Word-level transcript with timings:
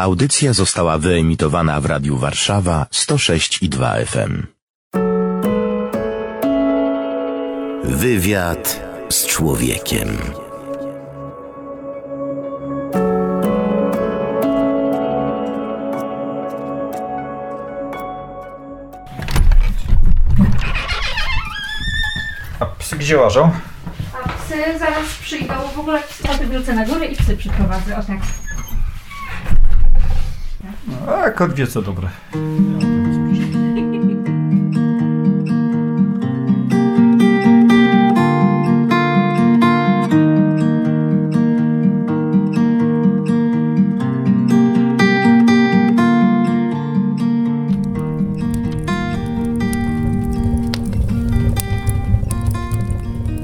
Audycja 0.00 0.52
została 0.52 0.98
wyemitowana 0.98 1.80
w 1.80 1.86
Radiu 1.86 2.16
Warszawa 2.16 2.86
106 2.90 3.62
i 3.62 3.68
2 3.68 3.94
FM. 3.94 4.46
Wywiad 7.84 8.80
z 9.10 9.26
człowiekiem. 9.26 10.08
A 22.60 22.66
psy 22.66 22.96
gdzie 22.96 23.18
łażą? 23.18 23.50
A 24.24 24.28
psy 24.28 24.78
zaraz 24.78 25.08
przyjdą. 25.22 25.54
W 25.74 25.78
ogóle 25.78 26.02
koty 26.26 26.46
wrócę 26.46 26.74
na 26.74 26.86
górę 26.86 27.06
i 27.06 27.16
psy 27.16 27.36
przyprowadzę. 27.36 27.98
O 27.98 28.02
tak. 28.02 28.18
A 31.10 31.30
kot 31.30 31.54
wie 31.54 31.66
co 31.66 31.82
dobre. 31.82 32.08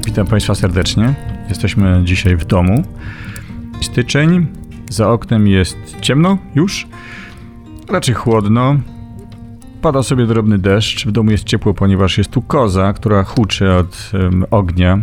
Witam 0.04 0.26
Państwa 0.26 0.54
serdecznie. 0.54 1.14
Jesteśmy 1.48 2.00
dzisiaj 2.04 2.36
w 2.36 2.44
domu. 2.44 2.82
Styczeń, 3.80 4.46
za 4.90 5.10
oknem 5.10 5.48
jest 5.48 5.76
ciemno 6.00 6.38
już, 6.54 6.86
raczej 7.88 8.14
chłodno. 8.14 8.76
Pada 9.82 10.02
sobie 10.02 10.26
drobny 10.26 10.58
deszcz. 10.58 11.06
W 11.06 11.12
domu 11.12 11.30
jest 11.30 11.44
ciepło, 11.44 11.74
ponieważ 11.74 12.18
jest 12.18 12.30
tu 12.30 12.42
koza, 12.42 12.92
która 12.92 13.24
huczy 13.24 13.72
od 13.72 14.10
em, 14.14 14.44
ognia. 14.50 14.98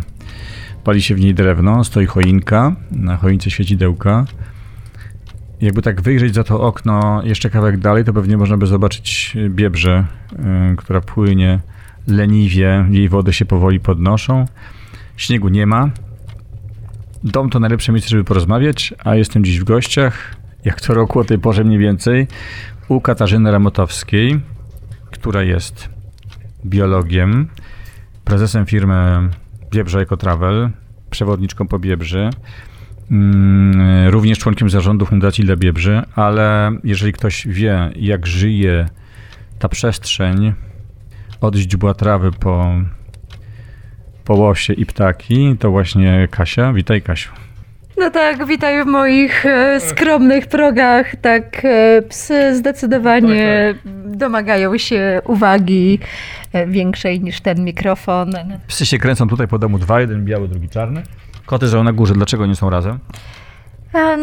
Pali 0.83 1.01
się 1.01 1.15
w 1.15 1.19
niej 1.19 1.33
drewno, 1.33 1.83
stoi 1.83 2.05
choinka, 2.05 2.75
na 2.91 3.17
choince 3.17 3.51
świecidełka. 3.51 4.25
Jakby 5.61 5.81
tak 5.81 6.01
wyjrzeć 6.01 6.35
za 6.35 6.43
to 6.43 6.61
okno 6.61 7.21
jeszcze 7.23 7.49
kawałek 7.49 7.77
dalej, 7.77 8.03
to 8.03 8.13
pewnie 8.13 8.37
można 8.37 8.57
by 8.57 8.67
zobaczyć 8.67 9.37
biebrze, 9.49 10.05
y, 10.73 10.75
która 10.75 11.01
płynie 11.01 11.59
leniwie, 12.07 12.85
jej 12.89 13.09
wody 13.09 13.33
się 13.33 13.45
powoli 13.45 13.79
podnoszą. 13.79 14.45
Śniegu 15.17 15.49
nie 15.49 15.65
ma. 15.65 15.89
Dom 17.23 17.49
to 17.49 17.59
najlepsze 17.59 17.91
miejsce, 17.91 18.09
żeby 18.09 18.23
porozmawiać, 18.23 18.93
a 19.03 19.15
jestem 19.15 19.45
dziś 19.45 19.59
w 19.59 19.63
gościach, 19.63 20.35
jak 20.65 20.81
co 20.81 20.93
roku 20.93 21.19
o 21.19 21.23
tej 21.23 21.39
porze 21.39 21.63
mniej 21.63 21.79
więcej, 21.79 22.27
u 22.87 23.01
Katarzyny 23.01 23.51
Ramotowskiej, 23.51 24.39
która 25.11 25.43
jest 25.43 25.89
biologiem, 26.65 27.47
prezesem 28.25 28.65
firmy 28.65 29.29
Biebrze 29.71 29.99
Eco 29.99 30.17
Travel, 30.17 30.69
przewodniczką 31.09 31.67
po 31.67 31.79
Biebrzy, 31.79 32.29
mm, 33.11 34.09
również 34.09 34.39
członkiem 34.39 34.69
zarządu 34.69 35.05
Fundacji 35.05 35.45
dla 35.45 35.55
Biebrzy, 35.55 36.01
ale 36.15 36.71
jeżeli 36.83 37.13
ktoś 37.13 37.47
wie, 37.47 37.91
jak 37.95 38.27
żyje 38.27 38.89
ta 39.59 39.69
przestrzeń 39.69 40.53
od 41.41 41.55
źdźbła 41.55 41.93
trawy 41.93 42.31
po 42.31 42.73
po 44.25 44.33
łosie 44.33 44.73
i 44.73 44.85
ptaki, 44.85 45.55
to 45.59 45.71
właśnie 45.71 46.27
Kasia. 46.31 46.73
Witaj 46.73 47.01
Kasiu. 47.01 47.31
No 47.97 48.09
tak, 48.09 48.45
witaj 48.45 48.83
w 48.83 48.87
moich 48.87 49.45
e, 49.45 49.79
skromnych 49.79 50.47
progach. 50.47 51.15
Tak, 51.15 51.65
e, 51.65 52.01
psy 52.01 52.55
zdecydowanie 52.55 53.75
domagają 54.05 54.77
się 54.77 55.21
uwagi 55.25 55.99
e, 56.53 56.67
większej 56.67 57.21
niż 57.21 57.41
ten 57.41 57.63
mikrofon. 57.63 58.33
Psy 58.67 58.85
się 58.85 58.97
kręcą 58.97 59.27
tutaj 59.27 59.47
po 59.47 59.59
domu 59.59 59.79
dwa, 59.79 60.01
jeden 60.01 60.25
biały, 60.25 60.47
drugi 60.47 60.69
czarny. 60.69 61.03
Koty 61.45 61.67
są 61.67 61.83
na 61.83 61.93
górze, 61.93 62.13
dlaczego 62.13 62.45
nie 62.45 62.55
są 62.55 62.69
razem? 62.69 62.99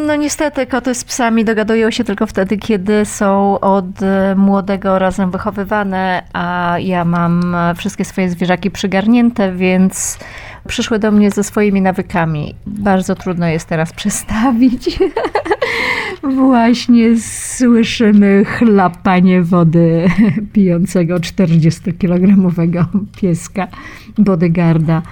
No 0.06 0.16
niestety 0.16 0.66
koty 0.66 0.94
z 0.94 1.04
psami 1.04 1.44
dogadują 1.44 1.90
się 1.90 2.04
tylko 2.04 2.26
wtedy, 2.26 2.56
kiedy 2.56 3.04
są 3.04 3.60
od 3.60 3.86
młodego 4.36 4.98
razem 4.98 5.30
wychowywane, 5.30 6.22
a 6.32 6.76
ja 6.80 7.04
mam 7.04 7.56
wszystkie 7.76 8.04
swoje 8.04 8.30
zwierzaki 8.30 8.70
przygarnięte, 8.70 9.52
więc 9.52 10.18
przyszły 10.68 10.98
do 10.98 11.10
mnie 11.10 11.30
ze 11.30 11.44
swoimi 11.44 11.80
nawykami. 11.80 12.54
Bardzo 12.66 13.14
trudno 13.14 13.46
jest 13.46 13.68
teraz 13.68 13.92
przestawić. 13.92 14.98
Właśnie 16.36 17.20
słyszymy 17.20 18.44
chlapanie 18.44 19.42
wody 19.42 20.06
pijącego 20.52 21.16
40-kilogramowego 21.16 22.84
pieska 23.20 23.68
bodyguarda. 24.18 25.02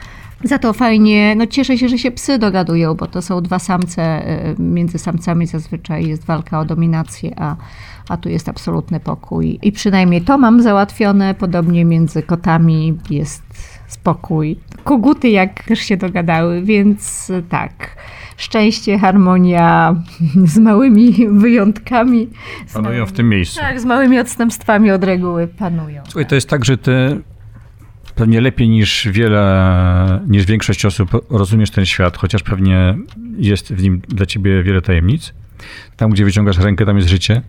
Za 0.45 0.59
to 0.59 0.73
fajnie, 0.73 1.35
no 1.37 1.47
cieszę 1.47 1.79
się, 1.79 1.89
że 1.89 1.99
się 1.99 2.11
psy 2.11 2.39
dogadują, 2.39 2.95
bo 2.95 3.07
to 3.07 3.23
są 3.23 3.41
dwa 3.41 3.59
samce. 3.59 4.23
y, 4.59 4.63
Między 4.63 4.99
samcami 4.99 5.47
zazwyczaj 5.47 6.07
jest 6.07 6.25
walka 6.25 6.61
o 6.61 6.65
dominację, 6.65 7.35
a, 7.37 7.57
a 8.09 8.17
tu 8.17 8.29
jest 8.29 8.49
absolutny 8.49 9.01
pokój. 9.01 9.59
I 9.63 9.73
przynajmniej 9.73 10.23
to 10.23 10.39
mam 10.39 10.63
załatwione. 10.63 11.35
Podobnie 11.35 11.85
między 11.85 12.23
kotami 12.23 12.99
jest 13.11 13.78
spokój. 13.89 14.57
Koguty 14.85 15.29
jak 15.29 15.63
też 15.65 15.79
się 15.79 15.97
dogadały, 15.97 16.63
więc 16.63 17.33
tak. 17.49 17.97
Szczęście, 18.37 18.99
harmonia 18.99 19.95
z 20.45 20.59
małymi 20.59 21.29
wyjątkami. 21.33 22.29
Z 22.67 22.73
Panują 22.73 23.07
w 23.07 23.09
małymi- 23.09 23.17
tym 23.17 23.29
miejscu. 23.29 23.61
Tak, 23.61 23.81
z 23.81 23.85
małymi 23.85 24.19
odstępstwami 24.19 24.91
od 24.91 25.05
reguły 25.05 25.49
panują. 25.49 26.03
Słuchaj, 26.05 26.27
to 26.27 26.35
jest 26.35 26.49
tak, 26.49 26.65
że 26.65 26.79
ty 26.79 27.21
pewnie 28.15 28.41
lepiej 28.41 28.69
niż 28.69 29.09
wiele, 29.13 30.21
niż 30.29 30.45
większość 30.47 30.85
osób 30.85 31.11
rozumiesz 31.31 31.71
ten 31.71 31.87
świat, 31.87 32.17
chociaż 32.17 32.43
pewnie 32.43 32.99
jest 33.37 33.73
w 33.75 33.83
nim 33.83 34.01
dla 34.09 34.27
ciebie 34.27 34.63
wiele 34.63 34.83
tajemnic. 34.83 35.35
Tam, 35.97 36.11
gdzie 36.11 36.25
wyciągasz 36.25 36.59
rękę, 36.59 36.87
tam 36.87 36.97
jest 36.97 37.09
życie. 37.09 37.43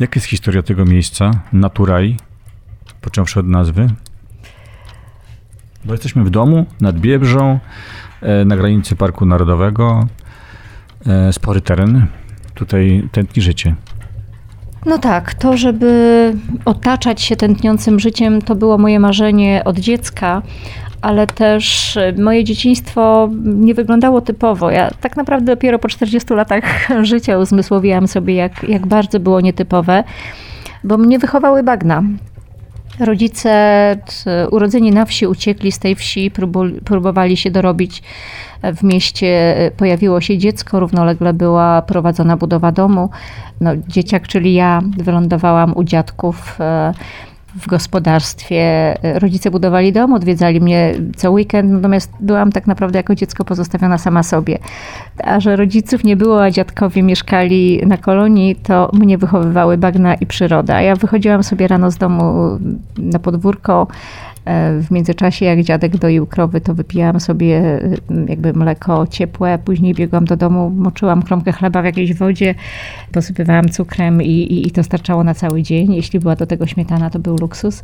Jaka 0.00 0.12
jest 0.14 0.26
historia 0.26 0.62
tego 0.62 0.84
miejsca? 0.84 1.30
Naturaj, 1.52 2.16
począwszy 3.00 3.40
od 3.40 3.46
nazwy. 3.48 3.88
Bo 5.86 5.92
jesteśmy 5.92 6.24
w 6.24 6.30
domu, 6.30 6.66
nad 6.80 6.98
Biebrzą, 6.98 7.58
e, 8.22 8.44
na 8.44 8.56
granicy 8.56 8.96
Parku 8.96 9.26
Narodowego. 9.26 10.06
E, 11.06 11.32
Spory 11.32 11.60
teren. 11.60 12.06
Tutaj 12.54 13.08
tętni 13.12 13.42
życie. 13.42 13.74
No 14.86 14.98
tak, 14.98 15.34
to 15.34 15.56
żeby 15.56 16.32
otaczać 16.64 17.22
się 17.22 17.36
tętniącym 17.36 18.00
życiem, 18.00 18.42
to 18.42 18.54
było 18.54 18.78
moje 18.78 19.00
marzenie 19.00 19.62
od 19.64 19.78
dziecka, 19.78 20.42
ale 21.02 21.26
też 21.26 21.96
e, 21.96 22.12
moje 22.18 22.44
dzieciństwo 22.44 23.30
nie 23.44 23.74
wyglądało 23.74 24.20
typowo. 24.20 24.70
Ja 24.70 24.90
tak 25.00 25.16
naprawdę 25.16 25.52
dopiero 25.52 25.78
po 25.78 25.88
40 25.88 26.34
latach 26.34 26.64
życia 27.02 27.38
uzmysłowiłam 27.38 28.08
sobie, 28.08 28.34
jak, 28.34 28.62
jak 28.62 28.86
bardzo 28.86 29.20
było 29.20 29.40
nietypowe, 29.40 30.04
bo 30.84 30.98
mnie 30.98 31.18
wychowały 31.18 31.62
bagna. 31.62 32.02
Rodzice 33.00 33.96
urodzeni 34.50 34.90
na 34.90 35.04
wsi 35.04 35.26
uciekli 35.26 35.72
z 35.72 35.78
tej 35.78 35.94
wsi, 35.94 36.30
próbowali 36.84 37.36
się 37.36 37.50
dorobić 37.50 38.02
w 38.62 38.82
mieście. 38.82 39.56
Pojawiło 39.76 40.20
się 40.20 40.38
dziecko, 40.38 40.80
równolegle 40.80 41.32
była 41.32 41.82
prowadzona 41.82 42.36
budowa 42.36 42.72
domu. 42.72 43.10
No, 43.60 43.70
dzieciak, 43.88 44.28
czyli 44.28 44.54
ja, 44.54 44.82
wylądowałam 44.98 45.76
u 45.76 45.84
dziadków 45.84 46.60
e, 46.60 46.92
w 47.60 47.66
gospodarstwie. 47.66 48.94
Rodzice 49.02 49.50
budowali 49.50 49.92
dom, 49.92 50.12
odwiedzali 50.12 50.60
mnie 50.60 50.94
co 51.16 51.30
weekend, 51.30 51.72
natomiast 51.72 52.12
byłam 52.20 52.52
tak 52.52 52.66
naprawdę 52.66 52.98
jako 52.98 53.14
dziecko 53.14 53.44
pozostawiona 53.44 53.98
sama 53.98 54.22
sobie. 54.22 54.58
A 55.24 55.40
że 55.40 55.56
rodziców 55.56 56.04
nie 56.04 56.16
było, 56.16 56.42
a 56.42 56.50
dziadkowie 56.50 57.02
mieszkali 57.02 57.82
na 57.86 57.96
kolonii, 57.96 58.56
to 58.56 58.90
mnie 58.92 59.18
wychowywały 59.18 59.78
bagna 59.78 60.14
i 60.14 60.26
przyroda. 60.26 60.80
Ja 60.82 60.96
wychodziłam 60.96 61.42
sobie 61.42 61.68
rano 61.68 61.90
z 61.90 61.96
domu 61.96 62.58
na 62.98 63.18
podwórko. 63.18 63.86
E, 64.46 64.80
W 64.80 64.90
międzyczasie, 64.90 65.44
jak 65.44 65.62
dziadek 65.62 65.96
doił 65.96 66.26
krowy, 66.26 66.60
to 66.60 66.74
wypijałam 66.74 67.20
sobie 67.20 67.56
e, 67.56 67.80
jakby 68.28 68.52
mleko 68.52 69.06
ciepłe. 69.06 69.58
Później 69.64 69.94
biegłam 69.94 70.24
do 70.24 70.36
domu, 70.36 70.70
moczyłam 70.70 71.22
kromkę 71.22 71.52
chleba 71.52 71.82
w 71.82 71.84
jakiejś 71.84 72.14
wodzie, 72.14 72.54
posypywałam 73.12 73.68
cukrem 73.68 74.22
i, 74.22 74.30
i, 74.30 74.68
i 74.68 74.70
to 74.70 74.82
starczało 74.82 75.24
na 75.24 75.34
cały 75.34 75.62
dzień. 75.62 75.94
Jeśli 75.94 76.20
była 76.20 76.36
do 76.36 76.46
tego 76.46 76.66
śmietana, 76.66 77.10
to 77.10 77.18
był 77.18 77.36
luksus. 77.40 77.82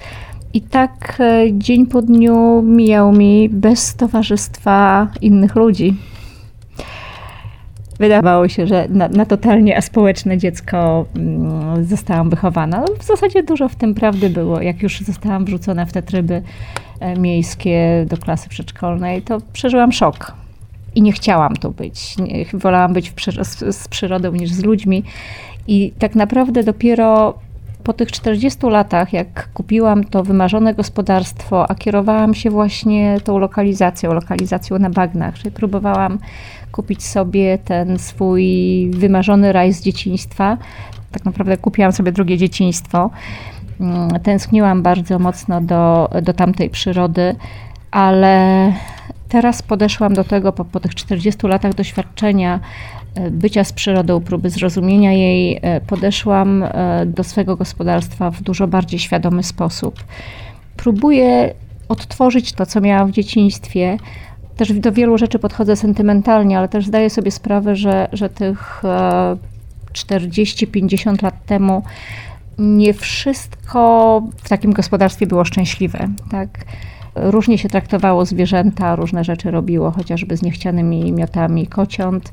I 0.54 0.60
tak 0.60 1.16
e, 1.20 1.44
dzień 1.52 1.86
po 1.86 2.02
dniu 2.02 2.62
mijał 2.62 3.12
mi 3.12 3.48
bez 3.48 3.94
towarzystwa 3.94 5.08
innych 5.20 5.54
ludzi. 5.56 5.96
Wydawało 7.98 8.48
się, 8.48 8.66
że 8.66 8.86
na, 8.88 9.08
na 9.08 9.26
totalnie 9.26 9.76
aspołeczne 9.76 10.38
dziecko 10.38 11.06
mm, 11.16 11.84
zostałam 11.84 12.30
wychowana. 12.30 12.80
No, 12.80 12.86
w 12.98 13.04
zasadzie 13.04 13.42
dużo 13.42 13.68
w 13.68 13.74
tym 13.74 13.94
prawdy 13.94 14.30
było. 14.30 14.60
Jak 14.60 14.82
już 14.82 15.00
zostałam 15.00 15.44
wrzucona 15.44 15.86
w 15.86 15.92
te 15.92 16.02
tryby 16.02 16.42
e, 17.00 17.16
miejskie 17.16 18.06
do 18.08 18.16
klasy 18.16 18.48
przedszkolnej, 18.48 19.22
to 19.22 19.38
przeżyłam 19.52 19.92
szok. 19.92 20.32
I 20.94 21.02
nie 21.02 21.12
chciałam 21.12 21.56
tu 21.56 21.70
być. 21.70 22.18
Nie, 22.18 22.44
wolałam 22.52 22.92
być 22.92 23.10
przy, 23.10 23.44
z, 23.44 23.76
z 23.76 23.88
przyrodą 23.88 24.32
niż 24.32 24.50
z 24.50 24.64
ludźmi. 24.64 25.02
I 25.66 25.92
tak 25.98 26.14
naprawdę 26.14 26.62
dopiero 26.62 27.38
po 27.84 27.92
tych 27.92 28.12
40 28.12 28.66
latach, 28.66 29.12
jak 29.12 29.48
kupiłam 29.54 30.04
to 30.04 30.22
wymarzone 30.22 30.74
gospodarstwo, 30.74 31.70
a 31.70 31.74
kierowałam 31.74 32.34
się 32.34 32.50
właśnie 32.50 33.16
tą 33.24 33.38
lokalizacją, 33.38 34.14
lokalizacją 34.14 34.78
na 34.78 34.90
bagnach, 34.90 35.38
czyli 35.38 35.50
próbowałam 35.50 36.18
kupić 36.72 37.04
sobie 37.04 37.58
ten 37.58 37.98
swój 37.98 38.90
wymarzony 38.90 39.52
raj 39.52 39.72
z 39.72 39.82
dzieciństwa. 39.82 40.58
Tak 41.12 41.24
naprawdę 41.24 41.56
kupiłam 41.56 41.92
sobie 41.92 42.12
drugie 42.12 42.38
dzieciństwo. 42.38 43.10
Mm, 43.80 44.20
tęskniłam 44.20 44.82
bardzo 44.82 45.18
mocno 45.18 45.60
do, 45.60 46.10
do 46.22 46.32
tamtej 46.32 46.70
przyrody, 46.70 47.34
ale 47.90 48.72
teraz 49.28 49.62
podeszłam 49.62 50.14
do 50.14 50.24
tego 50.24 50.52
po, 50.52 50.64
po 50.64 50.80
tych 50.80 50.94
40 50.94 51.46
latach 51.46 51.74
doświadczenia 51.74 52.60
e, 53.14 53.30
bycia 53.30 53.64
z 53.64 53.72
przyrodą, 53.72 54.20
próby 54.20 54.50
zrozumienia 54.50 55.12
jej, 55.12 55.58
e, 55.62 55.80
podeszłam 55.80 56.62
e, 56.62 57.06
do 57.06 57.24
swego 57.24 57.56
gospodarstwa 57.56 58.30
w 58.30 58.42
dużo 58.42 58.66
bardziej 58.66 58.98
świadomy 58.98 59.42
sposób. 59.42 60.04
Próbuję 60.76 61.54
odtworzyć 61.88 62.52
to, 62.52 62.66
co 62.66 62.80
miałam 62.80 63.08
w 63.08 63.12
dzieciństwie. 63.12 63.96
Też 64.62 64.72
do 64.72 64.92
wielu 64.92 65.18
rzeczy 65.18 65.38
podchodzę 65.38 65.76
sentymentalnie, 65.76 66.58
ale 66.58 66.68
też 66.68 66.86
zdaję 66.86 67.10
sobie 67.10 67.30
sprawę, 67.30 67.76
że, 67.76 68.08
że 68.12 68.28
tych 68.28 68.82
40-50 69.92 71.22
lat 71.22 71.46
temu 71.46 71.82
nie 72.58 72.94
wszystko 72.94 74.22
w 74.36 74.48
takim 74.48 74.72
gospodarstwie 74.72 75.26
było 75.26 75.44
szczęśliwe. 75.44 76.08
Tak? 76.30 76.48
Różnie 77.14 77.58
się 77.58 77.68
traktowało 77.68 78.24
zwierzęta, 78.24 78.96
różne 78.96 79.24
rzeczy 79.24 79.50
robiło, 79.50 79.90
chociażby 79.90 80.36
z 80.36 80.42
niechcianymi 80.42 81.12
miotami 81.12 81.66
kociąt. 81.66 82.32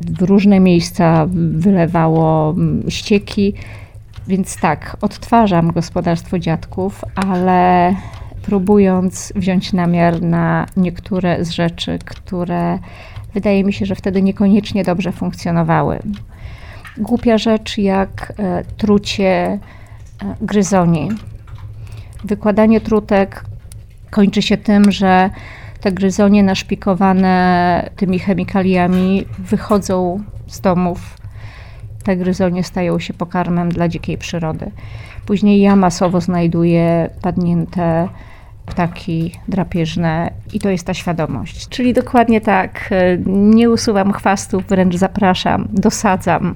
W 0.00 0.22
różne 0.22 0.60
miejsca 0.60 1.26
wylewało 1.32 2.54
ścieki. 2.88 3.54
Więc 4.28 4.60
tak, 4.60 4.96
odtwarzam 5.00 5.72
gospodarstwo 5.72 6.38
dziadków, 6.38 7.04
ale 7.14 7.94
próbując 8.46 9.32
wziąć 9.36 9.72
namiar 9.72 10.22
na 10.22 10.66
niektóre 10.76 11.44
z 11.44 11.50
rzeczy, 11.50 11.98
które 12.04 12.78
wydaje 13.34 13.64
mi 13.64 13.72
się, 13.72 13.86
że 13.86 13.94
wtedy 13.94 14.22
niekoniecznie 14.22 14.84
dobrze 14.84 15.12
funkcjonowały. 15.12 15.98
Głupia 16.98 17.38
rzecz 17.38 17.78
jak 17.78 18.32
e, 18.38 18.64
trucie 18.76 19.26
e, 19.26 19.58
gryzoni. 20.40 21.08
Wykładanie 22.24 22.80
trutek 22.80 23.44
kończy 24.10 24.42
się 24.42 24.56
tym, 24.56 24.92
że 24.92 25.30
te 25.80 25.92
gryzonie 25.92 26.42
naszpikowane 26.42 27.90
tymi 27.96 28.18
chemikaliami 28.18 29.26
wychodzą 29.38 30.20
z 30.46 30.60
domów. 30.60 31.18
Te 32.04 32.16
gryzonie 32.16 32.64
stają 32.64 32.98
się 32.98 33.14
pokarmem 33.14 33.68
dla 33.68 33.88
dzikiej 33.88 34.18
przyrody. 34.18 34.70
Później 35.26 35.60
ja 35.60 35.76
masowo 35.76 36.20
znajduję 36.20 37.10
padnięte 37.22 38.08
ptaki 38.66 39.32
drapieżne 39.48 40.30
i 40.52 40.60
to 40.60 40.70
jest 40.70 40.86
ta 40.86 40.94
świadomość. 40.94 41.68
Czyli 41.68 41.92
dokładnie 41.92 42.40
tak, 42.40 42.90
nie 43.26 43.70
usuwam 43.70 44.12
chwastów, 44.12 44.66
wręcz 44.66 44.96
zapraszam, 44.96 45.68
dosadzam. 45.72 46.54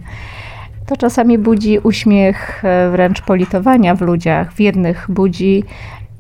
To 0.86 0.96
czasami 0.96 1.38
budzi 1.38 1.78
uśmiech, 1.78 2.62
wręcz 2.90 3.22
politowania 3.22 3.94
w 3.94 4.00
ludziach. 4.00 4.52
W 4.52 4.60
jednych 4.60 5.06
budzi 5.08 5.64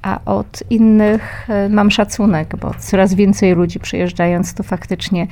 a 0.02 0.20
od 0.24 0.62
innych 0.70 1.46
e, 1.50 1.68
mam 1.68 1.90
szacunek, 1.90 2.56
bo 2.56 2.74
coraz 2.78 3.14
więcej 3.14 3.54
ludzi 3.54 3.80
przyjeżdżając 3.80 4.54
tu 4.54 4.62
faktycznie 4.62 5.26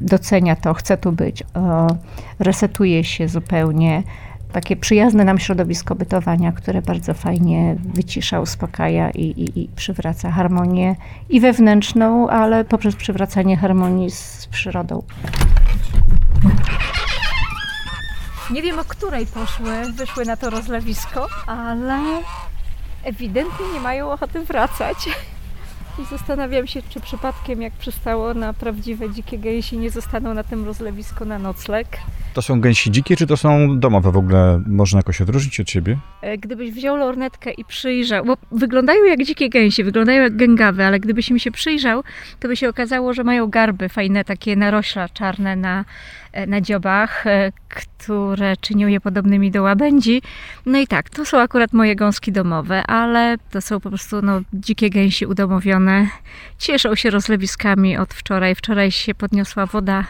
docenia 0.00 0.56
to, 0.56 0.74
chce 0.74 0.96
tu 0.96 1.12
być, 1.12 1.44
resetuje 2.38 3.04
się 3.04 3.28
zupełnie. 3.28 4.02
Takie 4.52 4.76
przyjazne 4.76 5.24
nam 5.24 5.38
środowisko 5.38 5.94
bytowania, 5.94 6.52
które 6.52 6.82
bardzo 6.82 7.14
fajnie 7.14 7.76
wycisza, 7.94 8.40
uspokaja 8.40 9.10
i, 9.10 9.22
i, 9.22 9.62
i 9.62 9.68
przywraca 9.68 10.30
harmonię 10.30 10.96
i 11.28 11.40
wewnętrzną, 11.40 12.28
ale 12.28 12.64
poprzez 12.64 12.96
przywracanie 12.96 13.56
harmonii 13.56 14.10
z 14.10 14.48
przyrodą. 14.50 15.02
Nie 18.50 18.62
wiem, 18.62 18.78
o 18.78 18.84
której 18.84 19.26
poszły, 19.26 19.92
wyszły 19.92 20.24
na 20.24 20.36
to 20.36 20.50
rozlewisko, 20.50 21.26
ale 21.46 21.98
ewidentnie 23.04 23.66
nie 23.74 23.80
mają 23.80 24.12
ochoty 24.12 24.40
wracać. 24.44 25.08
I 25.98 26.04
zastanawiam 26.10 26.66
się, 26.66 26.82
czy 26.82 27.00
przypadkiem, 27.00 27.62
jak 27.62 27.72
przystało 27.72 28.34
na 28.34 28.52
prawdziwe 28.52 29.10
dzikie 29.10 29.38
gęsi, 29.38 29.78
nie 29.78 29.90
zostaną 29.90 30.34
na 30.34 30.44
tym 30.44 30.64
rozlewisku 30.64 31.24
na 31.24 31.38
nocleg. 31.38 31.88
To 32.38 32.42
są 32.42 32.60
gęsi 32.60 32.90
dzikie, 32.90 33.16
czy 33.16 33.26
to 33.26 33.36
są 33.36 33.78
domowe 33.78 34.12
w 34.12 34.16
ogóle? 34.16 34.62
Można 34.66 34.98
jakoś 34.98 35.20
odróżnić 35.20 35.60
od 35.60 35.70
siebie? 35.70 35.98
E, 36.22 36.38
gdybyś 36.38 36.72
wziął 36.72 36.96
lornetkę 36.96 37.50
i 37.50 37.64
przyjrzał, 37.64 38.24
bo 38.24 38.36
wyglądają 38.52 39.04
jak 39.04 39.24
dzikie 39.24 39.48
gęsi, 39.48 39.84
wyglądają 39.84 40.22
jak 40.22 40.36
gęgawy, 40.36 40.84
ale 40.84 41.00
gdybyś 41.00 41.30
mi 41.30 41.40
się 41.40 41.50
przyjrzał, 41.50 42.02
to 42.40 42.48
by 42.48 42.56
się 42.56 42.68
okazało, 42.68 43.14
że 43.14 43.24
mają 43.24 43.46
garby 43.46 43.88
fajne, 43.88 44.24
takie 44.24 44.56
narośla 44.56 45.08
czarne 45.08 45.56
na, 45.56 45.84
e, 46.32 46.46
na 46.46 46.60
dziobach, 46.60 47.26
e, 47.26 47.52
które 47.68 48.56
czynią 48.56 48.88
je 48.88 49.00
podobnymi 49.00 49.50
do 49.50 49.62
łabędzi. 49.62 50.22
No 50.66 50.78
i 50.78 50.86
tak, 50.86 51.10
to 51.10 51.24
są 51.24 51.38
akurat 51.38 51.72
moje 51.72 51.96
gąski 51.96 52.32
domowe, 52.32 52.82
ale 52.86 53.36
to 53.50 53.60
są 53.60 53.80
po 53.80 53.88
prostu 53.88 54.22
no, 54.22 54.40
dzikie 54.52 54.90
gęsi 54.90 55.26
udomowione. 55.26 56.08
Cieszą 56.58 56.94
się 56.94 57.10
rozlewiskami 57.10 57.96
od 57.96 58.14
wczoraj. 58.14 58.54
Wczoraj 58.54 58.90
się 58.90 59.14
podniosła 59.14 59.66
woda 59.66 60.04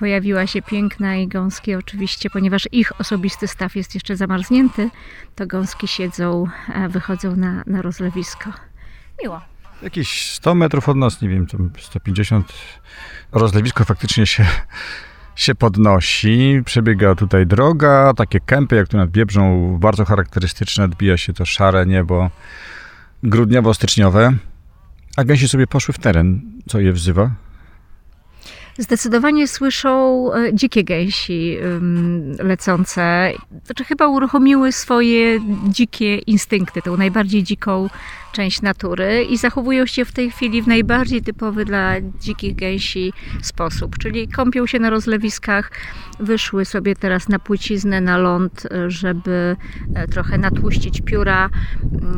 pojawiła 0.00 0.46
się 0.46 0.62
piękna 0.62 1.16
i 1.16 1.28
gąski 1.28 1.74
oczywiście, 1.74 2.30
ponieważ 2.30 2.68
ich 2.72 3.00
osobisty 3.00 3.48
staw 3.48 3.76
jest 3.76 3.94
jeszcze 3.94 4.16
zamarznięty, 4.16 4.90
to 5.34 5.46
gąski 5.46 5.88
siedzą, 5.88 6.46
wychodzą 6.88 7.36
na, 7.36 7.62
na 7.66 7.82
rozlewisko. 7.82 8.52
Miło. 9.22 9.40
Jakieś 9.82 10.32
100 10.32 10.54
metrów 10.54 10.88
od 10.88 10.96
nas, 10.96 11.22
nie 11.22 11.28
wiem, 11.28 11.46
150. 11.78 12.52
Rozlewisko 13.32 13.84
faktycznie 13.84 14.26
się, 14.26 14.46
się 15.36 15.54
podnosi. 15.54 16.62
Przebiega 16.64 17.14
tutaj 17.14 17.46
droga, 17.46 18.12
takie 18.16 18.40
kępy, 18.40 18.76
jak 18.76 18.88
tu 18.88 18.96
nad 18.96 19.10
Biebrzą, 19.10 19.76
bardzo 19.80 20.04
charakterystyczne. 20.04 20.84
Odbija 20.84 21.16
się 21.16 21.32
to 21.32 21.46
szare 21.46 21.86
niebo 21.86 22.30
grudniowo-styczniowe. 23.22 24.32
A 25.16 25.24
gęsi 25.24 25.48
sobie 25.48 25.66
poszły 25.66 25.94
w 25.94 25.98
teren. 25.98 26.40
Co 26.68 26.80
je 26.80 26.92
wzywa? 26.92 27.30
Zdecydowanie 28.78 29.48
słyszą 29.48 30.24
e, 30.32 30.54
dzikie 30.54 30.84
gęsi 30.84 31.56
lecące. 32.38 33.32
Znaczy 33.64 33.84
chyba 33.84 34.08
uruchomiły 34.08 34.72
swoje 34.72 35.40
dzikie 35.68 36.18
instynkty, 36.18 36.82
tą 36.82 36.96
najbardziej 36.96 37.42
dziką 37.42 37.88
część 38.32 38.62
natury 38.62 39.24
i 39.30 39.36
zachowują 39.36 39.86
się 39.86 40.04
w 40.04 40.12
tej 40.12 40.30
chwili 40.30 40.62
w 40.62 40.66
najbardziej 40.66 41.22
typowy 41.22 41.64
dla 41.64 41.94
dzikich 42.00 42.56
gęsi 42.56 43.12
sposób, 43.42 43.98
czyli 43.98 44.28
kąpią 44.28 44.66
się 44.66 44.78
na 44.78 44.90
rozlewiskach, 44.90 45.70
wyszły 46.20 46.64
sobie 46.64 46.96
teraz 46.96 47.28
na 47.28 47.38
płyciznę, 47.38 48.00
na 48.00 48.18
ląd, 48.18 48.66
żeby 48.88 49.56
e, 49.94 50.08
trochę 50.08 50.38
natłuścić 50.38 51.00
pióra, 51.00 51.50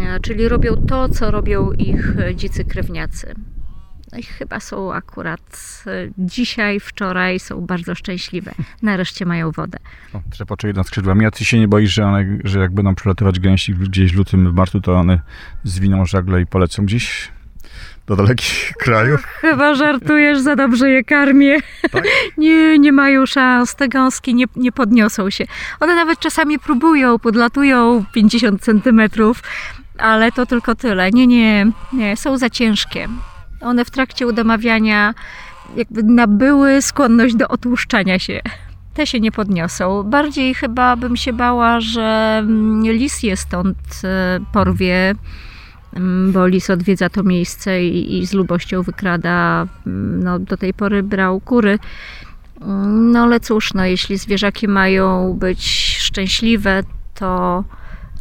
e, 0.01 0.21
czyli 0.21 0.49
robią 0.49 0.87
to, 0.89 1.09
co 1.09 1.31
robią 1.31 1.73
ich 1.73 2.15
dzicy 2.35 2.65
krewniacy. 2.65 3.35
No 4.13 4.19
i 4.19 4.23
chyba 4.23 4.61
są 4.61 4.95
akurat 4.95 5.41
e, 5.87 5.91
dzisiaj, 6.19 6.81
wczoraj 6.81 7.41
są 7.41 7.61
bardzo 7.61 7.95
szczęśliwe. 7.95 8.53
Nareszcie 8.83 9.27
mają 9.27 9.51
wodę. 9.51 9.79
O, 10.13 10.21
trzepocze 10.31 10.73
nad 10.73 10.87
skrzydłami. 10.87 11.27
A 11.27 11.31
ty 11.31 11.45
się 11.45 11.59
nie 11.59 11.69
boisz, 11.69 11.95
że, 11.95 12.05
one, 12.05 12.39
że 12.45 12.61
jak 12.61 12.75
będą 12.75 12.95
przelatywać 12.95 13.41
gęsi 13.41 13.75
gdzieś 13.75 14.13
w 14.13 14.17
lutym, 14.17 14.51
w 14.51 14.55
marcu, 14.55 14.81
to 14.81 14.95
one 14.95 15.21
zwiną 15.65 16.07
żagle 16.07 16.41
i 16.41 16.47
polecą 16.47 16.85
gdzieś 16.85 17.33
do 18.07 18.17
dalekich 18.17 18.73
krajów? 18.85 19.23
Chyba 19.27 19.75
żartujesz, 19.75 20.41
za 20.41 20.57
dobrze 20.57 20.91
je 20.91 21.05
karmię. 21.05 21.57
Tak? 21.91 22.05
Nie, 22.39 22.79
nie 22.79 22.93
mają 22.93 23.27
szans, 23.27 23.75
te 23.75 23.89
gąski 23.89 24.35
nie, 24.35 24.45
nie 24.57 24.73
podniosą 24.73 25.31
się. 25.31 25.45
One 25.81 25.95
nawet 25.95 26.19
czasami 26.19 26.59
próbują, 26.59 27.19
podlatują 27.19 28.05
50 28.13 28.63
centymetrów, 28.63 29.43
ale 29.99 30.33
to 30.33 30.47
tylko 30.47 30.75
tyle. 30.75 31.11
Nie, 31.11 31.27
nie, 31.27 31.67
nie, 31.93 32.17
są 32.17 32.39
za 32.39 32.51
ciężkie. 32.51 33.09
One 33.63 33.85
w 33.85 33.91
trakcie 33.91 34.27
udomawiania 34.27 35.15
jakby 35.77 36.03
nabyły 36.03 36.83
skłonność 36.83 37.35
do 37.35 37.49
otłuszczania 37.49 38.19
się. 38.19 38.41
Te 38.95 39.07
się 39.07 39.21
nie 39.21 39.33
podniosą. 39.33 40.03
Bardziej 40.03 40.55
chyba 40.55 40.97
bym 40.97 41.17
się 41.17 41.33
bała, 41.33 41.81
że 41.81 42.39
mm, 42.39 42.83
lis 42.83 43.23
je 43.23 43.37
stąd 43.37 43.79
e, 44.05 44.41
porwie, 44.53 45.15
mm, 45.95 46.33
bo 46.33 46.47
lis 46.47 46.71
odwiedza 46.71 47.09
to 47.09 47.23
miejsce 47.23 47.85
i, 47.85 48.19
i 48.19 48.27
z 48.27 48.33
lubością 48.33 48.83
wykrada. 48.83 49.67
Mm, 49.87 50.23
no, 50.23 50.39
do 50.39 50.57
tej 50.57 50.75
pory 50.75 51.03
brał 51.03 51.41
kury. 51.41 51.79
No 52.87 53.23
ale 53.23 53.41
cóż, 53.41 53.75
no, 53.75 53.85
jeśli 53.85 54.19
zwierzaki 54.19 54.69
mają 54.69 55.35
być 55.35 55.65
szczęśliwe, 55.99 56.83
to, 57.15 57.65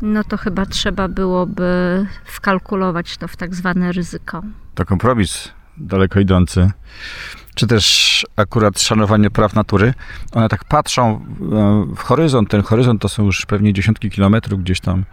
no 0.01 0.23
to 0.23 0.37
chyba 0.37 0.65
trzeba 0.65 1.07
byłoby 1.07 2.05
wkalkulować 2.25 3.17
to 3.17 3.27
w 3.27 3.37
tak 3.37 3.55
zwane 3.55 3.91
ryzyko 3.91 4.43
to 4.75 4.85
kompromis 4.85 5.51
daleko 5.77 6.19
idący. 6.19 6.71
czy 7.55 7.67
też 7.67 8.25
akurat 8.35 8.79
szanowanie 8.79 9.29
praw 9.29 9.53
natury, 9.53 9.93
one 10.33 10.49
tak 10.49 10.63
patrzą 10.63 11.25
e, 11.91 11.95
w 11.95 11.99
horyzont. 11.99 12.49
Ten 12.49 12.61
horyzont 12.61 13.01
to 13.01 13.09
są 13.09 13.25
już 13.25 13.45
pewnie 13.45 13.73
dziesiątki 13.73 14.09
kilometrów 14.09 14.59
gdzieś 14.59 14.79
tam 14.79 15.03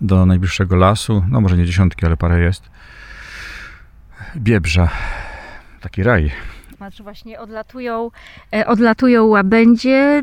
do 0.00 0.26
najbliższego 0.26 0.76
lasu. 0.76 1.24
No 1.28 1.40
może 1.40 1.56
nie 1.56 1.66
dziesiątki, 1.66 2.06
ale 2.06 2.16
parę 2.16 2.40
jest. 2.40 2.62
Biebrza. 4.36 4.88
Taki 5.80 6.02
raj. 6.02 6.32
Znaczy 6.76 7.02
właśnie 7.02 7.40
odlatują, 7.40 8.10
e, 8.54 8.66
odlatują 8.66 9.24
łabędzie, 9.24 10.22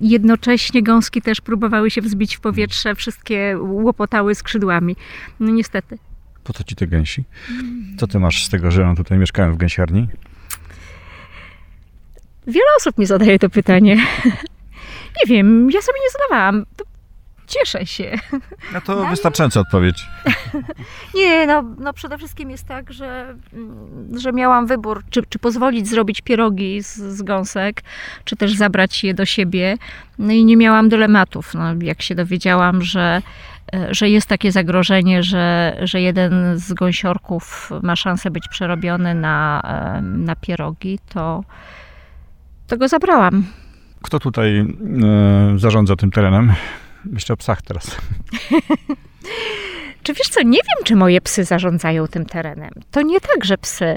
jednocześnie 0.00 0.82
gąski 0.82 1.22
też 1.22 1.40
próbowały 1.40 1.90
się 1.90 2.00
wzbić 2.02 2.36
w 2.36 2.40
powietrze, 2.40 2.94
wszystkie 2.94 3.56
łopotały 3.60 4.34
skrzydłami. 4.34 4.96
No 5.40 5.50
niestety. 5.50 5.98
Po 6.44 6.52
co 6.52 6.64
ci 6.64 6.76
te 6.76 6.86
gęsi? 6.86 7.24
Co 7.98 8.06
ty 8.06 8.18
masz 8.18 8.44
z 8.44 8.48
tego, 8.48 8.70
że 8.70 8.88
on 8.88 8.96
tutaj 8.96 9.18
mieszkałem 9.18 9.54
w 9.54 9.56
gęsiarni? 9.56 10.08
Wiele 12.46 12.66
osób 12.76 12.98
mi 12.98 13.06
zadaje 13.06 13.38
to 13.38 13.50
pytanie. 13.50 13.96
Nie 15.16 15.26
wiem, 15.26 15.70
ja 15.70 15.82
sobie 15.82 15.98
nie 16.00 16.10
zadawałam. 16.10 16.66
Cieszę 17.46 17.86
się. 17.86 18.18
No 18.72 18.80
to 18.80 19.06
wystarczająca 19.06 19.60
odpowiedź. 19.60 20.06
Nie, 21.14 21.46
no, 21.46 21.62
no 21.78 21.92
przede 21.92 22.18
wszystkim 22.18 22.50
jest 22.50 22.64
tak, 22.64 22.92
że, 22.92 23.36
mm, 23.52 24.18
że 24.18 24.32
miałam 24.32 24.66
wybór, 24.66 25.02
czy, 25.10 25.22
czy 25.28 25.38
pozwolić 25.38 25.88
zrobić 25.88 26.20
pierogi 26.20 26.82
z, 26.82 26.96
z 26.96 27.22
gąsek, 27.22 27.82
czy 28.24 28.36
też 28.36 28.54
zabrać 28.54 29.04
je 29.04 29.14
do 29.14 29.26
siebie. 29.26 29.76
No 30.18 30.32
i 30.32 30.44
nie 30.44 30.56
miałam 30.56 30.88
dylematów. 30.88 31.54
No, 31.54 31.64
jak 31.82 32.02
się 32.02 32.14
dowiedziałam, 32.14 32.82
że, 32.82 33.22
że 33.90 34.08
jest 34.08 34.26
takie 34.26 34.52
zagrożenie, 34.52 35.22
że, 35.22 35.76
że 35.82 36.00
jeden 36.00 36.58
z 36.58 36.72
gąsiorków 36.72 37.70
ma 37.82 37.96
szansę 37.96 38.30
być 38.30 38.48
przerobiony 38.48 39.14
na, 39.14 39.62
na 40.02 40.36
pierogi, 40.36 40.98
to, 41.08 41.44
to 42.66 42.76
go 42.76 42.88
zabrałam. 42.88 43.44
Kto 44.02 44.18
tutaj 44.18 44.58
e, 44.58 44.66
zarządza 45.58 45.96
tym 45.96 46.10
terenem? 46.10 46.52
Myślę 47.04 47.32
o 47.32 47.36
psach 47.36 47.62
teraz. 47.62 47.96
Czy 50.10 50.14
wiesz 50.14 50.28
co, 50.28 50.42
nie 50.42 50.58
wiem, 50.58 50.84
czy 50.84 50.96
moje 50.96 51.20
psy 51.20 51.44
zarządzają 51.44 52.06
tym 52.08 52.26
terenem. 52.26 52.70
To 52.90 53.02
nie 53.02 53.20
tak, 53.20 53.44
że 53.44 53.58
psy. 53.58 53.96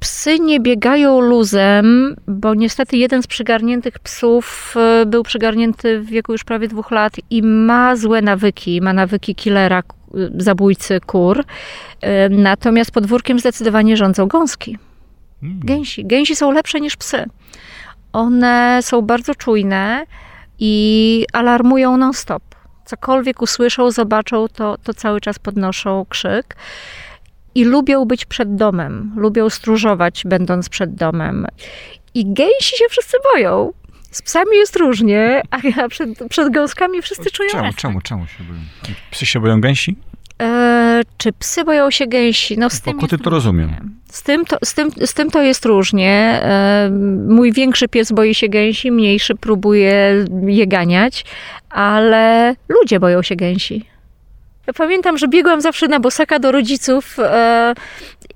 Psy 0.00 0.38
nie 0.38 0.60
biegają 0.60 1.20
luzem, 1.20 2.16
bo 2.28 2.54
niestety 2.54 2.96
jeden 2.96 3.22
z 3.22 3.26
przygarniętych 3.26 3.98
psów 3.98 4.74
e, 4.76 5.06
był 5.06 5.22
przygarnięty 5.22 6.00
w 6.00 6.06
wieku 6.06 6.32
już 6.32 6.44
prawie 6.44 6.68
dwóch 6.68 6.90
lat 6.90 7.12
i 7.30 7.42
ma 7.42 7.96
złe 7.96 8.22
nawyki, 8.22 8.80
ma 8.80 8.92
nawyki 8.92 9.34
killera, 9.34 9.82
k- 9.82 9.94
zabójcy 10.38 11.00
kur. 11.00 11.44
E, 12.00 12.28
Natomiast 12.28 12.90
podwórkiem 12.90 13.38
zdecydowanie 13.38 13.96
rządzą 13.96 14.26
gąski. 14.26 14.78
Gęsi. 15.42 16.04
Gęsi 16.06 16.36
są 16.36 16.50
lepsze 16.52 16.80
niż 16.80 16.96
psy. 16.96 17.24
One 18.12 18.78
są 18.82 19.02
bardzo 19.02 19.34
czujne 19.34 20.04
i 20.58 21.26
alarmują 21.32 21.96
non-stop. 21.96 22.42
Cokolwiek 22.88 23.42
usłyszą, 23.42 23.90
zobaczą, 23.90 24.48
to, 24.48 24.76
to 24.82 24.94
cały 24.94 25.20
czas 25.20 25.38
podnoszą 25.38 26.06
krzyk. 26.08 26.56
I 27.54 27.64
lubią 27.64 28.04
być 28.04 28.24
przed 28.24 28.56
domem, 28.56 29.12
lubią 29.16 29.50
stróżować, 29.50 30.22
będąc 30.26 30.68
przed 30.68 30.94
domem. 30.94 31.46
I 32.14 32.32
gęsi 32.32 32.76
się 32.76 32.84
wszyscy 32.90 33.16
boją. 33.32 33.72
Z 34.10 34.22
psami 34.22 34.56
jest 34.56 34.76
różnie, 34.76 35.42
a 35.50 35.88
przed, 35.88 36.10
przed 36.30 36.52
gąskami 36.52 37.02
wszyscy 37.02 37.30
czują 37.30 37.50
Czemu, 37.50 37.72
czemu, 37.72 38.00
czemu 38.00 38.26
się 38.26 38.44
boją? 38.44 38.60
Psy 39.10 39.26
się 39.26 39.40
boją 39.40 39.60
gęsi? 39.60 39.96
E, 40.42 41.02
czy 41.16 41.32
psy 41.32 41.64
boją 41.64 41.90
się 41.90 42.06
gęsi? 42.06 42.58
No 42.58 42.70
z 42.70 42.80
tym 42.80 42.98
koty 42.98 43.18
to 43.18 43.30
rozumiem. 43.30 43.98
Z 44.10 44.22
tym, 44.22 44.44
to, 44.44 44.56
z, 44.64 44.74
tym, 44.74 44.90
z 45.06 45.14
tym 45.14 45.30
to 45.30 45.42
jest 45.42 45.64
różnie. 45.64 46.40
E, 46.42 46.90
Mój 47.28 47.52
większy 47.52 47.88
pies 47.88 48.12
boi 48.12 48.34
się 48.34 48.48
gęsi, 48.48 48.92
mniejszy 48.92 49.34
próbuje 49.34 50.24
je 50.46 50.66
ganiać, 50.66 51.24
ale 51.70 52.54
ludzie 52.68 53.00
boją 53.00 53.22
się 53.22 53.36
gęsi. 53.36 53.84
Ja 54.66 54.72
pamiętam, 54.72 55.18
że 55.18 55.28
biegłam 55.28 55.60
zawsze 55.60 55.88
na 55.88 56.00
bosaka 56.00 56.38
do 56.38 56.52
rodziców. 56.52 57.16
E, 57.18 57.74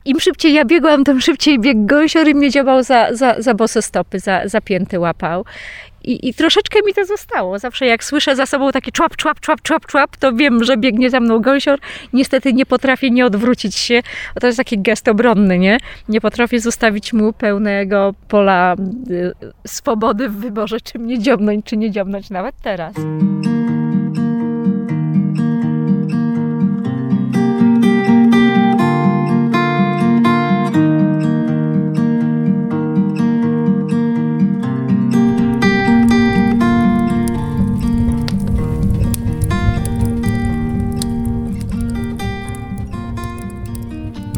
Im 0.04 0.20
szybciej 0.20 0.52
ja 0.52 0.64
biegłam, 0.64 1.04
tym 1.04 1.20
szybciej 1.20 1.58
biegł 1.58 1.86
gąsior 1.86 2.28
i 2.28 2.34
mnie 2.34 2.50
dziobał 2.50 2.82
za, 2.82 3.14
za, 3.14 3.34
za 3.38 3.54
bose 3.54 3.82
stopy, 3.82 4.18
za, 4.18 4.48
za 4.48 4.60
pięty 4.60 4.98
łapał. 4.98 5.44
I, 6.04 6.28
I 6.28 6.34
troszeczkę 6.34 6.78
mi 6.86 6.94
to 6.94 7.04
zostało. 7.04 7.58
Zawsze 7.58 7.86
jak 7.86 8.04
słyszę 8.04 8.36
za 8.36 8.46
sobą 8.46 8.72
takie 8.72 8.92
człap, 8.92 9.16
człap, 9.16 9.40
człap, 9.40 9.62
człap, 9.62 9.86
człap, 9.86 10.16
to 10.16 10.32
wiem, 10.32 10.64
że 10.64 10.76
biegnie 10.76 11.10
za 11.10 11.20
mną 11.20 11.38
gąsior. 11.38 11.78
Niestety 12.12 12.52
nie 12.52 12.66
potrafię 12.66 13.10
nie 13.10 13.26
odwrócić 13.26 13.74
się, 13.74 14.02
bo 14.34 14.40
to 14.40 14.46
jest 14.46 14.56
taki 14.56 14.78
gest 14.78 15.08
obronny, 15.08 15.58
nie? 15.58 15.78
Nie 16.08 16.20
potrafię 16.20 16.60
zostawić 16.60 17.12
mu 17.12 17.32
pełnego 17.32 18.14
pola 18.28 18.74
y, 19.10 19.32
swobody 19.66 20.28
w 20.28 20.36
wyborze, 20.36 20.80
czy 20.80 20.98
mnie 20.98 21.18
dziobnąć, 21.18 21.64
czy 21.64 21.76
nie 21.76 21.90
dziobnąć 21.90 22.30
nawet 22.30 22.54
teraz. 22.62 22.94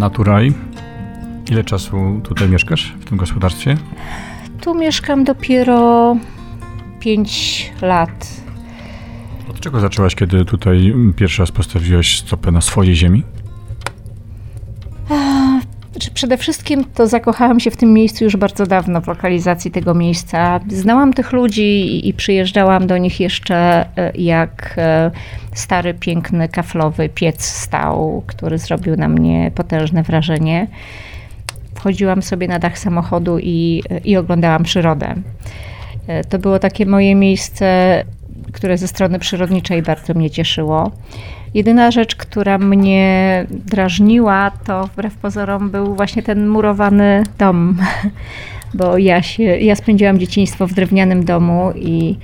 Naturaj. 0.05 0.53
Ile 1.51 1.65
czasu 1.65 2.21
tutaj 2.25 2.49
mieszkasz 2.49 2.95
w 3.01 3.05
tym 3.05 3.19
gospodarstwie? 3.19 3.77
Tu 4.61 4.75
mieszkam 4.75 5.25
dopiero 5.25 6.17
5 7.01 7.73
lat. 7.83 8.41
Od 9.51 9.61
czego 9.61 9.81
zaczęłaś, 9.81 10.15
kiedy 10.15 10.45
tutaj 10.45 10.95
pierwszy 11.17 11.43
raz 11.43 11.53
postawiłaś 11.53 12.19
stopę 12.19 12.51
na 12.51 12.61
swojej 12.61 12.97
ziemi? 12.97 13.23
Przede 16.15 16.37
wszystkim 16.37 16.85
to 16.95 17.07
zakochałam 17.07 17.61
się 17.61 17.71
w 17.71 17.77
tym 17.77 17.93
miejscu 17.93 18.25
już 18.25 18.37
bardzo 18.37 18.67
dawno, 18.67 19.01
w 19.01 19.07
lokalizacji 19.07 19.71
tego 19.71 19.95
miejsca. 19.95 20.61
Znałam 20.69 21.13
tych 21.13 21.33
ludzi 21.33 22.01
i- 22.09 22.15
przyjeżdżałam 22.15 22.87
do 22.87 22.99
nich 22.99 23.21
jeszcze 23.21 23.87
e, 23.97 24.13
jak 24.15 24.75
e, 24.79 25.11
stary, 25.55 25.95
piękny, 25.95 26.49
kaflowy 26.49 27.09
piec 27.09 27.45
stał, 27.45 28.23
który 28.27 28.59
zrobił 28.59 28.97
na 28.97 29.09
mnie 29.09 29.51
potężne 29.55 30.03
wrażenie. 30.03 30.67
Wchodziłam 31.75 32.23
sobie 32.23 32.49
na 32.49 32.59
dach 32.59 32.79
samochodu 32.79 33.39
i, 33.39 33.83
i 34.05 34.17
oglądałam 34.17 34.63
przyrodę. 34.63 35.15
E, 36.07 36.25
To 36.25 36.39
było 36.39 36.59
takie 36.59 36.87
moje 36.87 37.15
miejsce, 37.15 38.05
które 38.53 38.79
ze 38.79 38.89
strony 38.89 39.19
przyrodniczej 39.19 39.83
bardzo 39.83 40.15
mnie 40.15 40.31
cieszyło. 40.31 40.91
Jedyna 41.55 41.91
rzecz, 41.91 42.17
która 42.17 42.59
mnie 42.59 43.47
drażniła, 43.51 44.51
to 44.51 44.87
wbrew 44.87 45.15
pozorom 45.15 45.71
był 45.71 45.95
właśnie 45.95 46.23
ten 46.23 46.49
murowany 46.49 47.23
dom. 47.39 47.77
Bo 48.75 48.99
ja, 48.99 49.23
się, 49.23 49.43
ja 49.43 49.77
spędziłam 49.77 50.19
dzieciństwo 50.19 50.67
w 50.67 50.73
drewnianym 50.73 51.25
domu 51.25 51.73
i, 51.77 52.17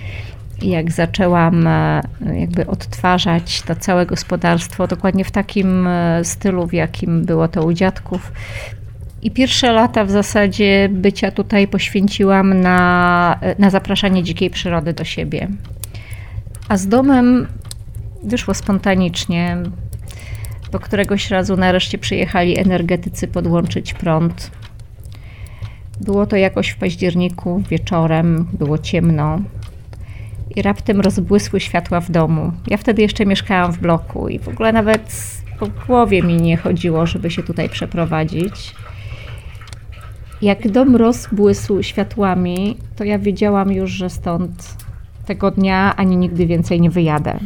jak 0.63 0.93
zaczęłam 0.93 1.67
e, 1.67 2.03
jakby 2.35 2.67
odtwarzać 2.67 3.63
to 3.63 3.77
całe 3.77 4.07
gospodarstwo, 4.07 4.87
dokładnie 4.87 5.25
w 5.25 5.31
takim 5.31 5.87
e, 5.87 6.25
stylu, 6.25 6.67
w 6.67 6.73
jakim 6.73 7.25
było 7.25 7.49
to 7.49 7.65
u 7.65 7.73
dziadków, 7.73 8.33
i 9.23 9.31
pierwsze 9.31 9.73
lata 9.73 10.05
w 10.05 10.11
zasadzie 10.11 10.89
bycia 10.93 11.31
tutaj 11.31 11.69
poświęciłam 11.69 12.61
na, 12.61 13.39
na 13.59 13.71
zapraszanie 13.71 14.23
dzikiej 14.23 14.51
przyrody 14.51 14.93
do 14.93 15.05
siebie. 15.05 15.49
A 16.69 16.77
z 16.77 16.89
domem 16.89 17.47
wyszło 18.23 18.55
spontanicznie, 18.55 19.57
bo 20.73 20.79
któregoś 20.79 21.31
razu 21.31 21.57
nareszcie 21.57 21.99
przyjechali 21.99 22.59
energetycy 22.59 23.29
podłączyć 23.29 23.95
prąd. 23.95 24.51
Było 26.01 26.27
to 26.27 26.37
jakoś 26.37 26.69
w 26.69 26.77
październiku 26.77 27.63
wieczorem, 27.71 28.49
było 28.53 28.79
ciemno 28.79 29.41
i 30.57 30.63
raptem 30.63 31.01
rozbłysły 31.01 31.61
światła 31.61 32.01
w 32.01 32.11
domu. 32.11 32.53
Ja 32.67 32.77
wtedy 32.77 33.03
jeszcze 33.03 33.27
mieszkałam 33.27 33.73
w 33.73 33.79
bloku 33.79 34.29
i 34.29 34.39
w 34.39 34.49
ogóle 34.49 34.73
nawet 34.73 35.33
po 35.59 35.67
głowie 35.87 36.23
mi 36.23 36.37
nie 36.37 36.57
chodziło, 36.57 37.07
żeby 37.07 37.31
się 37.31 37.43
tutaj 37.43 37.69
przeprowadzić. 37.69 38.75
Jak 40.43 40.71
dom 40.71 40.97
rozbłysł 40.97 41.83
światłami, 41.83 42.77
to 42.97 43.05
ja 43.05 43.19
wiedziałam 43.19 43.73
już, 43.73 43.91
że 43.91 44.11
stąd 44.11 44.77
tego 45.27 45.51
dnia 45.51 45.97
ani 45.97 46.17
nigdy 46.17 46.47
więcej 46.47 46.81
nie 46.81 46.91
wyjadę. 46.91 47.39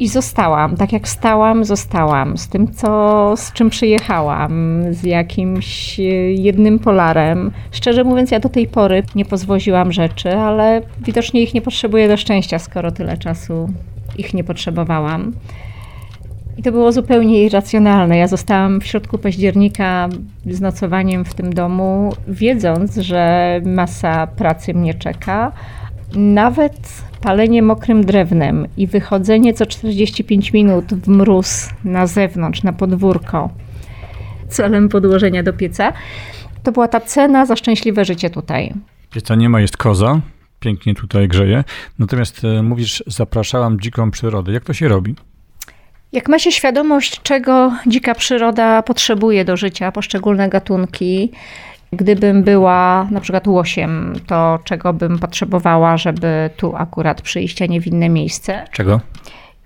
I 0.00 0.08
zostałam, 0.08 0.76
tak 0.76 0.92
jak 0.92 1.08
stałam, 1.08 1.64
zostałam 1.64 2.38
z 2.38 2.48
tym, 2.48 2.72
co, 2.72 3.32
z 3.36 3.52
czym 3.52 3.70
przyjechałam, 3.70 4.82
z 4.90 5.02
jakimś 5.02 6.00
e, 6.00 6.02
jednym 6.32 6.78
polarem. 6.78 7.50
Szczerze 7.70 8.04
mówiąc, 8.04 8.30
ja 8.30 8.40
do 8.40 8.48
tej 8.48 8.66
pory 8.66 9.02
nie 9.14 9.24
pozwoziłam 9.24 9.92
rzeczy, 9.92 10.36
ale 10.36 10.82
widocznie 11.00 11.42
ich 11.42 11.54
nie 11.54 11.62
potrzebuję 11.62 12.08
do 12.08 12.16
szczęścia, 12.16 12.58
skoro 12.58 12.90
tyle 12.90 13.18
czasu 13.18 13.68
ich 14.18 14.34
nie 14.34 14.44
potrzebowałam. 14.44 15.32
I 16.56 16.62
to 16.62 16.72
było 16.72 16.92
zupełnie 16.92 17.44
irracjonalne. 17.44 18.16
Ja 18.16 18.28
zostałam 18.28 18.80
w 18.80 18.86
środku 18.86 19.18
października 19.18 20.08
z 20.46 20.60
nocowaniem 20.60 21.24
w 21.24 21.34
tym 21.34 21.52
domu, 21.52 22.12
wiedząc, 22.28 22.96
że 22.96 23.60
masa 23.64 24.26
pracy 24.26 24.74
mnie 24.74 24.94
czeka. 24.94 25.52
Nawet 26.14 27.04
palenie 27.22 27.62
mokrym 27.62 28.04
drewnem 28.04 28.66
i 28.76 28.86
wychodzenie 28.86 29.54
co 29.54 29.66
45 29.66 30.52
minut 30.52 30.84
w 30.94 31.08
mróz 31.08 31.68
na 31.84 32.06
zewnątrz, 32.06 32.62
na 32.62 32.72
podwórko, 32.72 33.50
celem 34.48 34.88
podłożenia 34.88 35.42
do 35.42 35.52
pieca, 35.52 35.92
to 36.62 36.72
była 36.72 36.88
ta 36.88 37.00
cena 37.00 37.46
za 37.46 37.56
szczęśliwe 37.56 38.04
życie 38.04 38.30
tutaj. 38.30 38.74
Pieca 39.10 39.34
nie 39.34 39.48
ma, 39.48 39.60
jest 39.60 39.76
koza. 39.76 40.20
Pięknie 40.60 40.94
tutaj 40.94 41.28
grzeje. 41.28 41.64
Natomiast 41.98 42.44
e, 42.44 42.62
mówisz, 42.62 43.04
zapraszałam 43.06 43.80
dziką 43.80 44.10
przyrodę. 44.10 44.52
Jak 44.52 44.64
to 44.64 44.72
się 44.72 44.88
robi? 44.88 45.14
Jak 46.12 46.28
ma 46.28 46.38
się 46.38 46.52
świadomość, 46.52 47.20
czego 47.22 47.72
dzika 47.86 48.14
przyroda 48.14 48.82
potrzebuje 48.82 49.44
do 49.44 49.56
życia, 49.56 49.92
poszczególne 49.92 50.48
gatunki, 50.48 51.32
gdybym 51.92 52.42
była 52.42 53.06
na 53.10 53.20
przykład 53.20 53.46
łosiem, 53.46 54.12
to 54.26 54.58
czego 54.64 54.92
bym 54.92 55.18
potrzebowała, 55.18 55.96
żeby 55.96 56.50
tu 56.56 56.76
akurat 56.76 57.22
przyjść, 57.22 57.62
a 57.62 57.66
nie 57.66 57.80
w 57.80 57.86
inne 57.86 58.08
miejsce? 58.08 58.64
Czego? 58.72 59.00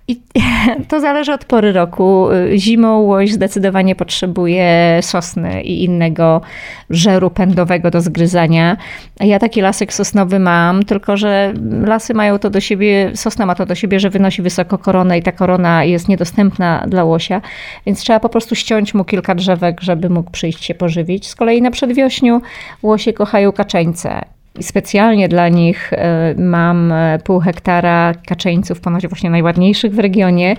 I 0.07 0.21
to 0.89 0.99
zależy 0.99 1.33
od 1.33 1.45
pory 1.45 1.71
roku. 1.71 2.27
Zimą 2.55 2.99
łoś 2.99 3.31
zdecydowanie 3.31 3.95
potrzebuje 3.95 4.99
sosny 5.01 5.61
i 5.61 5.83
innego 5.83 6.41
żeru 6.89 7.29
pędowego 7.29 7.91
do 7.91 8.01
zgryzania. 8.01 8.77
Ja 9.19 9.39
taki 9.39 9.61
lasek 9.61 9.93
sosnowy 9.93 10.39
mam, 10.39 10.83
tylko 10.83 11.17
że 11.17 11.53
lasy 11.85 12.13
mają 12.13 12.39
to 12.39 12.49
do 12.49 12.59
siebie, 12.59 13.11
sosna 13.15 13.45
ma 13.45 13.55
to 13.55 13.65
do 13.65 13.75
siebie, 13.75 13.99
że 13.99 14.09
wynosi 14.09 14.41
wysoko 14.41 14.77
koronę 14.77 15.17
i 15.17 15.23
ta 15.23 15.31
korona 15.31 15.83
jest 15.83 16.07
niedostępna 16.07 16.85
dla 16.87 17.03
łosia, 17.03 17.41
więc 17.85 17.99
trzeba 17.99 18.19
po 18.19 18.29
prostu 18.29 18.55
ściąć 18.55 18.93
mu 18.93 19.05
kilka 19.05 19.35
drzewek, 19.35 19.81
żeby 19.81 20.09
mógł 20.09 20.31
przyjść 20.31 20.63
się 20.63 20.75
pożywić. 20.75 21.27
Z 21.27 21.35
kolei 21.35 21.61
na 21.61 21.71
przedwiośniu 21.71 22.41
łosie 22.83 23.13
kochają 23.13 23.51
kaczeńce 23.51 24.36
Specjalnie 24.61 25.29
dla 25.29 25.49
nich 25.49 25.93
e, 25.93 26.35
mam 26.37 26.91
e, 26.91 27.19
pół 27.23 27.39
hektara 27.39 28.13
kaczeńców, 28.27 28.81
ponoć 28.81 29.07
właśnie 29.07 29.29
najładniejszych 29.29 29.93
w 29.93 29.99
regionie, 29.99 30.55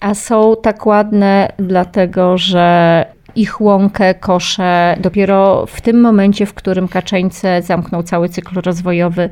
a 0.00 0.14
są 0.14 0.54
tak 0.62 0.86
ładne 0.86 1.52
dlatego, 1.58 2.38
że 2.38 3.06
ich 3.36 3.60
łąkę 3.60 4.14
koszę 4.14 4.96
dopiero 5.00 5.66
w 5.66 5.80
tym 5.80 6.00
momencie, 6.00 6.46
w 6.46 6.54
którym 6.54 6.88
kaczeńce 6.88 7.62
zamkną 7.62 8.02
cały 8.02 8.28
cykl 8.28 8.60
rozwojowy, 8.60 9.30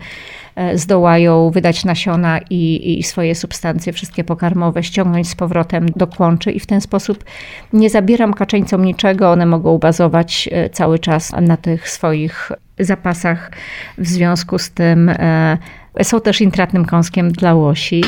e, 0.56 0.78
zdołają 0.78 1.50
wydać 1.50 1.84
nasiona 1.84 2.40
i, 2.50 2.98
i, 2.98 3.02
swoje 3.02 3.34
substancje, 3.34 3.92
wszystkie 3.92 4.24
pokarmowe, 4.24 4.82
ściągnąć 4.82 5.28
z 5.28 5.34
powrotem 5.34 5.86
do 5.96 6.06
kłączy. 6.06 6.52
I 6.52 6.60
w 6.60 6.66
ten 6.66 6.80
sposób 6.80 7.24
nie 7.72 7.90
zabieram 7.90 8.34
kaczeńcom 8.34 8.84
niczego, 8.84 9.30
one 9.30 9.46
mogą 9.46 9.78
bazować 9.78 10.48
cały 10.72 10.98
czas 10.98 11.32
na 11.40 11.56
tych 11.56 11.90
swoich 11.90 12.52
zapasach. 12.78 13.50
W 13.98 14.06
związku 14.06 14.58
z 14.58 14.70
tym 14.70 15.08
e, 15.08 15.58
są 16.02 16.20
też 16.20 16.40
intratnym 16.40 16.84
kąskiem 16.84 17.32
dla 17.32 17.54
łosi. 17.54 18.04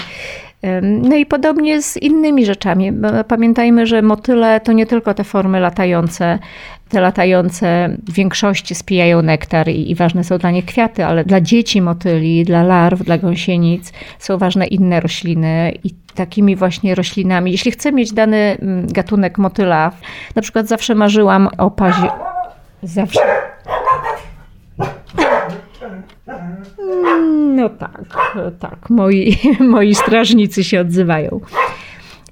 No 0.83 1.17
i 1.17 1.27
podobnie 1.27 1.83
z 1.83 1.97
innymi 1.97 2.47
rzeczami. 2.47 2.93
Pamiętajmy, 3.29 3.87
że 3.87 4.03
motyle 4.03 4.61
to 4.61 4.73
nie 4.73 4.87
tylko 4.87 5.15
te 5.15 5.25
formy 5.25 5.61
latające. 5.61 6.39
Te 6.89 7.01
latające 7.01 7.97
w 8.09 8.13
większości 8.13 8.75
spijają 8.75 9.23
nektar 9.23 9.69
i, 9.69 9.91
i, 9.91 9.95
ważne 9.95 10.25
są 10.25 10.39
dla 10.39 10.51
nich 10.51 10.65
kwiaty, 10.65 11.05
ale 11.05 11.25
dla 11.25 11.41
dzieci 11.41 11.83
motyli, 11.83 12.45
dla 12.45 12.63
larw, 12.63 13.03
dla 13.03 13.19
gąsienic 13.19 13.93
są 14.19 14.39
ważne 14.39 14.67
inne 14.67 15.01
rośliny 15.01 15.73
i 15.85 15.91
takimi 16.15 16.57
właśnie 16.57 16.95
roślinami. 16.95 17.53
Jeśli 17.53 17.71
chcę 17.71 17.93
mieć 17.93 18.13
dany 18.13 18.37
mm, 18.37 18.87
gatunek 18.87 19.39
motyla, 19.39 19.93
na 20.35 20.43
przykład 20.43 20.67
zawsze 20.67 20.95
marzyłam 20.95 21.49
o 21.59 21.71
pazie... 21.71 22.09
Zawsze... 22.83 23.21
No 27.57 27.69
tak, 27.69 28.37
tak. 28.59 28.91
Moi, 28.91 29.39
moi 29.61 29.95
strażnicy 29.95 30.65
się 30.65 30.81
odzywają. 30.81 31.41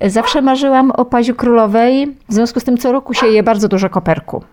Zawsze 0.07 0.43
marzyłam 0.43 0.91
o 0.91 1.05
paziu 1.05 1.35
królowej, 1.35 2.17
w 2.29 2.35
związku 2.35 2.61
z 2.61 2.65
tym 2.65 2.79
co 2.79 2.93
roku 2.93 3.15
się 3.15 3.27
je 3.27 3.43
bardzo 3.43 3.69
dużo 3.69 3.91
koperku. 3.91 4.45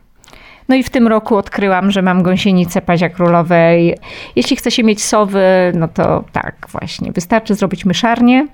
No 0.70 0.76
i 0.76 0.84
w 0.84 0.90
tym 0.90 1.08
roku 1.08 1.36
odkryłam, 1.36 1.92
że 1.92 2.02
mam 2.02 2.24
gąsienicę 2.24 2.82
pazia 2.82 3.10
królowej. 3.10 3.98
Jeśli 4.36 4.56
chce 4.56 4.72
się 4.72 4.84
mieć 4.84 5.04
sowy, 5.04 5.44
no 5.76 5.88
to 5.88 6.24
tak 6.32 6.68
właśnie. 6.72 7.12
Wystarczy 7.12 7.56
zrobić 7.56 7.86
myszarnię, 7.86 8.48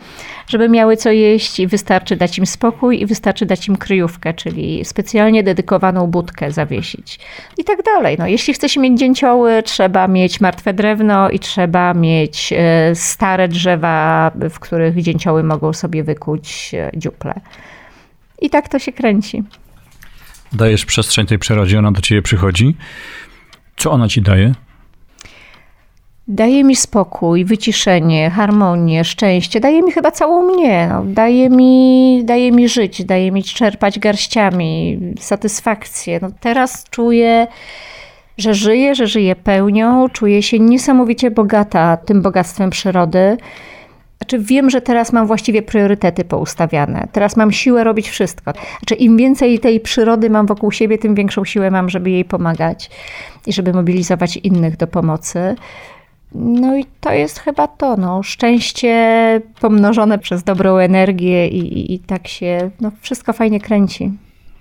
żeby 0.47 0.69
miały 0.69 0.97
co 0.97 1.11
jeść 1.11 1.59
i 1.59 1.67
wystarczy 1.67 2.15
dać 2.15 2.37
im 2.37 2.45
spokój 2.45 3.01
i 3.01 3.05
wystarczy 3.05 3.45
dać 3.45 3.67
im 3.67 3.75
kryjówkę, 3.75 4.33
czyli 4.33 4.85
specjalnie 4.85 5.43
dedykowaną 5.43 6.07
budkę 6.07 6.51
zawiesić. 6.51 7.19
I 7.57 7.63
tak 7.63 7.83
dalej. 7.83 8.15
No, 8.19 8.27
jeśli 8.27 8.53
chce 8.53 8.69
się 8.69 8.79
mieć 8.79 8.99
dzięcioły, 8.99 9.63
trzeba 9.63 10.07
mieć 10.07 10.41
martwe 10.41 10.73
drewno 10.73 11.29
i 11.29 11.39
trzeba 11.39 11.93
mieć 11.93 12.53
e, 12.53 12.95
stare 12.95 13.47
drzewa, 13.47 14.31
w 14.35 14.59
których 14.59 15.01
dzięcioły 15.01 15.43
mogą 15.43 15.73
sobie 15.73 16.03
wykuć 16.03 16.71
e, 16.73 16.91
dziuple. 16.97 17.33
I 18.41 18.49
tak 18.49 18.69
to 18.69 18.79
się 18.79 18.93
kręci 18.93 19.43
dajesz 20.53 20.85
przestrzeń 20.85 21.25
tej 21.25 21.39
przyrodzie, 21.39 21.79
ona 21.79 21.91
do 21.91 22.01
ciebie 22.01 22.21
przychodzi. 22.21 22.75
Co 23.75 23.91
ona 23.91 24.07
ci 24.07 24.21
daje? 24.21 24.53
Daje 26.27 26.63
mi 26.63 26.75
spokój, 26.75 27.45
wyciszenie, 27.45 28.29
harmonię, 28.29 29.03
szczęście. 29.03 29.59
Daje 29.59 29.81
mi 29.81 29.91
chyba 29.91 30.11
całą 30.11 30.53
mnie. 30.53 30.87
No. 30.87 31.03
Daje, 31.05 31.49
mi, 31.49 32.21
daje 32.25 32.51
mi 32.51 32.69
żyć, 32.69 33.03
daje 33.03 33.31
mi 33.31 33.43
czerpać 33.43 33.99
garściami, 33.99 34.99
satysfakcję. 35.19 36.19
No, 36.21 36.29
teraz 36.39 36.85
czuję, 36.89 37.47
że 38.37 38.53
żyję, 38.53 38.95
że 38.95 39.07
żyję 39.07 39.35
pełnią. 39.35 40.09
Czuję 40.09 40.43
się 40.43 40.59
niesamowicie 40.59 41.31
bogata 41.31 41.97
tym 41.97 42.21
bogactwem 42.21 42.69
przyrody. 42.69 43.37
Znaczy 44.17 44.39
wiem, 44.39 44.69
że 44.69 44.81
teraz 44.81 45.13
mam 45.13 45.27
właściwie 45.27 45.61
priorytety 45.61 46.25
poustawiane. 46.25 47.07
Teraz 47.11 47.37
mam 47.37 47.51
siłę 47.51 47.83
robić 47.83 48.09
wszystko. 48.09 48.53
Znaczy 48.79 48.95
im 48.95 49.17
więcej 49.17 49.59
tej 49.59 49.79
przyrody 49.79 50.29
mam 50.29 50.45
wokół 50.45 50.71
siebie, 50.71 50.97
tym 50.97 51.15
większą 51.15 51.45
siłę 51.45 51.71
mam, 51.71 51.89
żeby 51.89 52.09
jej 52.09 52.25
pomagać 52.25 52.89
i 53.47 53.53
żeby 53.53 53.73
mobilizować 53.73 54.37
innych 54.37 54.77
do 54.77 54.87
pomocy. 54.87 55.55
No 56.35 56.77
i 56.77 56.85
to 56.99 57.13
jest 57.13 57.39
chyba 57.39 57.67
to, 57.67 57.97
no, 57.97 58.23
szczęście 58.23 59.41
pomnożone 59.59 60.19
przez 60.19 60.43
dobrą 60.43 60.77
energię 60.77 61.47
i, 61.47 61.59
i, 61.59 61.93
i 61.93 61.99
tak 61.99 62.27
się, 62.27 62.71
no, 62.81 62.91
wszystko 63.01 63.33
fajnie 63.33 63.59
kręci. 63.59 64.11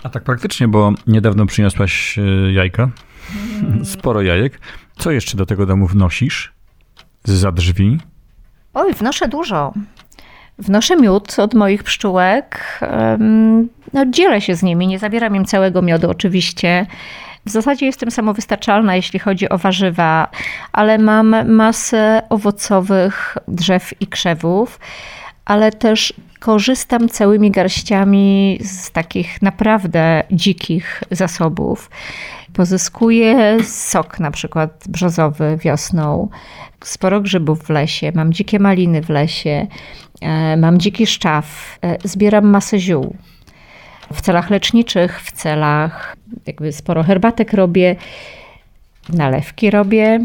A 0.03 0.09
tak 0.09 0.25
praktycznie, 0.25 0.69
bo 0.69 0.93
niedawno 1.07 1.47
przyniosłaś 1.47 2.19
e, 2.19 2.53
jajka, 2.53 2.91
sporo 3.95 4.23
jajek. 4.23 4.61
Co 4.99 5.11
jeszcze 5.11 5.37
do 5.37 5.47
tego 5.47 5.67
domu 5.67 5.87
wnosisz? 5.87 6.53
Za 7.25 7.53
drzwi? 7.53 7.99
Oj, 8.75 8.93
wnoszę 8.93 9.29
dużo. 9.29 9.73
Wnoszę 10.59 10.97
miód 10.97 11.39
od 11.39 11.55
moich 11.55 11.83
pszczółek. 11.83 12.81
No, 13.93 14.07
dzielę 14.07 14.41
się 14.41 14.55
z 14.55 14.63
nimi, 14.63 14.87
nie 14.87 14.99
zabieram 14.99 15.37
im 15.37 15.45
całego 15.45 15.83
miodu 15.83 16.11
oczywiście. 16.11 16.87
W 17.47 17.51
zasadzie 17.51 17.87
jestem 17.87 18.11
samowystarczalna, 18.11 18.97
jeśli 18.97 19.19
chodzi 19.19 19.49
o 19.49 19.59
warzywa, 19.59 20.29
ale 20.73 20.99
mam 20.99 21.53
masę 21.53 22.23
owocowych 22.29 23.39
drzew 23.49 23.95
i 24.01 24.07
krzewów, 24.07 24.81
ale 25.45 25.73
też 25.73 26.15
korzystam 26.41 27.09
całymi 27.09 27.51
garściami 27.51 28.59
z 28.63 28.91
takich 28.91 29.43
naprawdę 29.43 30.23
dzikich 30.31 31.03
zasobów. 31.11 31.91
Pozyskuję 32.55 33.65
sok 33.65 34.21
na 34.21 34.31
przykład 34.31 34.85
brzozowy 34.89 35.57
wiosną, 35.57 36.29
sporo 36.85 37.21
grzybów 37.21 37.63
w 37.63 37.71
lesie, 37.71 38.13
mam 38.15 38.33
dzikie 38.33 38.59
maliny 38.59 39.03
w 39.03 39.09
lesie, 39.09 39.67
e, 40.21 40.57
mam 40.57 40.79
dziki 40.79 41.07
szczaw, 41.07 41.79
e, 41.83 41.99
zbieram 42.05 42.47
masę 42.47 42.79
ziół. 42.79 43.17
W 44.13 44.21
celach 44.21 44.51
leczniczych, 44.51 45.23
w 45.23 45.33
celach, 45.33 46.17
jakby 46.47 46.73
sporo 46.73 47.03
herbatek 47.03 47.53
robię, 47.53 47.97
nalewki 49.09 49.71
robię, 49.71 50.21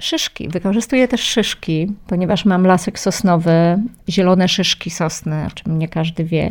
Szyszki. 0.00 0.48
Wykorzystuję 0.48 1.08
też 1.08 1.20
szyszki, 1.20 1.92
ponieważ 2.06 2.44
mam 2.44 2.66
lasek 2.66 2.98
sosnowy, 2.98 3.78
zielone 4.08 4.48
szyszki 4.48 4.90
sosny, 4.90 5.46
o 5.46 5.50
czym 5.50 5.78
nie 5.78 5.88
każdy 5.88 6.24
wie. 6.24 6.50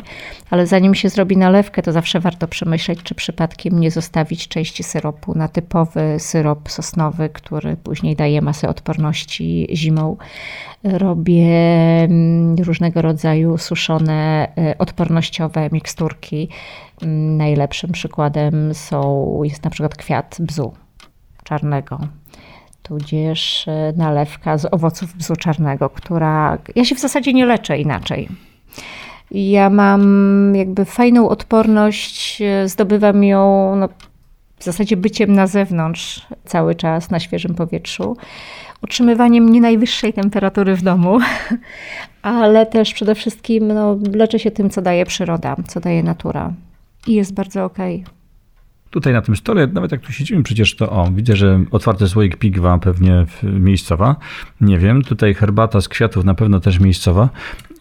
Ale 0.49 0.67
zanim 0.67 0.95
się 0.95 1.09
zrobi 1.09 1.37
nalewkę, 1.37 1.81
to 1.81 1.91
zawsze 1.91 2.19
warto 2.19 2.47
przemyśleć, 2.47 3.03
czy 3.03 3.15
przypadkiem 3.15 3.79
nie 3.79 3.91
zostawić 3.91 4.47
części 4.47 4.83
syropu 4.83 5.37
na 5.37 5.47
typowy 5.47 6.15
syrop 6.19 6.69
sosnowy, 6.71 7.29
który 7.29 7.77
później 7.77 8.15
daje 8.15 8.41
masę 8.41 8.69
odporności 8.69 9.67
zimą. 9.73 10.17
Robię 10.83 11.47
mm, 12.03 12.55
różnego 12.55 13.01
rodzaju 13.01 13.57
suszone, 13.57 14.47
e, 14.57 14.77
odpornościowe 14.77 15.69
miksturki. 15.71 16.49
Mm, 17.01 17.37
najlepszym 17.37 17.91
przykładem 17.91 18.73
są, 18.73 19.41
jest 19.43 19.63
na 19.63 19.69
przykład 19.69 19.95
kwiat 19.95 20.37
bzu 20.39 20.73
czarnego 21.43 21.99
tudzież 22.87 23.67
e, 23.67 23.93
nalewka 23.97 24.57
z 24.57 24.73
owoców 24.73 25.15
bzu 25.15 25.35
czarnego, 25.35 25.89
która. 25.89 26.57
Ja 26.75 26.85
się 26.85 26.95
w 26.95 26.99
zasadzie 26.99 27.33
nie 27.33 27.45
leczę 27.45 27.77
inaczej. 27.77 28.27
Ja 29.31 29.69
mam 29.69 30.53
jakby 30.55 30.85
fajną 30.85 31.29
odporność, 31.29 32.41
e, 32.41 32.67
zdobywam 32.67 33.23
ją 33.23 33.75
no, 33.75 33.89
w 34.57 34.63
zasadzie 34.63 34.97
byciem 34.97 35.33
na 35.33 35.47
zewnątrz 35.47 36.27
cały 36.45 36.75
czas, 36.75 37.11
na 37.11 37.19
świeżym 37.19 37.55
powietrzu, 37.55 38.17
utrzymywaniem 38.83 39.49
nie 39.49 39.61
najwyższej 39.61 40.13
temperatury 40.13 40.75
w 40.75 40.81
domu, 40.81 41.19
ale 42.21 42.65
też 42.65 42.93
przede 42.93 43.15
wszystkim 43.15 43.67
no, 43.67 43.97
leczę 44.13 44.39
się 44.39 44.51
tym, 44.51 44.69
co 44.69 44.81
daje 44.81 45.05
przyroda, 45.05 45.55
co 45.67 45.79
daje 45.79 46.03
natura. 46.03 46.53
I 47.07 47.13
jest 47.13 47.33
bardzo 47.33 47.65
okej. 47.65 48.16
Tutaj 48.89 49.13
na 49.13 49.21
tym 49.21 49.35
stole, 49.35 49.67
nawet 49.67 49.91
jak 49.91 50.01
tu 50.01 50.11
siedzimy, 50.11 50.43
przecież 50.43 50.75
to 50.75 50.89
o, 50.89 51.11
widzę, 51.11 51.35
że 51.35 51.63
otwarty 51.71 52.07
słoik 52.07 52.37
pigwa 52.37 52.77
pewnie 52.77 53.25
miejscowa. 53.43 54.15
Nie 54.61 54.77
wiem, 54.77 55.01
tutaj 55.01 55.33
herbata 55.33 55.81
z 55.81 55.89
kwiatów 55.89 56.25
na 56.25 56.33
pewno 56.33 56.59
też 56.59 56.79
miejscowa. 56.79 57.29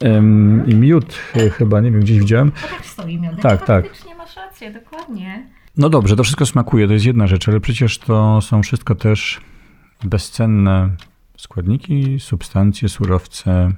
Ym, 0.04 0.64
I 0.66 0.74
miód 0.74 1.18
chyba, 1.52 1.80
nie 1.80 1.90
wiem, 1.90 2.00
gdzieś 2.00 2.18
widziałem. 2.18 2.52
Tak 2.52 2.86
stoi 2.86 3.18
miodek. 3.18 3.40
Tak, 3.40 3.66
tak. 3.66 3.84
Faktycznie 3.84 4.14
masz 4.14 4.36
rację, 4.36 4.72
dokładnie. 4.72 5.46
No 5.76 5.88
dobrze, 5.88 6.16
to 6.16 6.24
wszystko 6.24 6.46
smakuje, 6.46 6.86
to 6.86 6.92
jest 6.92 7.04
jedna 7.04 7.26
rzecz, 7.26 7.48
ale 7.48 7.60
przecież 7.60 7.98
to 7.98 8.40
są 8.40 8.62
wszystko 8.62 8.94
też 8.94 9.40
bezcenne 10.04 10.90
składniki, 11.36 12.20
substancje, 12.20 12.88
surowce, 12.88 13.72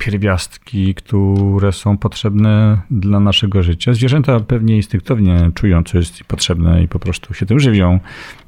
pierwiastki, 0.00 0.94
które 0.94 1.72
są 1.72 1.98
potrzebne 1.98 2.78
dla 2.90 3.20
naszego 3.20 3.62
życia. 3.62 3.94
Zwierzęta 3.94 4.40
pewnie 4.40 4.76
instynktownie 4.76 5.50
czują, 5.54 5.84
co 5.84 5.98
jest 5.98 6.24
potrzebne 6.24 6.82
i 6.82 6.88
po 6.88 6.98
prostu 6.98 7.34
się 7.34 7.46
tym 7.46 7.60
żywią. 7.60 8.00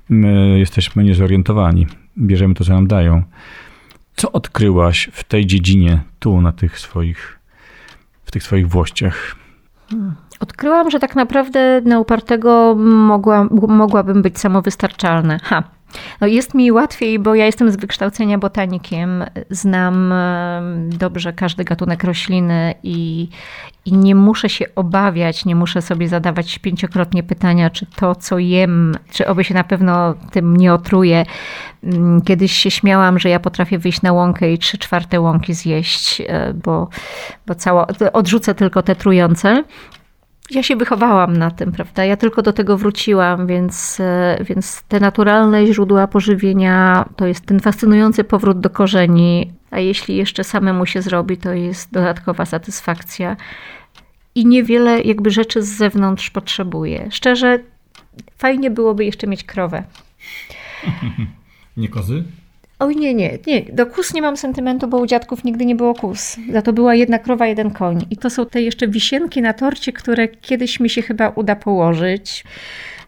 My 0.08 0.58
jesteśmy 0.58 1.04
niezorientowani, 1.04 1.86
bierzemy 2.18 2.54
to, 2.54 2.64
co 2.64 2.72
nam 2.72 2.86
dają. 2.86 3.22
Co 4.16 4.32
odkryłaś 4.32 5.10
w 5.12 5.24
tej 5.24 5.46
dziedzinie, 5.46 6.00
tu, 6.18 6.40
na 6.40 6.52
tych 6.52 6.78
swoich, 6.78 7.38
w 8.24 8.30
tych 8.30 8.42
swoich 8.42 8.68
włościach? 8.68 9.36
Odkryłam, 10.40 10.90
że 10.90 10.98
tak 10.98 11.16
naprawdę 11.16 11.80
na 11.84 12.00
upartego 12.00 12.74
mogła, 12.78 13.44
mogłabym 13.68 14.22
być 14.22 14.38
samowystarczalna. 14.38 15.38
Ha. 15.42 15.62
No 16.20 16.26
jest 16.26 16.54
mi 16.54 16.72
łatwiej, 16.72 17.18
bo 17.18 17.34
ja 17.34 17.46
jestem 17.46 17.72
z 17.72 17.76
wykształcenia 17.76 18.38
botanikiem, 18.38 19.24
znam 19.50 20.14
dobrze 20.88 21.32
każdy 21.32 21.64
gatunek 21.64 22.04
rośliny 22.04 22.74
i, 22.82 23.28
i 23.84 23.92
nie 23.92 24.14
muszę 24.14 24.48
się 24.48 24.64
obawiać, 24.74 25.44
nie 25.44 25.54
muszę 25.56 25.82
sobie 25.82 26.08
zadawać 26.08 26.58
pięciokrotnie 26.58 27.22
pytania, 27.22 27.70
czy 27.70 27.86
to, 27.86 28.14
co 28.14 28.38
jem, 28.38 28.94
czy 29.10 29.26
oby 29.26 29.44
się 29.44 29.54
na 29.54 29.64
pewno 29.64 30.14
tym 30.30 30.56
nie 30.56 30.74
otruję. 30.74 31.24
Mm, 31.84 32.22
Kiedyś 32.22 32.52
się 32.52 32.70
śmiałam, 32.70 33.18
że 33.18 33.28
ja 33.28 33.40
potrafię 33.40 33.78
wyjść 33.78 34.02
na 34.02 34.12
łąkę 34.12 34.52
i 34.52 34.58
trzy 34.58 34.78
czwarte 34.78 35.20
łąki 35.20 35.54
zjeść, 35.54 36.20
e, 36.20 36.54
bo, 36.54 36.88
bo 37.46 37.54
cała, 37.54 37.86
odrzucę 38.12 38.54
tylko 38.54 38.82
te 38.82 38.96
trujące 38.96 39.64
ja 40.54 40.62
się 40.62 40.76
wychowałam 40.76 41.36
na 41.36 41.50
tym, 41.50 41.72
prawda? 41.72 42.04
Ja 42.04 42.16
tylko 42.16 42.42
do 42.42 42.52
tego 42.52 42.76
wróciłam, 42.76 43.46
więc, 43.46 44.00
e, 44.00 44.38
więc 44.44 44.82
te 44.82 45.00
naturalne 45.00 45.66
źródła 45.66 46.06
pożywienia 46.06 47.08
to 47.16 47.26
jest 47.26 47.46
ten 47.46 47.60
fascynujący 47.60 48.24
powrót 48.24 48.60
do 48.60 48.70
korzeni, 48.70 49.52
a 49.70 49.80
jeśli 49.80 50.16
jeszcze 50.16 50.44
samemu 50.44 50.86
się 50.86 51.02
zrobi, 51.02 51.36
to 51.36 51.52
jest 51.52 51.92
dodatkowa 51.92 52.46
satysfakcja. 52.46 53.36
I 54.34 54.46
niewiele 54.46 55.02
jakby 55.02 55.30
rzeczy 55.30 55.62
z 55.62 55.76
zewnątrz 55.76 56.30
potrzebuję. 56.30 57.08
Szczerze, 57.10 57.58
fajnie 58.38 58.70
byłoby 58.70 59.04
jeszcze 59.04 59.26
mieć 59.26 59.44
krowę. 59.44 59.84
Nie 61.76 61.88
kozy? 61.88 62.24
Oj 62.82 62.96
nie, 62.96 63.14
nie, 63.14 63.38
nie. 63.46 63.62
Do 63.72 63.86
kus 63.86 64.14
nie 64.14 64.22
mam 64.22 64.36
sentymentu, 64.36 64.88
bo 64.88 64.98
u 64.98 65.06
dziadków 65.06 65.44
nigdy 65.44 65.66
nie 65.66 65.74
było 65.74 65.94
kus. 65.94 66.36
Za 66.52 66.62
to 66.62 66.72
była 66.72 66.94
jedna 66.94 67.18
krowa, 67.18 67.46
jeden 67.46 67.70
koń. 67.70 68.06
I 68.10 68.16
to 68.16 68.30
są 68.30 68.46
te 68.46 68.62
jeszcze 68.62 68.88
wisienki 68.88 69.42
na 69.42 69.52
torcie, 69.52 69.92
które 69.92 70.28
kiedyś 70.28 70.80
mi 70.80 70.90
się 70.90 71.02
chyba 71.02 71.28
uda 71.28 71.56
położyć. 71.56 72.44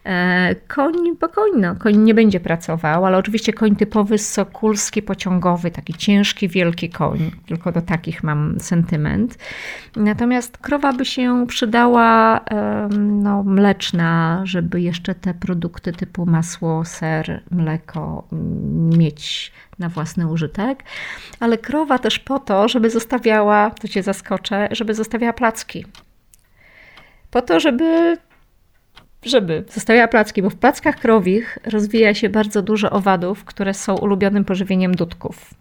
E, 0.05 0.55
Koń, 0.67 0.93
bo 1.21 1.29
koń, 1.29 1.51
no, 1.55 1.75
koń 1.75 1.97
nie 1.97 2.13
będzie 2.13 2.39
pracował, 2.39 3.05
ale 3.05 3.17
oczywiście 3.17 3.53
koń 3.53 3.75
typowy 3.75 4.17
sokulski, 4.17 5.01
pociągowy, 5.01 5.71
taki 5.71 5.93
ciężki, 5.93 6.47
wielki 6.47 6.89
koń. 6.89 7.31
Tylko 7.47 7.71
do 7.71 7.81
takich 7.81 8.23
mam 8.23 8.59
sentyment. 8.59 9.37
Natomiast 9.95 10.57
krowa 10.57 10.93
by 10.93 11.05
się 11.05 11.45
przydała 11.47 12.41
no, 12.99 13.43
mleczna, 13.43 14.41
żeby 14.43 14.81
jeszcze 14.81 15.15
te 15.15 15.33
produkty 15.33 15.91
typu 15.91 16.25
masło, 16.25 16.85
ser, 16.85 17.43
mleko 17.51 18.27
mm, 18.31 18.89
mieć 18.97 19.51
na 19.79 19.89
własny 19.89 20.27
użytek. 20.27 20.83
Ale 21.39 21.57
krowa 21.57 21.99
też 21.99 22.19
po 22.19 22.39
to, 22.39 22.67
żeby 22.67 22.89
zostawiała, 22.89 23.69
to 23.69 23.87
cię 23.87 24.03
zaskoczę, 24.03 24.67
żeby 24.71 24.93
zostawiała 24.93 25.33
placki. 25.33 25.85
Po 27.31 27.41
to, 27.41 27.59
żeby 27.59 28.17
żeby 29.25 29.63
zostawiała 29.69 30.07
placki, 30.07 30.41
bo 30.41 30.49
w 30.49 30.55
plackach 30.55 30.99
krowich 30.99 31.57
rozwija 31.65 32.13
się 32.13 32.29
bardzo 32.29 32.61
dużo 32.61 32.89
owadów, 32.89 33.45
które 33.45 33.73
są 33.73 33.95
ulubionym 33.95 34.45
pożywieniem 34.45 34.95
dudków. 34.95 35.53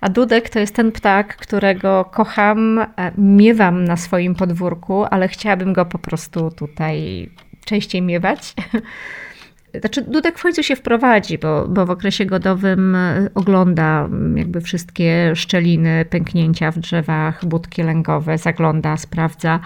A 0.00 0.08
dudek 0.08 0.48
to 0.48 0.58
jest 0.58 0.74
ten 0.74 0.92
ptak, 0.92 1.36
którego 1.36 2.04
kocham, 2.04 2.78
e, 2.78 2.88
miewam 3.18 3.84
na 3.84 3.96
swoim 3.96 4.34
podwórku, 4.34 5.04
ale 5.04 5.28
chciałabym 5.28 5.72
go 5.72 5.86
po 5.86 5.98
prostu 5.98 6.50
tutaj 6.50 7.28
częściej 7.64 8.02
miewać. 8.02 8.54
Znaczy, 9.80 10.02
dudek 10.02 10.38
w 10.38 10.42
końcu 10.42 10.62
się 10.62 10.76
wprowadzi, 10.76 11.38
bo, 11.38 11.68
bo 11.68 11.86
w 11.86 11.90
okresie 11.90 12.26
godowym 12.26 12.94
e, 12.94 13.28
ogląda 13.34 14.04
mm, 14.04 14.38
jakby 14.38 14.60
wszystkie 14.60 15.36
szczeliny, 15.36 16.04
pęknięcia 16.10 16.70
w 16.70 16.78
drzewach, 16.78 17.44
budki 17.44 17.82
lęgowe, 17.82 18.38
zagląda, 18.38 18.96
sprawdza 18.96 19.60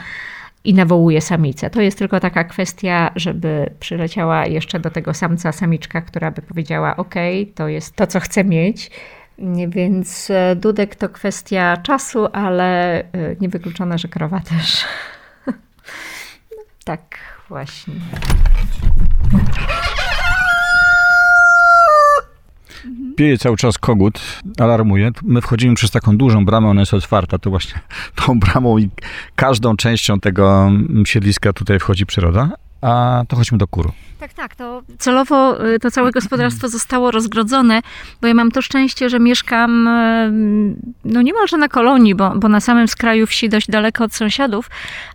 i 0.65 0.75
nawołuje 0.75 1.21
samicę. 1.21 1.71
To 1.71 1.81
jest 1.81 1.99
tylko 1.99 2.21
taka 2.21 2.45
kwestia, 2.45 3.11
żeby 3.17 3.71
przyleciała 3.81 4.47
jeszcze 4.47 4.81
do 4.81 4.91
tego 4.91 5.15
samca 5.15 5.53
samiczka, 5.53 6.01
która 6.01 6.31
by 6.31 6.43
powiedziała: 6.43 6.97
OK, 6.97 7.15
to 7.55 7.69
jest 7.69 7.97
to, 7.97 8.07
co 8.07 8.21
chcę 8.21 8.45
mieć. 8.45 8.91
Więc 9.69 10.31
e, 10.31 10.57
dudek 10.57 10.95
to 10.95 11.09
kwestia 11.09 11.77
czasu, 11.77 12.27
ale 12.33 12.99
e, 13.01 13.07
niewykluczone, 13.41 13.99
że 13.99 14.09
krowa 14.09 14.41
też. 14.41 14.85
tak, 16.85 17.17
właśnie. 17.49 17.95
Pieje 23.21 23.39
cały 23.39 23.57
czas 23.57 23.79
kogut, 23.79 24.21
alarmuje. 24.59 25.11
My 25.23 25.41
wchodzimy 25.41 25.75
przez 25.75 25.91
taką 25.91 26.17
dużą 26.17 26.45
bramę, 26.45 26.69
ona 26.69 26.81
jest 26.81 26.95
otwarta. 26.95 27.39
To 27.39 27.51
właśnie 27.51 27.81
tą 28.27 28.41
bramą 28.41 28.79
i 28.79 28.89
każdą 29.37 29.77
częścią 29.77 30.21
tego 30.21 30.67
mm, 30.67 31.07
siedliska 31.07 31.53
tutaj 31.53 31.79
wchodzi 31.79 32.07
przyroda. 32.07 32.51
A 32.83 33.23
to 33.29 33.37
chodźmy 33.37 33.59
do 33.59 33.67
kur. 33.67 33.93
Tak, 34.21 34.33
tak. 34.33 34.57
To 34.57 34.83
celowo 34.99 35.67
y, 35.67 35.79
to 35.79 35.91
całe 35.91 36.11
gospodarstwo 36.11 36.69
zostało 36.69 37.11
rozgrodzone, 37.11 37.81
bo 38.21 38.29
ja 38.29 38.35
mam 38.35 38.51
to 38.51 38.63
szczęście, 38.63 39.09
że 39.09 39.19
mieszkam 39.19 39.89
y, 39.89 40.77
no 41.05 41.23
niemalże 41.23 41.57
na 41.57 41.69
kolonii, 41.69 42.15
bo, 42.15 42.31
bo 42.37 42.49
na 42.49 42.61
samym 42.61 42.89
skraju 42.89 43.27
wsi, 43.27 43.49
dość 43.49 43.71
daleko 43.71 44.05
od 44.05 44.15
sąsiadów. 44.15 44.71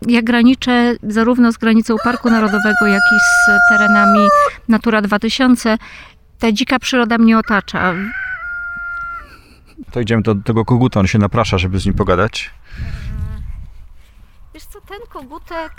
Ja 0.08 0.22
graniczę 0.22 0.96
zarówno 1.04 1.52
z 1.52 1.58
granicą 1.58 1.96
Parku 2.04 2.30
Narodowego, 2.30 2.88
jak 2.88 3.02
i 3.16 3.20
z 3.20 3.70
terenami 3.70 4.28
Natura 4.70 5.02
2000. 5.02 5.78
Ta 6.40 6.52
dzika 6.52 6.80
przyroda 6.80 7.18
mnie 7.18 7.38
otacza. 7.38 7.94
To 9.92 10.00
idziemy 10.00 10.24
do 10.24 10.36
tego 10.36 10.66
koguta, 10.66 11.00
on 11.00 11.08
się 11.08 11.20
naprasza, 11.20 11.58
żeby 11.58 11.80
z 11.80 11.86
nim 11.86 11.94
pogadać. 11.96 12.52
Wiesz 14.54 14.64
co, 14.64 14.82
ten 14.82 15.00
kogutek... 15.10 15.72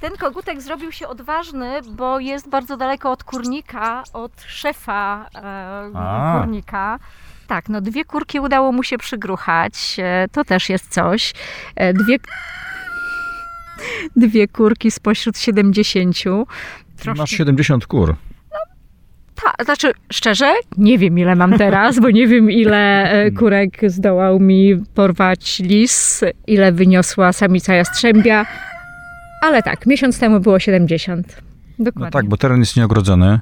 Ten 0.00 0.16
kogutek 0.16 0.62
zrobił 0.62 0.92
się 0.92 1.08
odważny, 1.08 1.80
bo 1.90 2.20
jest 2.20 2.48
bardzo 2.48 2.76
daleko 2.76 3.12
od 3.12 3.24
kurnika, 3.24 4.02
od 4.12 4.32
szefa 4.46 5.26
e, 5.34 6.40
kurnika. 6.40 6.98
Tak, 7.46 7.68
no 7.68 7.80
dwie 7.80 8.04
kurki 8.04 8.40
udało 8.40 8.72
mu 8.72 8.82
się 8.82 8.98
przygruchać. 8.98 9.96
E, 9.98 10.28
to 10.32 10.44
też 10.44 10.68
jest 10.68 10.88
coś. 10.88 11.32
E, 11.76 11.92
dwie, 11.92 12.16
dwie 14.16 14.48
kurki 14.48 14.90
spośród 14.90 15.38
70. 15.38 16.16
Troszkę- 16.96 17.14
Masz 17.22 17.30
70 17.30 17.86
kur. 17.86 18.16
Ta, 19.42 19.64
znaczy, 19.64 19.92
szczerze, 20.12 20.54
nie 20.76 20.98
wiem 20.98 21.18
ile 21.18 21.36
mam 21.36 21.58
teraz, 21.58 22.00
bo 22.00 22.10
nie 22.10 22.26
wiem 22.26 22.50
ile 22.50 23.10
e, 23.10 23.30
kurek 23.30 23.78
zdołał 23.86 24.40
mi 24.40 24.76
porwać 24.94 25.58
lis, 25.58 26.24
ile 26.46 26.72
wyniosła 26.72 27.32
samica 27.32 27.74
jastrzębia, 27.74 28.46
ale 29.42 29.62
tak, 29.62 29.86
miesiąc 29.86 30.18
temu 30.18 30.40
było 30.40 30.58
70. 30.58 31.42
Dokładnie. 31.78 32.04
No 32.06 32.10
tak, 32.10 32.26
bo 32.26 32.36
teren 32.36 32.60
jest 32.60 32.76
nieogrodzony. 32.76 33.40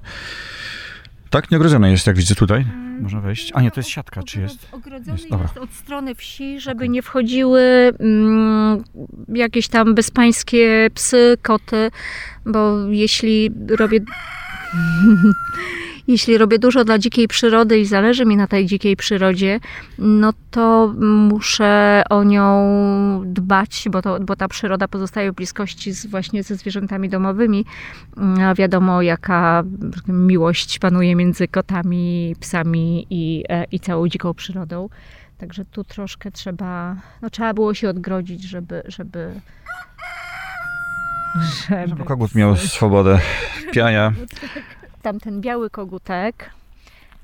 Tak, 1.30 1.50
nieogrodzony 1.50 1.90
jest, 1.90 2.06
jak 2.06 2.16
widzę 2.16 2.34
tutaj. 2.34 2.64
Można 3.00 3.20
wejść. 3.20 3.52
A 3.54 3.62
nie, 3.62 3.70
to 3.70 3.80
jest 3.80 3.90
siatka, 3.90 4.22
czy 4.22 4.40
jest? 4.40 4.68
Ogrodzony 4.72 5.12
Jest, 5.12 5.24
jest, 5.24 5.30
dobra. 5.30 5.48
od 5.62 5.72
strony 5.72 6.14
wsi, 6.14 6.60
żeby 6.60 6.88
nie 6.88 7.02
wchodziły 7.02 7.62
mm, 8.00 8.84
jakieś 9.28 9.68
tam 9.68 9.94
bezpańskie 9.94 10.88
psy, 10.94 11.36
koty, 11.42 11.90
bo 12.46 12.86
jeśli 12.88 13.50
robię... 13.68 14.00
jeśli 16.08 16.38
robię 16.38 16.58
dużo 16.58 16.84
dla 16.84 16.98
dzikiej 16.98 17.28
przyrody 17.28 17.78
i 17.78 17.84
zależy 17.84 18.24
mi 18.24 18.36
na 18.36 18.46
tej 18.46 18.66
dzikiej 18.66 18.96
przyrodzie, 18.96 19.60
no 19.98 20.32
to 20.50 20.94
muszę 21.00 22.02
o 22.10 22.24
nią 22.24 23.22
dbać, 23.26 23.88
bo, 23.90 24.02
to, 24.02 24.20
bo 24.20 24.36
ta 24.36 24.48
przyroda 24.48 24.88
pozostaje 24.88 25.32
w 25.32 25.34
bliskości 25.34 25.92
z, 25.92 26.06
właśnie 26.06 26.42
ze 26.42 26.56
zwierzętami 26.56 27.08
domowymi. 27.08 27.64
A 28.42 28.54
wiadomo, 28.54 29.02
jaka 29.02 29.64
miłość 30.08 30.78
panuje 30.78 31.16
między 31.16 31.48
kotami, 31.48 32.36
psami 32.40 33.06
i, 33.10 33.44
e, 33.48 33.64
i 33.72 33.80
całą 33.80 34.08
dziką 34.08 34.34
przyrodą. 34.34 34.88
Także 35.38 35.64
tu 35.64 35.84
troszkę 35.84 36.30
trzeba, 36.30 36.96
no 37.22 37.30
trzeba 37.30 37.54
było 37.54 37.74
się 37.74 37.88
odgrodzić, 37.88 38.42
żeby, 38.42 38.82
żeby, 38.86 39.32
żeby 41.68 41.86
Żeby 41.88 42.04
kogut 42.04 42.34
miał 42.34 42.56
swobodę 42.56 43.18
piania. 43.72 44.12
tamten 45.06 45.40
biały 45.40 45.70
kogutek 45.70 46.50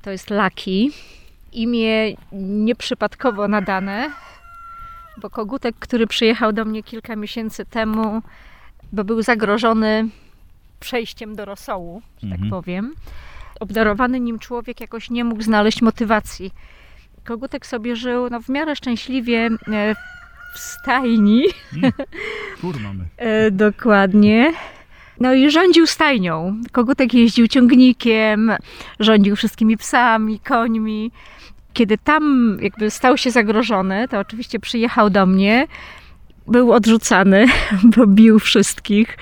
to 0.03 0.11
jest 0.11 0.31
Laki. 0.31 0.90
Imię 1.53 2.14
nieprzypadkowo 2.33 3.49
nadane, 3.49 4.11
bo 5.16 5.31
kogutek, 5.31 5.77
który 5.79 6.07
przyjechał 6.07 6.53
do 6.53 6.64
mnie 6.64 6.83
kilka 6.83 7.16
miesięcy 7.16 7.64
temu, 7.64 8.23
bo 8.92 9.05
był 9.05 9.23
zagrożony 9.23 10.09
przejściem 10.81 11.37
do 11.37 11.45
rosołu, 11.45 12.03
że 12.23 12.29
tak 12.29 12.33
Mhm. 12.40 12.51
powiem. 12.51 12.95
Obdarowany 13.61 14.21
nim 14.21 14.38
człowiek 14.38 14.81
jakoś 14.81 15.11
nie 15.11 15.25
mógł 15.25 15.42
znaleźć 15.42 15.83
motywacji. 15.83 16.51
Kogutek 17.25 17.66
sobie 17.66 17.97
żył 17.97 18.31
no, 18.31 18.40
w 18.40 18.49
miarę 18.49 18.77
szczęśliwie 18.77 19.49
e, 19.73 19.95
w 20.55 20.59
stajni, 20.59 21.45
Kur 22.61 22.81
mamy. 22.81 23.05
E, 23.16 23.51
dokładnie. 23.51 24.53
No 25.22 25.35
i 25.35 25.50
rządził 25.50 25.87
stajnią. 25.87 26.61
Kogutek 26.72 27.14
jeździł 27.14 27.48
ciągnikiem, 27.48 28.52
rządził 29.00 29.37
wszystkimi 29.37 29.76
psami, 29.76 30.40
końmi. 30.40 31.11
Kiedy 31.72 31.98
tam 31.98 32.56
jakby 32.61 32.90
stał 32.90 33.16
się 33.16 33.30
zagrożony, 33.30 34.08
to 34.08 34.18
oczywiście 34.18 34.61
przyjechał 34.61 35.11
do 35.11 35.26
mnie. 35.26 35.66
Był 36.46 36.72
odrzucany, 36.72 37.46
bo 37.96 38.06
bił 38.06 38.38
wszystkich. 38.38 39.18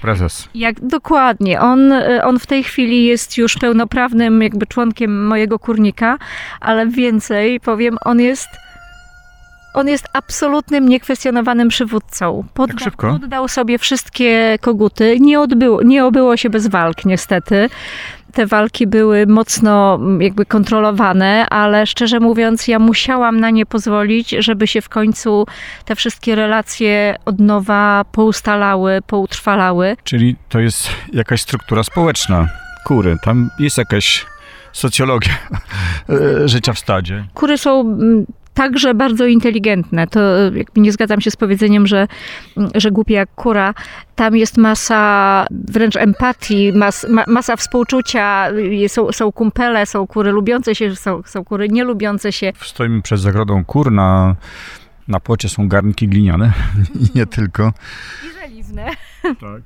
Prezes. 0.00 0.48
Jak 0.54 0.80
dokładnie. 0.80 1.60
On, 1.60 1.92
on 2.22 2.38
w 2.38 2.46
tej 2.46 2.64
chwili 2.64 3.04
jest 3.04 3.38
już 3.38 3.54
pełnoprawnym 3.54 4.42
jakby 4.42 4.66
członkiem 4.66 5.26
mojego 5.26 5.58
kurnika, 5.58 6.18
ale 6.60 6.86
więcej 6.86 7.60
powiem, 7.60 7.96
on 8.04 8.20
jest. 8.20 8.48
On 9.74 9.88
jest 9.88 10.06
absolutnym, 10.12 10.88
niekwestionowanym 10.88 11.68
przywódcą. 11.68 12.44
Podda, 12.54 12.84
szybko? 12.84 13.12
Poddał 13.12 13.48
sobie 13.48 13.78
wszystkie 13.78 14.58
koguty. 14.60 15.16
Nie, 15.20 15.40
odbyło, 15.40 15.82
nie 15.82 16.04
obyło 16.04 16.36
się 16.36 16.50
bez 16.50 16.66
walk, 16.66 17.04
niestety. 17.04 17.68
Te 18.32 18.46
walki 18.46 18.86
były 18.86 19.26
mocno 19.26 19.94
mm, 19.94 20.22
jakby 20.22 20.46
kontrolowane, 20.46 21.48
ale 21.48 21.86
szczerze 21.86 22.20
mówiąc, 22.20 22.68
ja 22.68 22.78
musiałam 22.78 23.40
na 23.40 23.50
nie 23.50 23.66
pozwolić, 23.66 24.30
żeby 24.30 24.66
się 24.66 24.80
w 24.80 24.88
końcu 24.88 25.46
te 25.84 25.96
wszystkie 25.96 26.34
relacje 26.34 27.16
od 27.24 27.40
nowa 27.40 28.04
poustalały, 28.12 28.98
poutrwalały. 29.06 29.96
Czyli 30.04 30.36
to 30.48 30.60
jest 30.60 30.88
jakaś 31.12 31.42
struktura 31.42 31.82
społeczna. 31.84 32.48
Kury. 32.84 33.16
Tam 33.22 33.50
jest 33.58 33.78
jakaś 33.78 34.26
socjologia 34.72 35.32
życia 36.44 36.72
w 36.72 36.78
stadzie. 36.78 37.24
Kury 37.34 37.58
są 37.58 37.80
mm, 37.80 38.26
także 38.58 38.94
bardzo 38.94 39.26
inteligentne. 39.26 40.06
To 40.06 40.20
e, 40.20 40.58
jakby 40.58 40.80
nie 40.80 40.92
zgadzam 40.92 41.20
się 41.20 41.30
z 41.30 41.36
powiedzeniem, 41.36 41.86
że, 41.86 42.08
że 42.74 42.90
głupie 42.90 43.14
jak 43.14 43.34
kura. 43.34 43.74
Tam 44.14 44.36
jest 44.36 44.56
masa 44.56 45.46
wręcz 45.50 45.96
empatii, 45.96 46.72
mas, 46.72 47.06
ma, 47.08 47.24
masa 47.26 47.56
współczucia. 47.56 48.50
Y, 48.84 48.88
Są, 48.88 49.12
są 49.12 49.32
kumpele, 49.32 49.86
są 49.86 50.06
kury 50.06 50.30
lubiące 50.32 50.74
się, 50.74 50.96
są, 50.96 51.22
są 51.26 51.44
kury 51.44 51.68
nielubiące 51.68 52.32
się. 52.32 52.52
Stoimy 52.62 53.02
przed 53.02 53.20
zagrodą 53.20 53.64
kur. 53.64 53.92
Na, 53.92 54.36
na 55.08 55.20
płocie 55.20 55.48
są 55.48 55.68
garnki 55.68 56.08
gliniane. 56.08 56.52
Nie 57.14 57.26
tylko. 57.26 57.72
I 58.24 58.40
żeliwne. 58.40 58.86
Tak. 59.22 59.62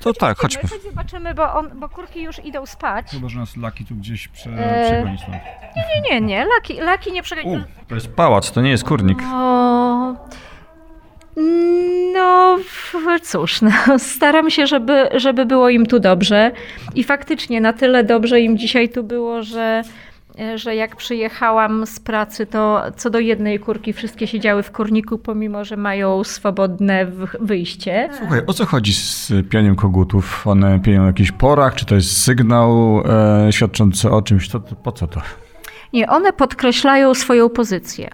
To 0.00 0.12
tak, 0.12 0.38
chodźmy. 0.38 0.68
Chodź 0.68 0.82
zobaczymy, 0.82 1.34
bo, 1.34 1.54
on, 1.54 1.70
bo 1.74 1.88
kurki 1.88 2.22
już 2.22 2.44
idą 2.44 2.66
spać. 2.66 3.06
Chyba, 3.10 3.28
że 3.28 3.38
nas 3.38 3.56
Laki 3.56 3.84
tu 3.84 3.94
gdzieś 3.94 4.28
prze, 4.28 4.50
E, 4.50 4.90
przegoni 4.90 5.18
stąd. 5.18 5.36
Nie, 5.76 6.10
nie, 6.10 6.20
nie. 6.20 6.44
Laki, 6.44 6.80
laki 6.80 7.12
nie 7.12 7.22
przegoni. 7.22 7.56
U, 7.56 7.88
to 7.88 7.94
jest 7.94 8.08
pałac, 8.08 8.52
to 8.52 8.60
nie 8.60 8.70
jest 8.70 8.84
kurnik. 8.84 9.18
O, 9.32 10.14
no 12.14 12.58
cóż, 13.22 13.62
no, 13.62 13.70
staram 13.98 14.50
się, 14.50 14.66
żeby, 14.66 15.08
żeby 15.14 15.46
było 15.46 15.68
im 15.68 15.86
tu 15.86 16.00
dobrze. 16.00 16.52
I 16.94 17.04
faktycznie 17.04 17.60
na 17.60 17.72
tyle 17.72 18.04
dobrze 18.04 18.40
im 18.40 18.58
dzisiaj 18.58 18.88
tu 18.88 19.02
było, 19.02 19.42
że, 19.42 19.82
że 20.54 20.74
jak 20.74 20.96
przyjechałam 20.96 21.86
z 21.86 22.00
pracy, 22.00 22.46
to 22.46 22.82
co 22.96 23.10
do 23.10 23.18
jednej 23.18 23.58
kurki 23.58 23.92
wszystkie 23.92 24.26
siedziały 24.26 24.62
w 24.62 24.72
kurniku, 24.72 25.18
pomimo 25.18 25.64
że 25.64 25.76
mają 25.76 26.24
swobodne 26.24 27.06
wyjście. 27.40 28.10
Słuchaj, 28.18 28.40
o 28.46 28.52
co 28.52 28.66
chodzi 28.66 28.94
z 28.94 29.32
pianiem 29.50 29.76
kogutów? 29.76 30.46
One 30.46 30.80
piją 30.80 31.02
w 31.02 31.06
jakichś 31.06 31.32
porach? 31.32 31.74
Czy 31.74 31.86
to 31.86 31.94
jest 31.94 32.22
sygnał 32.22 33.02
e, 33.46 33.52
świadczący 33.52 34.10
o 34.10 34.22
czymś? 34.22 34.48
To, 34.48 34.60
po 34.60 34.92
co 34.92 35.06
to? 35.06 35.20
Nie, 35.92 36.08
one 36.08 36.32
podkreślają 36.32 37.14
swoją 37.14 37.48
pozycję. 37.48 38.10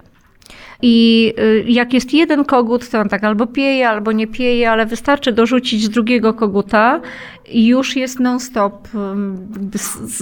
I 0.87 1.33
y, 1.39 1.65
jak 1.67 1.93
jest 1.93 2.13
jeden 2.13 2.45
kogut, 2.45 2.89
to 2.89 2.99
on 2.99 3.09
tak 3.09 3.23
albo 3.23 3.47
pieje, 3.47 3.89
albo 3.89 4.11
nie 4.11 4.27
pieje, 4.27 4.71
ale 4.71 4.85
wystarczy 4.85 5.31
dorzucić 5.31 5.83
z 5.83 5.89
drugiego 5.89 6.33
koguta 6.33 7.01
i 7.45 7.67
już 7.67 7.95
jest 7.95 8.19
non-stop 8.19 8.87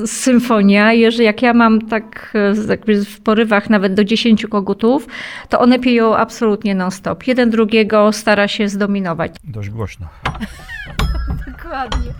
symfonia. 0.06 0.94
Jeżeli 0.94 1.26
jak 1.26 1.42
ja 1.42 1.54
mam 1.54 1.82
tak 1.82 2.34
y, 2.66 2.70
jakby 2.70 3.06
w 3.06 3.22
porywach 3.22 3.70
nawet 3.70 3.94
do 3.94 4.04
10 4.04 4.46
kogutów, 4.46 5.08
to 5.50 5.60
one 5.60 5.80
pieją 5.80 6.16
absolutnie 6.16 6.76
non-stop. 6.76 7.28
Jeden 7.28 7.50
drugiego 7.50 8.12
stara 8.12 8.48
się 8.48 8.70
zdominować. 8.70 9.36
Dość 9.44 9.70
głośno. 9.70 10.08
Dokładnie. 11.48 12.12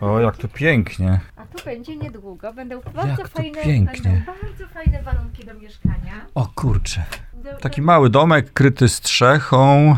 O, 0.00 0.20
jak 0.20 0.36
to 0.36 0.48
pięknie. 0.48 1.20
A 1.58 1.60
tu 1.60 1.64
będzie 1.64 1.96
niedługo. 1.96 2.52
Będą 2.52 2.80
bardzo 2.80 3.06
Jak 3.06 3.16
to 3.18 3.28
fajne, 3.28 3.62
pięknie. 3.62 4.10
będą 4.10 4.32
bardzo 4.42 4.66
fajne 4.74 5.02
warunki 5.02 5.44
do 5.44 5.54
mieszkania. 5.54 6.26
O 6.34 6.46
kurczę. 6.54 7.04
Do- 7.34 7.56
Taki 7.56 7.82
mały 7.82 8.10
domek 8.10 8.52
kryty 8.52 8.88
strzechą. 8.88 9.96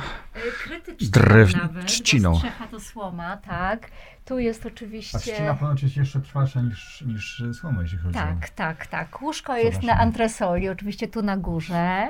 Kryty 0.65 0.95
trzciną 0.97 1.11
Drew- 1.13 1.57
nawet, 1.57 1.87
trzciną. 1.87 2.37
Strzecha 2.37 2.67
to 2.67 2.81
słoma, 2.81 3.37
tak. 3.37 3.91
Tu 4.25 4.39
jest 4.39 4.67
oczywiście... 4.67 5.57
ponoć 5.61 5.83
jest 5.83 5.97
jeszcze 5.97 6.21
trwalsza 6.21 6.61
niż, 6.61 7.01
niż 7.07 7.43
słoma, 7.53 7.83
jeśli 7.83 7.99
chodzi 7.99 8.15
Tak, 8.15 8.49
tak, 8.49 8.87
tak. 8.87 9.23
Łóżko 9.23 9.53
Zobacz, 9.53 9.65
jest 9.65 9.83
na 9.83 9.99
antresoli, 9.99 10.69
oczywiście 10.69 11.09
tu 11.09 11.23
na 11.23 11.37
górze. 11.37 12.09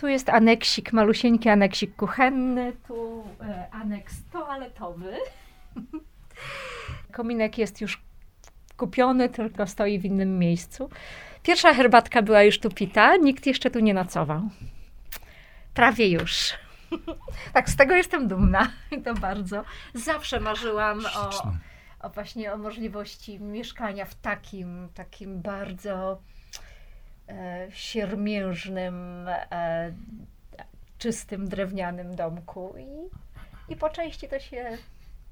Tu 0.00 0.08
jest 0.08 0.28
aneksik, 0.28 0.92
malusieńki 0.92 1.48
aneksik 1.48 1.96
kuchenny, 1.96 2.72
tu 2.88 3.24
e, 3.40 3.70
aneks 3.70 4.14
toaletowy. 4.32 5.12
Kominek 7.12 7.58
jest 7.58 7.80
już 7.80 8.05
kupiony, 8.76 9.28
tylko 9.28 9.66
stoi 9.66 9.98
w 9.98 10.04
innym 10.04 10.38
miejscu. 10.38 10.90
Pierwsza 11.42 11.74
herbatka 11.74 12.22
była 12.22 12.42
już 12.42 12.58
tu 12.58 12.70
pita, 12.70 13.16
nikt 13.16 13.46
jeszcze 13.46 13.70
tu 13.70 13.80
nie 13.80 13.94
nocował. 13.94 14.40
Prawie 15.74 16.08
już. 16.08 16.52
Tak, 17.52 17.70
z 17.70 17.76
tego 17.76 17.94
jestem 17.94 18.28
dumna. 18.28 18.72
I 18.98 19.02
to 19.02 19.14
bardzo. 19.14 19.64
Zawsze 19.94 20.40
marzyłam 20.40 21.00
o, 21.16 21.30
o 22.06 22.10
właśnie 22.10 22.52
o 22.52 22.56
możliwości 22.56 23.40
mieszkania 23.40 24.04
w 24.04 24.14
takim, 24.14 24.88
takim 24.94 25.42
bardzo 25.42 26.20
e, 27.28 27.66
siermiężnym, 27.70 29.26
e, 29.28 29.92
czystym, 30.98 31.48
drewnianym 31.48 32.16
domku. 32.16 32.74
I, 32.78 33.10
I 33.72 33.76
po 33.76 33.90
części 33.90 34.28
to 34.28 34.38
się 34.38 34.78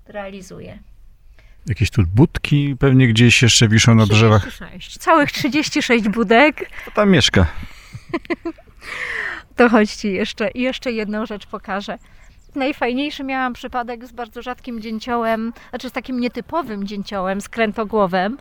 realizuje. 0.06 0.78
Jakieś 1.66 1.90
tu 1.90 2.02
budki 2.14 2.76
pewnie 2.78 3.08
gdzieś 3.08 3.42
jeszcze 3.42 3.68
wiszą 3.68 3.94
na 3.94 4.06
drzewach. 4.06 4.42
36. 4.42 4.98
Całych 4.98 5.32
36 5.32 6.08
budek. 6.08 6.70
Kto 6.82 6.90
tam 6.90 7.10
mieszka? 7.10 7.46
To 9.56 9.68
chodźcie 9.68 10.12
jeszcze. 10.12 10.50
I 10.50 10.60
jeszcze 10.60 10.92
jedną 10.92 11.26
rzecz 11.26 11.46
pokażę. 11.46 11.98
Najfajniejszy 12.54 13.24
miałam 13.24 13.52
przypadek 13.52 14.06
z 14.06 14.12
bardzo 14.12 14.42
rzadkim 14.42 14.80
dzięciołem, 14.80 15.52
znaczy 15.70 15.88
z 15.88 15.92
takim 15.92 16.20
nietypowym 16.20 16.86
dzięciołem, 16.86 17.40
z 17.40 17.48
krętogłowem. 17.48 18.38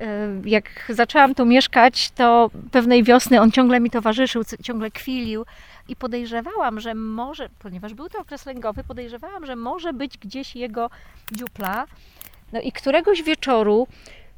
Yy, 0.00 0.06
Jak 0.44 0.64
zaczęłam 0.88 1.34
tu 1.34 1.46
mieszkać, 1.46 2.10
to 2.10 2.50
pewnej 2.70 3.04
wiosny 3.04 3.40
on 3.40 3.50
ciągle 3.52 3.80
mi 3.80 3.90
towarzyszył, 3.90 4.42
ciągle 4.62 4.90
kwilił 4.90 5.44
i 5.88 5.96
podejrzewałam, 5.96 6.80
że 6.80 6.94
może, 6.94 7.48
ponieważ 7.58 7.94
był 7.94 8.08
to 8.08 8.18
okres 8.18 8.46
lęgowy, 8.46 8.84
podejrzewałam, 8.84 9.46
że 9.46 9.56
może 9.56 9.92
być 9.92 10.18
gdzieś 10.18 10.56
jego 10.56 10.90
dziupla. 11.32 11.86
No 12.52 12.60
i 12.60 12.72
któregoś 12.72 13.22
wieczoru 13.22 13.86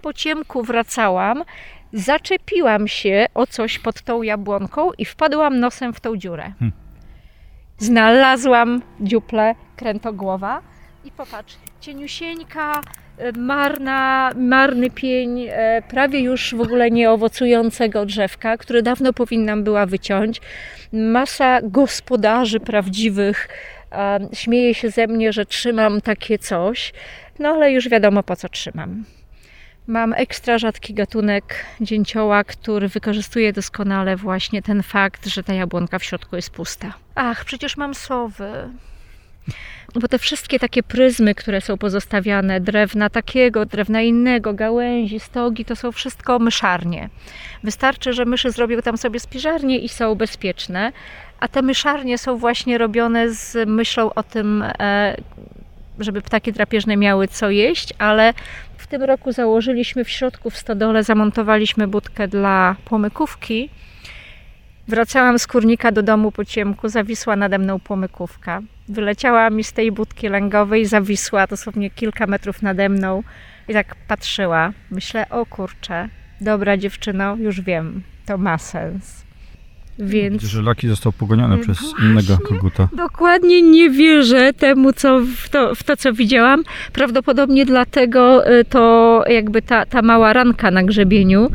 po 0.02 0.12
ciemku 0.12 0.62
wracałam, 0.62 1.44
zaczepiłam 1.92 2.88
się 2.88 3.26
o 3.34 3.46
coś 3.46 3.78
pod 3.78 4.02
tą 4.02 4.22
jabłonką 4.22 4.92
i 4.98 5.04
wpadłam 5.04 5.60
nosem 5.60 5.92
w 5.92 6.00
tą 6.00 6.16
dziurę. 6.16 6.42
Hmm. 6.42 6.72
Znalazłam 7.78 8.82
dziuplę 9.00 9.54
krętogłowa 9.76 10.62
i 11.04 11.10
popatrz, 11.10 11.56
cieniusieńka, 11.80 12.80
e, 13.18 13.32
marna, 13.32 14.30
marny 14.36 14.90
pień 14.90 15.46
e, 15.50 15.82
prawie 15.88 16.20
już 16.20 16.54
w 16.54 16.60
ogóle 16.60 16.90
nieowocującego 16.90 18.06
drzewka, 18.06 18.56
które 18.56 18.82
dawno 18.82 19.12
powinnam 19.12 19.64
była 19.64 19.86
wyciąć. 19.86 20.40
Masa 20.92 21.60
gospodarzy 21.62 22.60
prawdziwych 22.60 23.48
śmieje 24.32 24.74
się 24.74 24.90
ze 24.90 25.06
mnie, 25.06 25.32
że 25.32 25.46
trzymam 25.46 26.00
takie 26.00 26.38
coś, 26.38 26.92
no 27.38 27.48
ale 27.48 27.72
już 27.72 27.88
wiadomo 27.88 28.22
po 28.22 28.36
co 28.36 28.48
trzymam. 28.48 29.04
Mam 29.86 30.12
ekstra 30.12 30.58
rzadki 30.58 30.94
gatunek 30.94 31.64
dzięcioła, 31.80 32.44
który 32.44 32.88
wykorzystuje 32.88 33.52
doskonale 33.52 34.16
właśnie 34.16 34.62
ten 34.62 34.82
fakt, 34.82 35.26
że 35.26 35.42
ta 35.44 35.54
jabłonka 35.54 35.98
w 35.98 36.04
środku 36.04 36.36
jest 36.36 36.50
pusta. 36.50 36.92
Ach, 37.14 37.44
przecież 37.44 37.76
mam 37.76 37.94
sowy. 37.94 38.68
Bo 39.94 40.08
te 40.08 40.18
wszystkie 40.18 40.58
takie 40.58 40.82
pryzmy, 40.82 41.34
które 41.34 41.60
są 41.60 41.78
pozostawiane, 41.78 42.60
drewna 42.60 43.10
takiego, 43.10 43.66
drewna 43.66 44.02
innego, 44.02 44.54
gałęzi, 44.54 45.20
stogi, 45.20 45.64
to 45.64 45.76
są 45.76 45.92
wszystko 45.92 46.38
myszarnie. 46.38 47.08
Wystarczy, 47.64 48.12
że 48.12 48.24
myszy 48.24 48.50
zrobią 48.50 48.82
tam 48.82 48.96
sobie 48.96 49.20
spiżarnie 49.20 49.78
i 49.78 49.88
są 49.88 50.14
bezpieczne, 50.14 50.92
a 51.40 51.48
te 51.48 51.62
myszarnie 51.62 52.18
są 52.18 52.36
właśnie 52.36 52.78
robione 52.78 53.30
z 53.30 53.68
myślą 53.68 54.14
o 54.14 54.22
tym, 54.22 54.64
e, 54.78 55.16
żeby 55.98 56.22
ptaki 56.22 56.52
drapieżne 56.52 56.96
miały 56.96 57.28
co 57.28 57.50
jeść, 57.50 57.92
ale 57.98 58.34
w 58.76 58.86
tym 58.86 59.02
roku 59.02 59.32
założyliśmy 59.32 60.04
w 60.04 60.10
środku 60.10 60.50
w 60.50 60.56
stodole, 60.56 61.04
zamontowaliśmy 61.04 61.88
budkę 61.88 62.28
dla 62.28 62.76
płomykówki. 62.84 63.68
Wracałam 64.88 65.38
z 65.38 65.46
kurnika 65.46 65.92
do 65.92 66.02
domu 66.02 66.32
po 66.32 66.44
ciemku, 66.44 66.88
zawisła 66.88 67.36
nade 67.36 67.58
mną 67.58 67.80
płomykówka. 67.80 68.62
Wyleciała 68.88 69.50
mi 69.50 69.64
z 69.64 69.72
tej 69.72 69.92
budki 69.92 70.28
lęgowej, 70.28 70.86
zawisła 70.86 71.46
dosłownie 71.46 71.90
kilka 71.90 72.26
metrów 72.26 72.62
nade 72.62 72.88
mną 72.88 73.22
i 73.68 73.72
tak 73.72 73.94
patrzyła. 74.08 74.72
Myślę, 74.90 75.28
o 75.28 75.46
kurczę, 75.46 76.08
dobra 76.40 76.76
dziewczyno, 76.76 77.36
już 77.36 77.60
wiem, 77.60 78.02
to 78.26 78.38
ma 78.38 78.58
sens. 78.58 79.31
Więc 79.98 80.42
że 80.42 80.62
Laki 80.62 80.88
został 80.88 81.12
pogoniony 81.12 81.58
przez 81.58 81.80
Właśnie. 81.80 82.06
innego 82.06 82.38
koguta. 82.38 82.88
Dokładnie 82.96 83.62
nie 83.62 83.90
wierzę 83.90 84.52
temu, 84.52 84.92
co 84.92 85.20
w, 85.36 85.48
to, 85.48 85.74
w 85.74 85.82
to, 85.82 85.96
co 85.96 86.12
widziałam. 86.12 86.62
Prawdopodobnie 86.92 87.66
dlatego 87.66 88.52
y, 88.52 88.64
to 88.64 89.24
jakby 89.28 89.62
ta, 89.62 89.86
ta 89.86 90.02
mała 90.02 90.32
ranka 90.32 90.70
na 90.70 90.82
grzebieniu. 90.82 91.50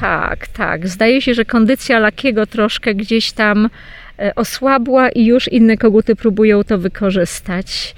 Tak, 0.00 0.46
tak. 0.48 0.88
Zdaje 0.88 1.22
się, 1.22 1.34
że 1.34 1.44
kondycja 1.44 1.98
Lakiego 1.98 2.46
troszkę 2.46 2.94
gdzieś 2.94 3.32
tam 3.32 3.66
y, 3.66 4.34
osłabła 4.34 5.08
i 5.08 5.24
już 5.24 5.48
inne 5.48 5.76
koguty 5.76 6.16
próbują 6.16 6.64
to 6.64 6.78
wykorzystać. 6.78 7.94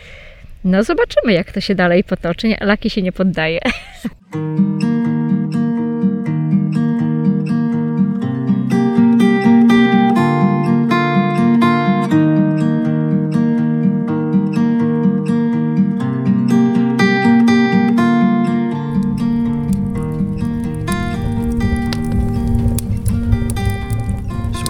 No 0.65 0.83
zobaczymy, 0.83 1.33
jak 1.33 1.53
to 1.53 1.61
się 1.61 1.75
dalej 1.75 2.05
potoczy. 2.05 2.55
Laki 2.61 2.91
się 2.91 3.03
nie 3.03 3.13
poddaje. 3.13 3.61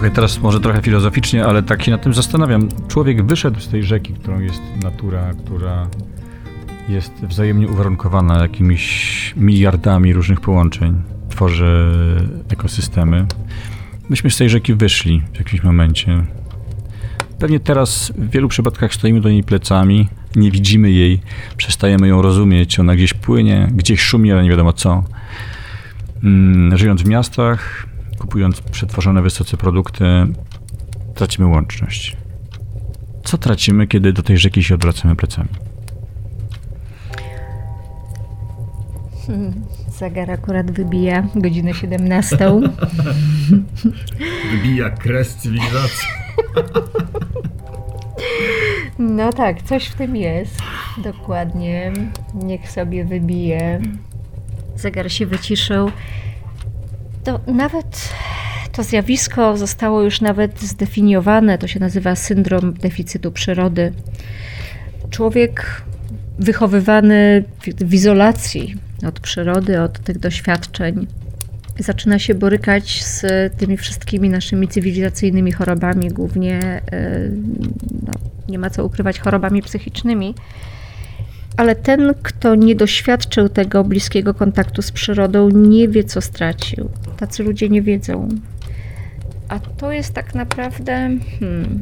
Słuchaj, 0.05 0.15
teraz 0.15 0.41
może 0.41 0.59
trochę 0.59 0.81
filozoficznie, 0.81 1.45
ale 1.45 1.63
tak 1.63 1.83
się 1.83 1.91
nad 1.91 2.01
tym 2.01 2.13
zastanawiam. 2.13 2.69
Człowiek 2.87 3.25
wyszedł 3.25 3.59
z 3.59 3.67
tej 3.67 3.83
rzeki, 3.83 4.13
którą 4.13 4.39
jest 4.39 4.61
natura, 4.83 5.33
która 5.45 5.87
jest 6.89 7.13
wzajemnie 7.13 7.67
uwarunkowana 7.67 8.41
jakimiś 8.41 9.33
miliardami 9.37 10.13
różnych 10.13 10.41
połączeń, 10.41 11.01
tworzy 11.29 11.91
ekosystemy. 12.49 13.25
Myśmy 14.09 14.31
z 14.31 14.37
tej 14.37 14.49
rzeki 14.49 14.73
wyszli 14.73 15.21
w 15.33 15.37
jakimś 15.37 15.63
momencie. 15.63 16.23
Pewnie 17.39 17.59
teraz 17.59 18.13
w 18.17 18.29
wielu 18.29 18.47
przypadkach 18.47 18.93
stoimy 18.93 19.21
do 19.21 19.29
niej 19.29 19.43
plecami, 19.43 20.07
nie 20.35 20.51
widzimy 20.51 20.91
jej, 20.91 21.21
przestajemy 21.57 22.07
ją 22.07 22.21
rozumieć, 22.21 22.79
ona 22.79 22.95
gdzieś 22.95 23.13
płynie, 23.13 23.67
gdzieś 23.71 24.01
szumi, 24.01 24.31
ale 24.31 24.43
nie 24.43 24.49
wiadomo 24.49 24.73
co. 24.73 25.03
Mm, 26.23 26.77
Żyjąc 26.77 27.01
w 27.01 27.07
miastach, 27.07 27.87
kupując 28.19 28.61
przetworzone 28.61 29.21
wysoce 29.21 29.57
produkty, 29.57 30.05
tracimy 31.15 31.47
łączność. 31.47 32.17
Co 33.23 33.37
tracimy, 33.37 33.87
kiedy 33.87 34.13
do 34.13 34.23
tej 34.23 34.37
rzeki 34.37 34.63
się 34.63 34.75
odwracamy 34.75 35.15
plecami? 35.15 35.49
Zegar 39.89 40.31
akurat 40.31 40.71
wybija 40.71 41.27
godzinę 41.35 41.73
17. 41.73 42.37
Wybija 44.51 44.89
kres 44.89 45.35
cywilizacji. 45.35 46.07
No 48.99 49.33
tak, 49.33 49.61
coś 49.61 49.85
w 49.85 49.95
tym 49.95 50.15
jest. 50.15 50.61
Dokładnie. 50.97 51.93
Niech 52.33 52.71
sobie 52.71 53.05
wybije. 53.05 53.81
Zegar 54.75 55.11
się 55.11 55.25
wyciszył. 55.25 55.91
To 57.25 57.39
nawet 57.47 58.13
to 58.71 58.83
zjawisko 58.83 59.57
zostało 59.57 60.01
już 60.01 60.21
nawet 60.21 60.61
zdefiniowane. 60.61 61.57
To 61.57 61.67
się 61.67 61.79
nazywa 61.79 62.15
syndrom 62.15 62.73
deficytu 62.73 63.31
przyrody. 63.31 63.93
Człowiek 65.09 65.81
wychowywany 66.39 67.43
w, 67.85 67.93
izolacji 67.93 68.75
od 69.07 69.19
przyrody, 69.19 69.81
od 69.81 69.99
tych 69.99 70.19
doświadczeń, 70.19 71.07
zaczyna 71.79 72.19
się 72.19 72.35
borykać 72.35 73.03
z 73.03 73.23
tymi 73.57 73.77
wszystkimi 73.77 74.29
naszymi 74.29 74.67
cywilizacyjnymi 74.67 75.51
chorobami, 75.51 76.07
głównie 76.07 76.59
e, 76.61 76.81
no, 78.07 78.13
nie 78.49 78.59
ma 78.59 78.69
co 78.69 78.85
ukrywać 78.85 79.19
chorobami 79.19 79.61
psychicznymi. 79.61 80.35
Ale 81.57 81.75
ten, 81.75 82.13
kto 82.23 82.55
nie 82.55 82.75
doświadczył 82.75 83.49
tego 83.49 83.83
bliskiego 83.83 84.33
kontaktu 84.33 84.81
z 84.81 84.91
przyrodą, 84.91 85.49
nie 85.49 85.87
wie, 85.87 86.03
co 86.03 86.21
stracił. 86.21 86.89
Tacy 87.17 87.43
ludzie 87.43 87.69
nie 87.69 87.81
wiedzą. 87.81 88.29
A 89.49 89.59
to 89.59 89.91
jest 89.91 90.13
tak 90.13 90.35
naprawdę. 90.35 91.09
Hmm, 91.39 91.79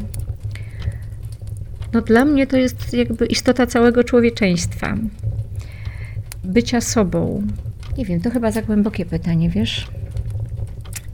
no 1.93 2.01
dla 2.01 2.25
mnie 2.25 2.47
to 2.47 2.57
jest 2.57 2.93
jakby 2.93 3.25
istota 3.25 3.67
całego 3.67 4.03
człowieczeństwa. 4.03 4.97
Bycia 6.43 6.81
sobą. 6.81 7.43
Nie 7.97 8.05
wiem, 8.05 8.21
to 8.21 8.29
chyba 8.29 8.51
za 8.51 8.61
głębokie 8.61 9.05
pytanie, 9.05 9.49
wiesz? 9.49 9.87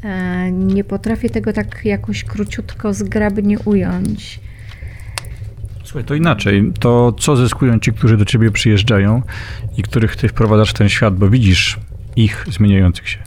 E, 0.04 0.52
Nie 0.52 0.84
potrafię 0.84 1.30
tego 1.30 1.54
tak 1.54 1.86
jakoś 1.86 2.24
króciutko, 2.24 2.93
zgrabnie 2.93 3.60
ująć. 3.60 4.39
Słuchaj, 5.89 6.04
to 6.04 6.15
inaczej. 6.15 6.71
To 6.80 7.12
co 7.19 7.36
zyskują 7.36 7.80
ci, 7.80 7.93
którzy 7.93 8.17
do 8.17 8.25
ciebie 8.25 8.52
przyjeżdżają 8.52 9.21
i 9.78 9.84
których 9.84 10.15
ty 10.15 10.28
wprowadzasz 10.28 10.69
w 10.69 10.73
ten 10.73 10.89
świat, 10.89 11.17
bo 11.17 11.30
widzisz 11.30 11.80
ich 12.15 12.45
zmieniających 12.52 13.10
się. 13.10 13.17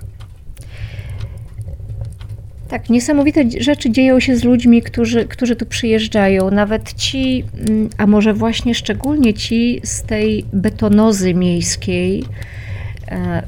Tak, 2.69 2.91
niesamowite 2.91 3.45
rzeczy 3.61 3.91
dzieją 3.91 4.21
się 4.21 4.37
z 4.37 4.45
ludźmi, 4.45 4.83
którzy, 4.83 5.25
którzy 5.25 5.57
tu 5.57 5.67
przyjeżdżają. 5.67 6.51
Nawet 6.51 6.95
ci, 6.95 7.45
mm, 7.69 7.89
a 7.99 8.07
może 8.07 8.35
właśnie 8.35 8.75
szczególnie 8.75 9.35
ci 9.35 9.81
z 9.85 10.03
tej 10.03 10.45
betonozy 10.53 11.35
miejskiej, 11.35 12.25
e, 13.09 13.43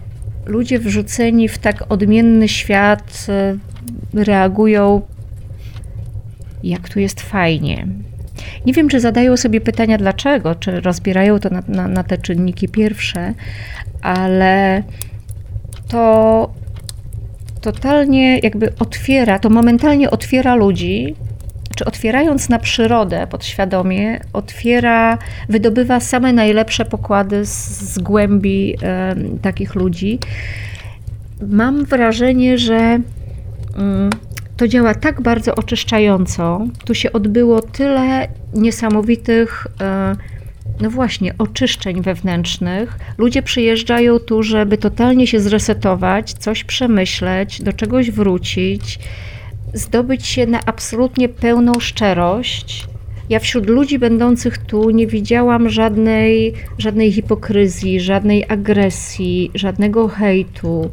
ludzie 0.46 0.78
wrzuceni 0.78 1.48
w 1.48 1.58
tak 1.58 1.92
odmienny 1.92 2.48
świat 2.48 3.26
e, 3.28 3.56
reagują, 4.24 5.02
jak 6.62 6.88
tu 6.88 7.00
jest 7.00 7.20
fajnie. 7.20 7.86
Nie 8.66 8.72
wiem, 8.72 8.88
czy 8.88 9.00
zadają 9.00 9.36
sobie 9.36 9.60
pytania 9.60 9.98
dlaczego, 9.98 10.54
czy 10.54 10.80
rozbierają 10.80 11.38
to 11.38 11.50
na, 11.50 11.62
na, 11.68 11.88
na 11.88 12.02
te 12.04 12.18
czynniki 12.18 12.68
pierwsze, 12.68 13.34
ale 14.02 14.82
to 15.88 16.50
totalnie 17.60 18.38
jakby 18.38 18.72
otwiera, 18.78 19.38
to 19.38 19.50
momentalnie 19.50 20.10
otwiera 20.10 20.54
ludzi, 20.54 21.14
czy 21.76 21.84
otwierając 21.84 22.48
na 22.48 22.58
przyrodę 22.58 23.26
podświadomie, 23.26 24.20
otwiera, 24.32 25.18
wydobywa 25.48 26.00
same 26.00 26.32
najlepsze 26.32 26.84
pokłady 26.84 27.46
z, 27.46 27.80
z 27.94 27.98
głębi 27.98 28.76
takich 29.42 29.74
ludzi. 29.74 30.18
Mam 31.40 31.84
wrażenie, 31.84 32.58
że 32.58 32.98
mm, 33.76 34.10
to 34.56 34.68
działa 34.68 34.94
tak 34.94 35.20
bardzo 35.20 35.54
oczyszczająco. 35.54 36.66
Tu 36.84 36.94
się 36.94 37.12
odbyło 37.12 37.62
tyle 37.62 38.28
niesamowitych, 38.54 39.66
e, 39.80 40.16
no 40.80 40.90
właśnie, 40.90 41.34
oczyszczeń 41.38 42.02
wewnętrznych. 42.02 42.98
Ludzie 43.18 43.42
przyjeżdżają 43.42 44.18
tu, 44.18 44.42
żeby 44.42 44.78
totalnie 44.78 45.26
się 45.26 45.40
zresetować, 45.40 46.32
coś 46.32 46.64
przemyśleć, 46.64 47.62
do 47.62 47.72
czegoś 47.72 48.10
wrócić, 48.10 48.98
zdobyć 49.74 50.26
się 50.26 50.46
na 50.46 50.60
absolutnie 50.66 51.28
pełną 51.28 51.72
szczerość, 51.80 52.86
Ja 53.28 53.38
wśród 53.38 53.66
ludzi 53.66 53.98
będących 53.98 54.58
tu 54.58 54.90
nie 54.90 55.06
widziałam 55.06 55.68
żadnej, 55.68 56.54
żadnej 56.78 57.12
hipokryzji, 57.12 58.00
żadnej 58.00 58.44
agresji, 58.48 59.50
żadnego 59.54 60.08
hejtu. 60.08 60.90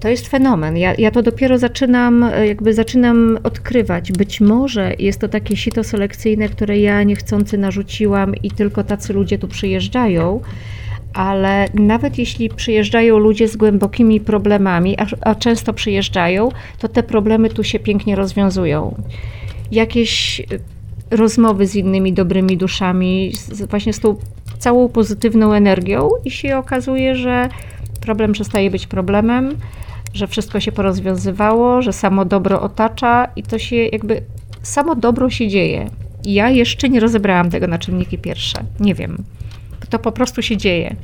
To 0.00 0.08
jest 0.08 0.28
fenomen. 0.28 0.76
Ja, 0.76 0.94
ja 0.98 1.10
to 1.10 1.22
dopiero 1.22 1.58
zaczynam, 1.58 2.22
e, 2.22 2.46
jakby 2.46 2.74
zaczynam 2.74 3.38
odkrywać. 3.42 4.12
Być 4.12 4.40
może 4.40 4.94
jest 4.98 5.20
to 5.20 5.28
takie 5.28 5.56
sito 5.56 5.84
selekcyjne, 5.84 6.48
które 6.48 6.78
ja 6.78 7.02
niechcący 7.02 7.58
narzuciłam 7.58 8.34
i 8.36 8.50
tylko 8.50 8.84
tacy 8.84 9.12
ludzie 9.12 9.38
tu 9.38 9.48
przyjeżdżają. 9.48 10.40
Ale 11.14 11.68
nawet 11.74 12.18
jeśli 12.18 12.48
przyjeżdżają 12.48 13.18
ludzie 13.18 13.48
z 13.48 13.56
głębokimi 13.56 14.20
problemami, 14.20 14.96
a, 14.98 15.06
a 15.20 15.34
często 15.34 15.72
przyjeżdżają, 15.72 16.48
to 16.78 16.88
te 16.88 17.02
problemy 17.02 17.50
tu 17.50 17.64
się 17.64 17.78
pięknie 17.78 18.16
rozwiązują. 18.16 19.02
Jakieś 19.72 20.40
e, 20.40 20.44
rozmowy 21.10 21.66
z 21.66 21.74
innymi 21.74 22.12
dobrymi 22.12 22.56
duszami, 22.56 23.32
z, 23.34 23.62
właśnie 23.62 23.92
z 23.92 24.00
tą 24.00 24.16
całą 24.58 24.88
pozytywną 24.88 25.52
energią, 25.52 26.08
i 26.24 26.30
się 26.30 26.56
okazuje, 26.56 27.16
że 27.16 27.48
problem 28.00 28.32
przestaje 28.32 28.70
być 28.70 28.86
problemem, 28.86 29.54
że 30.14 30.26
wszystko 30.26 30.60
się 30.60 30.72
porozwiązywało, 30.72 31.82
że 31.82 31.92
samo 31.92 32.24
dobro 32.24 32.62
otacza 32.62 33.28
i 33.36 33.42
to 33.42 33.58
się 33.58 33.76
jakby 33.76 34.22
samo 34.62 34.94
dobro 34.94 35.30
się 35.30 35.48
dzieje. 35.48 35.90
Ja 36.24 36.50
jeszcze 36.50 36.88
nie 36.88 37.00
rozebrałam 37.00 37.50
tego 37.50 37.66
na 37.66 37.78
czynniki 37.78 38.18
pierwsze. 38.18 38.58
Nie 38.80 38.94
wiem. 38.94 39.24
To 39.90 39.98
po 39.98 40.12
prostu 40.12 40.42
się 40.42 40.56
dzieje. 40.56 40.96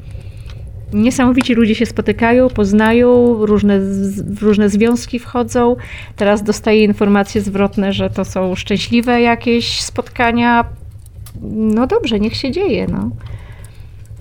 Niesamowici 0.93 1.55
ludzie 1.55 1.75
się 1.75 1.87
spotykają, 1.87 2.49
poznają, 2.49 3.35
różne, 3.47 3.81
w 4.25 4.43
różne 4.43 4.69
związki 4.69 5.19
wchodzą. 5.19 5.77
Teraz 6.17 6.43
dostaję 6.43 6.85
informacje 6.85 7.41
zwrotne, 7.41 7.93
że 7.93 8.11
to 8.11 8.25
są 8.25 8.55
szczęśliwe 8.55 9.21
jakieś 9.21 9.81
spotkania. 9.81 10.65
No 11.51 11.87
dobrze, 11.87 12.21
niech 12.21 12.37
się 12.37 12.51
dzieje. 12.51 12.87
No. 12.89 13.11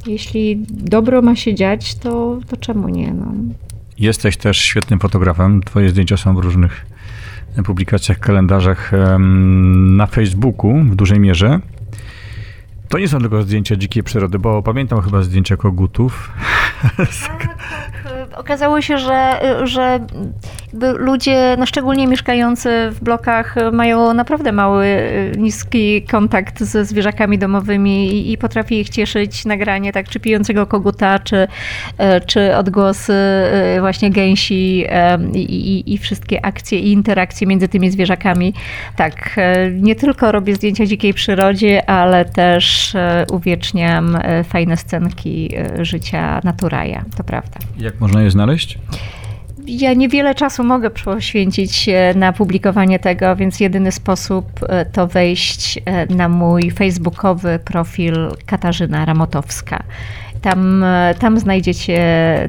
Jeśli 0.07 0.65
dobro 0.69 1.21
ma 1.21 1.35
się 1.35 1.55
dziać, 1.55 1.95
to, 1.95 2.39
to 2.47 2.57
czemu 2.57 2.89
nie? 2.89 3.13
No. 3.13 3.33
Jesteś 4.03 4.37
też 4.37 4.57
świetnym 4.57 4.99
fotografem. 4.99 5.61
Twoje 5.61 5.89
zdjęcia 5.89 6.17
są 6.17 6.35
w 6.35 6.39
różnych 6.39 6.85
publikacjach, 7.65 8.19
kalendarzach 8.19 8.91
na 9.97 10.07
Facebooku 10.07 10.83
w 10.83 10.95
dużej 10.95 11.19
mierze. 11.19 11.59
To 12.89 12.99
nie 12.99 13.07
są 13.07 13.19
tylko 13.19 13.41
zdjęcia 13.41 13.75
dzikiej 13.75 14.03
przyrody, 14.03 14.39
bo 14.39 14.63
pamiętam 14.63 15.01
chyba 15.01 15.21
zdjęcia 15.21 15.57
kogutów. 15.57 16.31
Okazało 18.37 18.81
się, 18.81 18.97
że, 18.97 19.39
że 19.63 19.99
ludzie, 20.97 21.55
no 21.59 21.65
szczególnie 21.65 22.07
mieszkający 22.07 22.89
w 22.91 23.03
blokach, 23.03 23.55
mają 23.71 24.13
naprawdę 24.13 24.51
mały, 24.51 24.87
niski 25.37 26.01
kontakt 26.01 26.63
ze 26.63 26.85
zwierzakami 26.85 27.37
domowymi 27.37 28.13
i, 28.13 28.31
i 28.31 28.37
potrafi 28.37 28.79
ich 28.79 28.89
cieszyć 28.89 29.45
nagranie 29.45 29.91
tak, 29.91 30.09
czy 30.09 30.19
pijącego 30.19 30.65
koguta, 30.65 31.19
czy, 31.19 31.47
czy 32.25 32.55
odgłosy 32.55 33.13
e, 33.13 33.77
właśnie 33.79 34.09
gęsi 34.09 34.85
i, 35.33 35.39
i, 35.39 35.93
i 35.93 35.97
wszystkie 35.97 36.45
akcje 36.45 36.79
i 36.79 36.91
interakcje 36.91 37.47
między 37.47 37.67
tymi 37.67 37.91
zwierzakami. 37.91 38.53
Tak, 38.95 39.35
e, 39.37 39.71
nie 39.71 39.95
tylko 39.95 40.31
robię 40.31 40.55
zdjęcia 40.55 40.85
dzikiej 40.85 41.13
przyrodzie, 41.13 41.89
ale 41.89 42.25
też 42.25 42.95
e, 42.95 43.25
uwieczniam 43.31 44.17
fajne 44.43 44.77
scenki 44.77 45.55
życia 45.81 46.41
naturaja, 46.43 47.05
to 47.17 47.23
prawda. 47.23 47.59
Jak 47.77 47.99
można 47.99 48.22
je 48.23 48.31
znaleźć? 48.31 48.77
Ja 49.67 49.93
niewiele 49.93 50.35
czasu 50.35 50.63
mogę 50.63 50.89
poświęcić 50.89 51.89
na 52.15 52.33
publikowanie 52.33 52.99
tego, 52.99 53.35
więc 53.35 53.59
jedyny 53.59 53.91
sposób 53.91 54.45
e, 54.69 54.85
to 54.85 55.07
wejść 55.07 55.79
e, 55.85 56.15
na 56.15 56.29
mój 56.29 56.71
facebookowy 56.71 57.59
profil 57.65 58.13
Katarzyna 58.45 59.05
Ramotowska. 59.05 59.83
Tam, 60.41 60.83
e, 60.83 61.15
tam 61.19 61.39
znajdziecie 61.39 61.97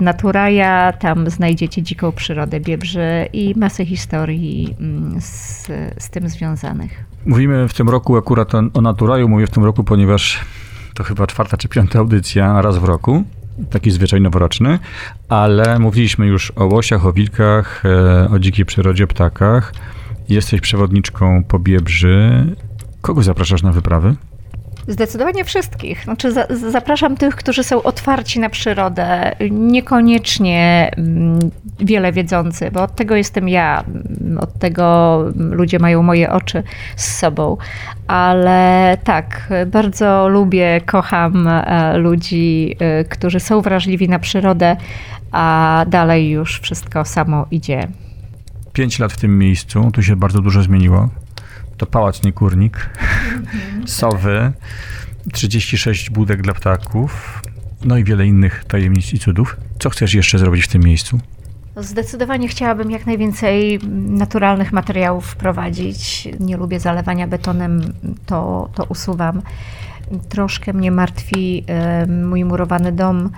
Naturaja, 0.00 0.92
tam 0.92 1.30
znajdziecie 1.30 1.82
dziką 1.82 2.12
przyrodę 2.12 2.60
Biebrzy 2.60 3.28
i 3.32 3.54
masę 3.56 3.84
historii 3.84 4.76
mm, 4.80 5.20
z, 5.20 5.66
z 5.98 6.10
tym 6.10 6.28
związanych. 6.28 7.04
Mówimy 7.26 7.68
w 7.68 7.74
tym 7.74 7.88
roku 7.88 8.16
akurat 8.16 8.54
o, 8.54 8.62
o 8.74 8.80
Naturaju, 8.80 9.28
mówię 9.28 9.46
w 9.46 9.50
tym 9.50 9.64
roku, 9.64 9.84
ponieważ 9.84 10.40
to 10.94 11.04
chyba 11.04 11.26
czwarta 11.26 11.56
czy 11.56 11.68
piąta 11.68 11.98
audycja 11.98 12.62
raz 12.62 12.78
w 12.78 12.84
roku 12.84 13.24
taki 13.70 13.90
zwyczaj 13.90 14.20
noworoczny, 14.20 14.78
ale 15.28 15.78
mówiliśmy 15.78 16.26
już 16.26 16.52
o 16.56 16.64
łosiach, 16.64 17.06
o 17.06 17.12
wilkach, 17.12 17.82
e, 17.84 18.28
o 18.30 18.38
dzikiej 18.38 18.64
przyrodzie, 18.64 19.06
ptakach. 19.06 19.74
Jesteś 20.28 20.60
przewodniczką 20.60 21.44
po 21.44 21.58
Biebrzy. 21.58 22.46
Kogo 23.00 23.22
zapraszasz 23.22 23.62
na 23.62 23.72
wyprawy? 23.72 24.14
Zdecydowanie 24.88 25.44
wszystkich. 25.44 26.04
Znaczy, 26.04 26.32
za, 26.32 26.46
zapraszam 26.70 27.16
tych, 27.16 27.36
którzy 27.36 27.64
są 27.64 27.82
otwarci 27.82 28.40
na 28.40 28.50
przyrodę, 28.50 29.36
niekoniecznie 29.50 30.90
mm, 30.96 31.38
wiele 31.80 32.12
wiedzący, 32.12 32.70
bo 32.70 32.82
od 32.82 32.94
tego 32.94 33.16
jestem 33.16 33.48
ja, 33.48 33.84
mm, 33.86 34.38
od 34.38 34.58
tego 34.58 35.18
ludzie 35.36 35.78
mają 35.78 36.02
moje 36.02 36.30
oczy 36.30 36.62
z 36.96 37.18
sobą. 37.18 37.56
Ale 38.06 38.98
tak, 39.04 39.52
bardzo 39.66 40.28
lubię, 40.28 40.80
kocham 40.86 41.48
e, 41.48 41.98
ludzi, 41.98 42.76
e, 42.78 43.04
którzy 43.04 43.40
są 43.40 43.60
wrażliwi 43.60 44.08
na 44.08 44.18
przyrodę, 44.18 44.76
a 45.32 45.84
dalej 45.88 46.30
już 46.30 46.60
wszystko 46.60 47.04
samo 47.04 47.46
idzie. 47.50 47.88
Pięć 48.72 48.98
lat 48.98 49.12
w 49.12 49.16
tym 49.16 49.38
miejscu, 49.38 49.90
tu 49.92 50.02
się 50.02 50.16
bardzo 50.16 50.40
dużo 50.40 50.62
zmieniło 50.62 51.08
to 51.76 51.86
Pałac 51.86 52.22
Niekurnik, 52.22 52.90
Sowy, 53.86 54.52
36 55.32 56.10
budek 56.10 56.42
dla 56.42 56.54
ptaków, 56.54 57.42
no 57.84 57.98
i 57.98 58.04
wiele 58.04 58.26
innych 58.26 58.64
tajemnic 58.64 59.12
i 59.12 59.18
cudów. 59.18 59.56
Co 59.78 59.90
chcesz 59.90 60.14
jeszcze 60.14 60.38
zrobić 60.38 60.64
w 60.64 60.68
tym 60.68 60.82
miejscu? 60.82 61.20
Zdecydowanie 61.76 62.48
chciałabym 62.48 62.90
jak 62.90 63.06
najwięcej 63.06 63.78
naturalnych 64.08 64.72
materiałów 64.72 65.26
wprowadzić. 65.26 66.28
Nie 66.40 66.56
lubię 66.56 66.80
zalewania 66.80 67.26
betonem, 67.26 67.92
to, 68.26 68.70
to 68.74 68.84
usuwam. 68.84 69.42
Troszkę 70.28 70.72
mnie 70.72 70.90
martwi 70.90 71.64
mój 72.24 72.44
murowany 72.44 72.92
dom. 72.92 73.30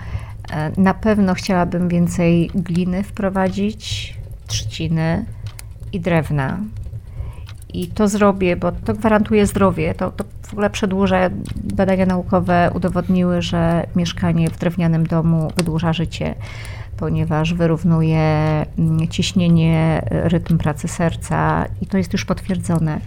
E, 0.51 0.71
na 0.81 0.93
pewno 0.93 1.33
chciałabym 1.33 1.87
więcej 1.87 2.51
gliny 2.55 3.03
wprowadzić, 3.03 4.15
trzciny 4.47 5.25
i 5.93 5.99
drewna 5.99 6.57
i 7.73 7.87
to 7.87 8.07
zrobię, 8.07 8.55
bo 8.55 8.71
to 8.71 8.93
gwarantuje 8.93 9.45
zdrowie. 9.45 9.93
To, 9.93 10.11
to 10.11 10.23
w 10.41 10.53
ogóle 10.53 10.69
przedłuża, 10.69 11.29
badania 11.63 12.05
naukowe 12.05 12.71
udowodniły, 12.75 13.41
że 13.41 13.87
mieszkanie 13.95 14.49
w 14.49 14.57
drewnianym 14.59 15.07
domu 15.07 15.51
wydłuża 15.57 15.93
życie, 15.93 16.35
ponieważ 16.97 17.53
wyrównuje 17.53 18.19
mm, 18.19 19.07
ciśnienie, 19.07 20.01
rytm 20.11 20.57
pracy 20.57 20.87
serca 20.87 21.65
i 21.81 21.85
to 21.85 21.97
jest 21.97 22.13
już 22.13 22.25
potwierdzone. 22.25 22.99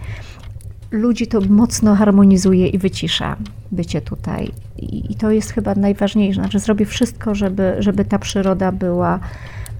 Ludzi 0.91 1.27
to 1.27 1.41
mocno 1.41 1.95
harmonizuje 1.95 2.67
i 2.67 2.77
wycisza 2.77 3.35
bycie 3.71 4.01
tutaj. 4.01 4.51
I, 4.77 5.11
i 5.11 5.15
to 5.15 5.31
jest 5.31 5.51
chyba 5.51 5.75
najważniejsze. 5.75 6.41
Znaczy, 6.41 6.59
zrobię 6.59 6.85
wszystko, 6.85 7.35
żeby, 7.35 7.75
żeby 7.79 8.05
ta 8.05 8.19
przyroda 8.19 8.71
była 8.71 9.19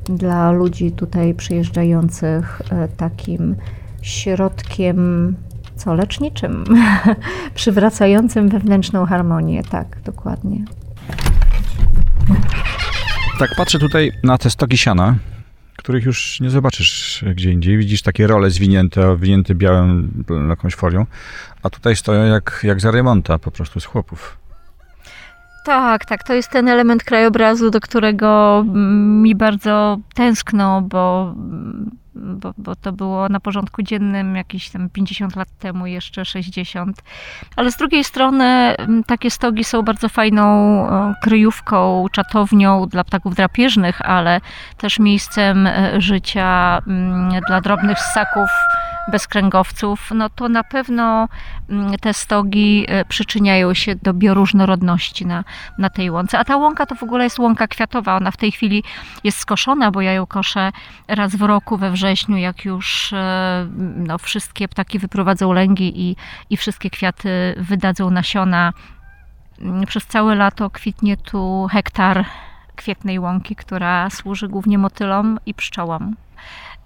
dla 0.05 0.51
ludzi 0.51 0.91
tutaj 0.91 1.33
przyjeżdżających 1.33 2.61
e, 2.71 2.87
takim 2.87 3.55
środkiem 4.01 5.35
co 5.75 5.93
leczniczym, 5.93 6.63
przywracającym 7.55 8.49
wewnętrzną 8.49 9.05
harmonię. 9.05 9.63
Tak, 9.63 10.01
dokładnie. 10.05 10.65
Tak, 13.39 13.49
patrzę 13.57 13.79
tutaj 13.79 14.11
na 14.23 14.37
te 14.37 14.49
stoki 14.49 14.77
siana, 14.77 15.15
których 15.77 16.05
już 16.05 16.39
nie 16.39 16.49
zobaczysz 16.49 17.25
gdzie 17.35 17.51
indziej. 17.51 17.77
Widzisz 17.77 18.01
takie 18.01 18.27
role 18.27 18.49
zwinięte, 18.49 19.09
owinięte 19.09 19.55
białym 19.55 20.23
jakąś 20.49 20.75
folią, 20.75 21.05
a 21.63 21.69
tutaj 21.69 21.95
stoją 21.95 22.25
jak, 22.25 22.59
jak 22.63 22.81
za 22.81 22.91
remonta 22.91 23.39
po 23.39 23.51
prostu 23.51 23.79
z 23.79 23.85
chłopów. 23.85 24.37
Tak, 25.65 26.05
tak. 26.05 26.23
To 26.23 26.33
jest 26.33 26.49
ten 26.49 26.67
element 26.67 27.03
krajobrazu, 27.03 27.69
do 27.69 27.79
którego 27.79 28.63
mi 28.65 29.35
bardzo 29.35 29.97
tęskno, 30.15 30.81
bo 30.81 31.35
bo, 32.15 32.53
bo 32.57 32.75
to 32.75 32.91
było 32.91 33.29
na 33.29 33.39
porządku 33.39 33.81
dziennym 33.83 34.35
jakieś 34.35 34.69
tam 34.69 34.89
50 34.89 35.35
lat 35.35 35.47
temu, 35.59 35.85
jeszcze 35.87 36.25
60. 36.25 37.01
Ale 37.55 37.71
z 37.71 37.77
drugiej 37.77 38.03
strony 38.03 38.45
mm, 38.45 39.03
takie 39.03 39.31
stogi 39.31 39.63
są 39.63 39.81
bardzo 39.81 40.09
fajną 40.09 40.45
kryjówką, 41.21 42.05
czatownią 42.11 42.87
dla 42.87 43.03
ptaków 43.03 43.35
drapieżnych, 43.35 44.01
ale 44.01 44.41
też 44.77 44.99
miejscem 44.99 45.67
e, 45.67 46.01
życia 46.01 46.81
mm, 46.87 47.41
dla 47.47 47.61
drobnych 47.61 47.99
ssaków 47.99 48.49
bez 49.07 49.27
kręgowców, 49.27 50.11
no 50.15 50.29
to 50.29 50.49
na 50.49 50.63
pewno 50.63 51.27
mm, 51.69 51.97
te 51.97 52.13
stogi 52.13 52.85
e, 52.87 53.05
przyczyniają 53.05 53.73
się 53.73 53.95
do 53.95 54.13
bioróżnorodności 54.13 55.25
na, 55.25 55.43
na 55.77 55.89
tej 55.89 56.11
łące. 56.11 56.39
A 56.39 56.45
ta 56.45 56.57
łąka 56.57 56.85
to 56.85 56.95
w 56.95 57.03
ogóle 57.03 57.23
jest 57.23 57.39
łąka 57.39 57.67
kwiatowa. 57.67 58.15
Ona 58.15 58.31
w 58.31 58.37
tej 58.37 58.51
chwili 58.51 58.83
jest 59.23 59.37
skoszona, 59.37 59.91
bo 59.91 60.01
ja 60.01 60.13
ją 60.13 60.25
koszę 60.25 60.71
raz 61.07 61.35
w 61.35 61.41
roku 61.41 61.77
we 61.77 61.91
wrześniu, 61.91 62.37
jak 62.37 62.65
już 62.65 63.13
e, 63.13 63.67
no, 63.95 64.17
wszystkie 64.17 64.67
ptaki 64.67 64.99
wyprowadzą 64.99 65.51
lęgi 65.53 66.01
i, 66.01 66.15
i 66.49 66.57
wszystkie 66.57 66.89
kwiaty 66.89 67.55
wydadzą 67.57 68.09
nasiona. 68.09 68.73
Mm, 69.61 69.85
Przez 69.85 70.05
całe 70.05 70.35
lato 70.35 70.69
kwitnie 70.69 71.17
tu 71.17 71.67
hektar 71.71 72.25
kwietnej 72.75 73.19
łąki, 73.19 73.55
która 73.55 74.09
służy 74.09 74.47
głównie 74.47 74.77
motylom 74.77 75.39
i 75.45 75.53
pszczołom. 75.53 76.15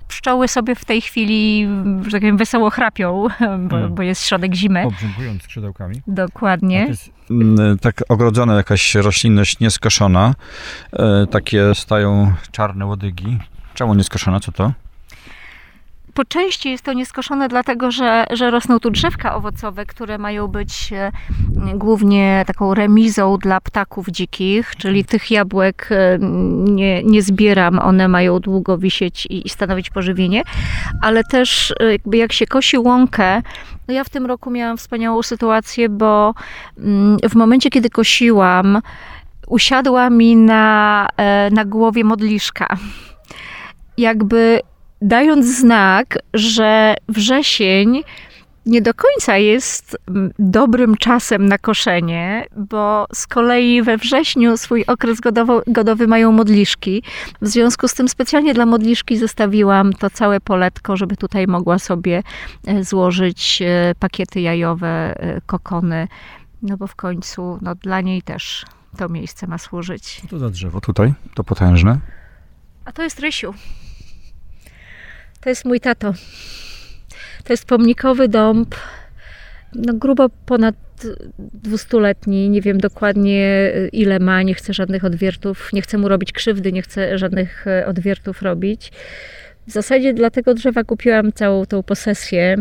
Pszczoły 0.08 0.48
sobie 0.48 0.76
w 0.76 0.86
tej 0.86 1.02
chwili, 1.02 1.68
że 2.06 2.12
tak 2.12 2.22
powiem, 2.22 2.38
wesoło 2.38 2.70
chrapią, 2.70 3.28
bo, 3.70 3.78
Mm. 3.78 3.96
bo 3.96 4.04
jest 4.04 4.26
środek 4.26 4.54
zimy. 4.56 4.84
Obrzękując 4.84 5.44
skrzydełkami. 5.44 6.02
Dokładnie. 6.08 6.88
Mm, 7.32 7.78
tak 7.80 8.04
ogrodzona 8.10 8.56
jakaś 8.56 8.96
roślinność 8.96 9.60
nieskoszona. 9.60 10.36
E, 10.94 11.28
takie 11.28 11.76
stają 11.76 12.34
czarne 12.52 12.86
łodygi. 12.86 13.38
Czemu 13.74 13.94
nieskoszona? 13.94 14.40
Co 14.40 14.52
to? 14.52 14.72
Po 16.16 16.26
części 16.26 16.72
jest 16.72 16.84
to 16.84 16.94
nieskoszone, 16.94 17.48
dlatego 17.48 17.92
że, 17.92 18.26
że 18.34 18.52
rosną 18.52 18.80
tu 18.80 18.92
drzewka 18.92 19.36
owocowe, 19.36 19.86
które 19.86 20.18
mają 20.18 20.48
być 20.48 20.94
e, 20.94 21.12
głównie 21.74 22.44
taką 22.48 22.74
remizą 22.74 23.38
dla 23.38 23.62
ptaków 23.62 24.08
dzikich, 24.08 24.76
czyli 24.78 25.06
tych 25.06 25.32
jabłek 25.32 25.90
e, 25.92 26.18
nie, 26.70 27.04
nie 27.04 27.22
zbieram, 27.22 27.80
one 27.80 28.08
mają 28.08 28.40
długo 28.40 28.78
wisieć 28.78 29.26
i, 29.26 29.48
i 29.48 29.50
stanowić 29.50 29.90
pożywienie, 29.90 30.44
ale 31.02 31.24
też 31.24 31.74
e, 31.80 31.92
jakby 31.92 32.18
jak 32.18 32.34
się 32.34 32.46
kosi 32.46 32.78
łąkę, 32.78 33.42
no 33.88 33.94
ja 33.94 34.04
w 34.04 34.10
tym 34.10 34.26
roku 34.26 34.52
miałam 34.52 34.78
wspaniałą 34.78 35.24
sytuację, 35.24 35.90
bo 35.90 36.34
mm, 36.78 37.18
w 37.30 37.36
momencie, 37.36 37.70
kiedy 37.70 37.90
kosiłam, 37.90 38.82
usiadła 39.48 40.10
mi 40.10 40.36
na, 40.36 41.08
na 41.52 41.66
głowie 41.66 42.04
modliszka. 42.04 42.78
Jakby 43.98 44.60
dając 45.02 45.46
znak, 45.46 46.18
że 46.34 46.96
wrzesień 47.10 48.04
nie 48.66 48.82
do 48.82 48.94
końca 48.94 49.38
jest 49.38 49.98
mm, 50.08 50.32
dobrym 50.40 50.98
czasem 50.98 51.46
na 51.46 51.58
koszenie, 51.58 52.46
bo 52.56 53.06
z 53.14 53.28
kolei 53.28 53.82
we 53.82 53.98
wrześniu 53.98 54.58
swój 54.58 54.86
okres 54.86 55.20
godowo, 55.20 55.62
godowy 55.68 56.08
mają 56.08 56.32
modliszki. 56.32 57.04
W 57.42 57.48
związku 57.48 57.88
z 57.88 57.94
tym 57.94 58.10
specjalnie 58.10 58.54
dla 58.54 58.66
modliszki 58.66 59.18
zostawiłam 59.18 59.94
to 59.94 60.10
całe 60.10 60.40
poletko, 60.40 60.98
żeby 60.98 61.18
tutaj 61.18 61.48
mogła 61.48 61.80
sobie 61.80 62.24
e, 62.68 62.84
złożyć 62.84 63.62
e, 63.62 63.96
pakiety 64.00 64.42
jajowe, 64.42 64.88
e, 64.88 65.42
kokony, 65.46 66.08
no 66.62 66.78
bo 66.78 66.88
w 66.88 66.96
końcu 66.96 67.60
no, 67.62 67.76
dla 67.76 68.02
niej 68.02 68.22
też 68.22 68.66
to 68.98 69.10
miejsce 69.10 69.48
ma 69.48 69.58
służyć. 69.58 70.22
Co 70.22 70.28
to 70.28 70.40
za 70.40 70.50
drzewo 70.50 70.82
tutaj? 70.82 71.14
To 71.34 71.44
potężne. 71.44 72.00
A 72.86 72.92
to 72.92 73.04
jest 73.04 73.20
Rysiu. 73.20 73.54
To 75.46 75.50
jest 75.50 75.66
mój 75.66 75.80
tato. 75.80 76.14
To 77.44 77.54
jest 77.54 77.66
pomnikowy 77.66 78.28
dąb, 78.28 78.76
no 79.76 79.94
grubo 79.94 80.30
ponad 80.46 80.76
dwustuletni. 81.38 82.50
Nie 82.50 82.62
wiem 82.62 82.78
dokładnie 82.78 83.72
ile 83.92 84.20
ma, 84.20 84.42
nie 84.42 84.54
chcę 84.54 84.74
żadnych 84.74 85.06
odwiertów, 85.06 85.74
nie 85.74 85.82
chcę 85.82 85.98
mu 85.98 86.08
robić 86.08 86.32
krzywdy, 86.32 86.72
nie 86.72 86.82
chcę 86.82 87.18
żadnych 87.18 87.68
e, 87.68 87.86
odwiertów 87.86 88.42
robić. 88.42 88.92
W 89.68 89.72
zasadzie 89.72 90.14
dla 90.14 90.30
tego 90.30 90.54
drzewa 90.54 90.84
kupiłam 90.84 91.32
całą 91.32 91.66
tą 91.66 91.84
posesję. 91.84 92.56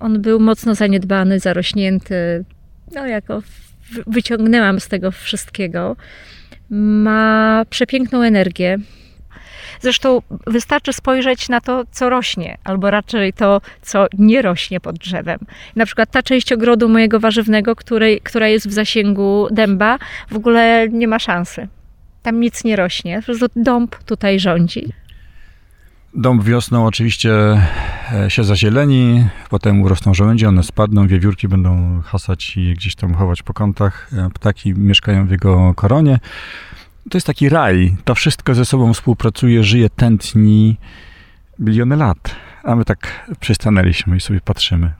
On 0.00 0.22
był 0.22 0.40
mocno 0.40 0.74
zaniedbany, 0.74 1.40
zarośnięty. 1.40 2.44
No 2.94 3.06
jako 3.06 3.42
wyciągnęłam 4.06 4.80
z 4.80 4.88
tego 4.88 5.10
wszystkiego. 5.10 5.96
Ma 6.70 7.64
przepiękną 7.70 8.22
energię. 8.22 8.78
Zresztą 9.80 10.22
wystarczy 10.46 10.92
spojrzeć 10.92 11.48
na 11.48 11.60
to, 11.60 11.84
co 11.90 12.10
rośnie, 12.10 12.58
albo 12.64 12.90
raczej 12.90 13.32
to, 13.32 13.60
co 13.82 14.06
nie 14.18 14.42
rośnie 14.42 14.80
pod 14.80 14.98
drzewem. 14.98 15.38
Na 15.76 15.86
przykład 15.86 16.10
ta 16.10 16.22
część 16.22 16.52
ogrodu 16.52 16.88
mojego 16.88 17.20
warzywnego, 17.20 17.76
której, 17.76 18.20
która 18.20 18.48
jest 18.48 18.68
w 18.68 18.72
zasięgu 18.72 19.48
dęba, 19.50 19.98
w 20.30 20.36
ogóle 20.36 20.88
nie 20.88 21.08
ma 21.08 21.18
szansy. 21.18 21.68
Tam 22.22 22.40
nic 22.40 22.64
nie 22.64 22.76
rośnie. 22.76 23.18
Po 23.18 23.24
prostu 23.24 23.46
dąb 23.56 23.96
tutaj 23.96 24.40
rządzi. 24.40 24.92
Dąb 26.14 26.44
wiosną 26.44 26.86
oczywiście 26.86 27.32
e, 28.12 28.30
się 28.30 28.44
zazieleni, 28.44 29.28
potem 29.50 29.82
urosną 29.82 30.14
żołędzie, 30.14 30.48
one 30.48 30.62
spadną, 30.62 31.06
wiewiórki 31.06 31.48
będą 31.48 32.02
hasać 32.02 32.56
i 32.56 32.74
gdzieś 32.74 32.94
tam 32.94 33.14
chować 33.14 33.42
po 33.42 33.54
kątach. 33.54 34.10
E, 34.12 34.30
Ptaki 34.34 34.74
mieszkają 34.74 35.26
w 35.26 35.30
jego 35.30 35.74
koronie. 35.74 36.18
To 37.10 37.16
jest 37.18 37.26
taki 37.26 37.48
raj. 37.48 37.96
To 38.04 38.14
wszystko 38.14 38.54
ze 38.54 38.64
sobą 38.64 38.94
współpracuje, 38.94 39.64
żyje, 39.64 39.90
tętni 39.90 40.76
biliony 41.60 41.96
lat. 41.96 42.36
A 42.64 42.76
my 42.76 42.84
tak 42.84 43.30
przystanęliśmy 43.40 44.16
i 44.16 44.20
sobie 44.20 44.40
patrzymy. 44.40 44.92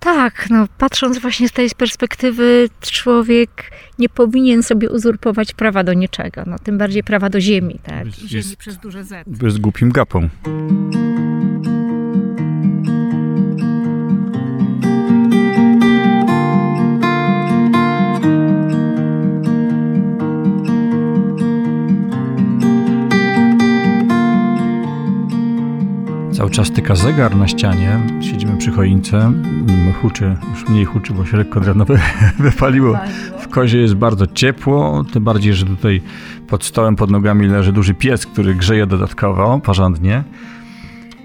Tak, 0.00 0.46
no 0.50 0.66
patrząc 0.78 1.18
właśnie 1.18 1.48
z 1.48 1.52
tej 1.52 1.70
perspektywy, 1.70 2.68
człowiek 2.80 3.70
nie 3.98 4.08
powinien 4.08 4.62
sobie 4.62 4.90
uzurpować 4.90 5.54
prawa 5.54 5.84
do 5.84 5.92
niczego, 5.92 6.42
no 6.46 6.58
tym 6.58 6.78
bardziej 6.78 7.04
prawa 7.04 7.28
do 7.30 7.40
ziemi, 7.40 7.78
tak? 7.82 8.06
Jest- 8.06 8.18
Ziemi 8.18 8.34
jest- 8.34 8.56
przez 8.56 8.78
duże 8.78 9.04
Z. 9.04 9.28
Bez 9.28 9.58
głupim 9.58 9.92
gapą. 9.92 10.28
Cały 26.42 26.50
czas 26.52 26.70
tyka 26.70 26.94
zegar 26.94 27.36
na 27.36 27.48
ścianie. 27.48 28.00
Siedzimy 28.20 28.56
przy 28.56 28.70
choince. 28.72 29.32
Huczy, 30.02 30.36
już 30.50 30.68
mniej 30.68 30.84
huczy, 30.84 31.12
bo 31.12 31.24
się 31.24 31.36
lekko 31.36 31.60
drewno 31.60 31.84
wy- 31.84 31.98
wypaliło. 32.50 32.98
W 33.38 33.48
kozie 33.48 33.78
jest 33.78 33.94
bardzo 33.94 34.26
ciepło, 34.26 35.04
tym 35.12 35.24
bardziej, 35.24 35.54
że 35.54 35.66
tutaj 35.66 36.02
pod 36.48 36.64
stołem, 36.64 36.96
pod 36.96 37.10
nogami 37.10 37.46
leży 37.46 37.72
duży 37.72 37.94
pies, 37.94 38.26
który 38.26 38.54
grzeje 38.54 38.86
dodatkowo, 38.86 39.60
porządnie. 39.60 40.24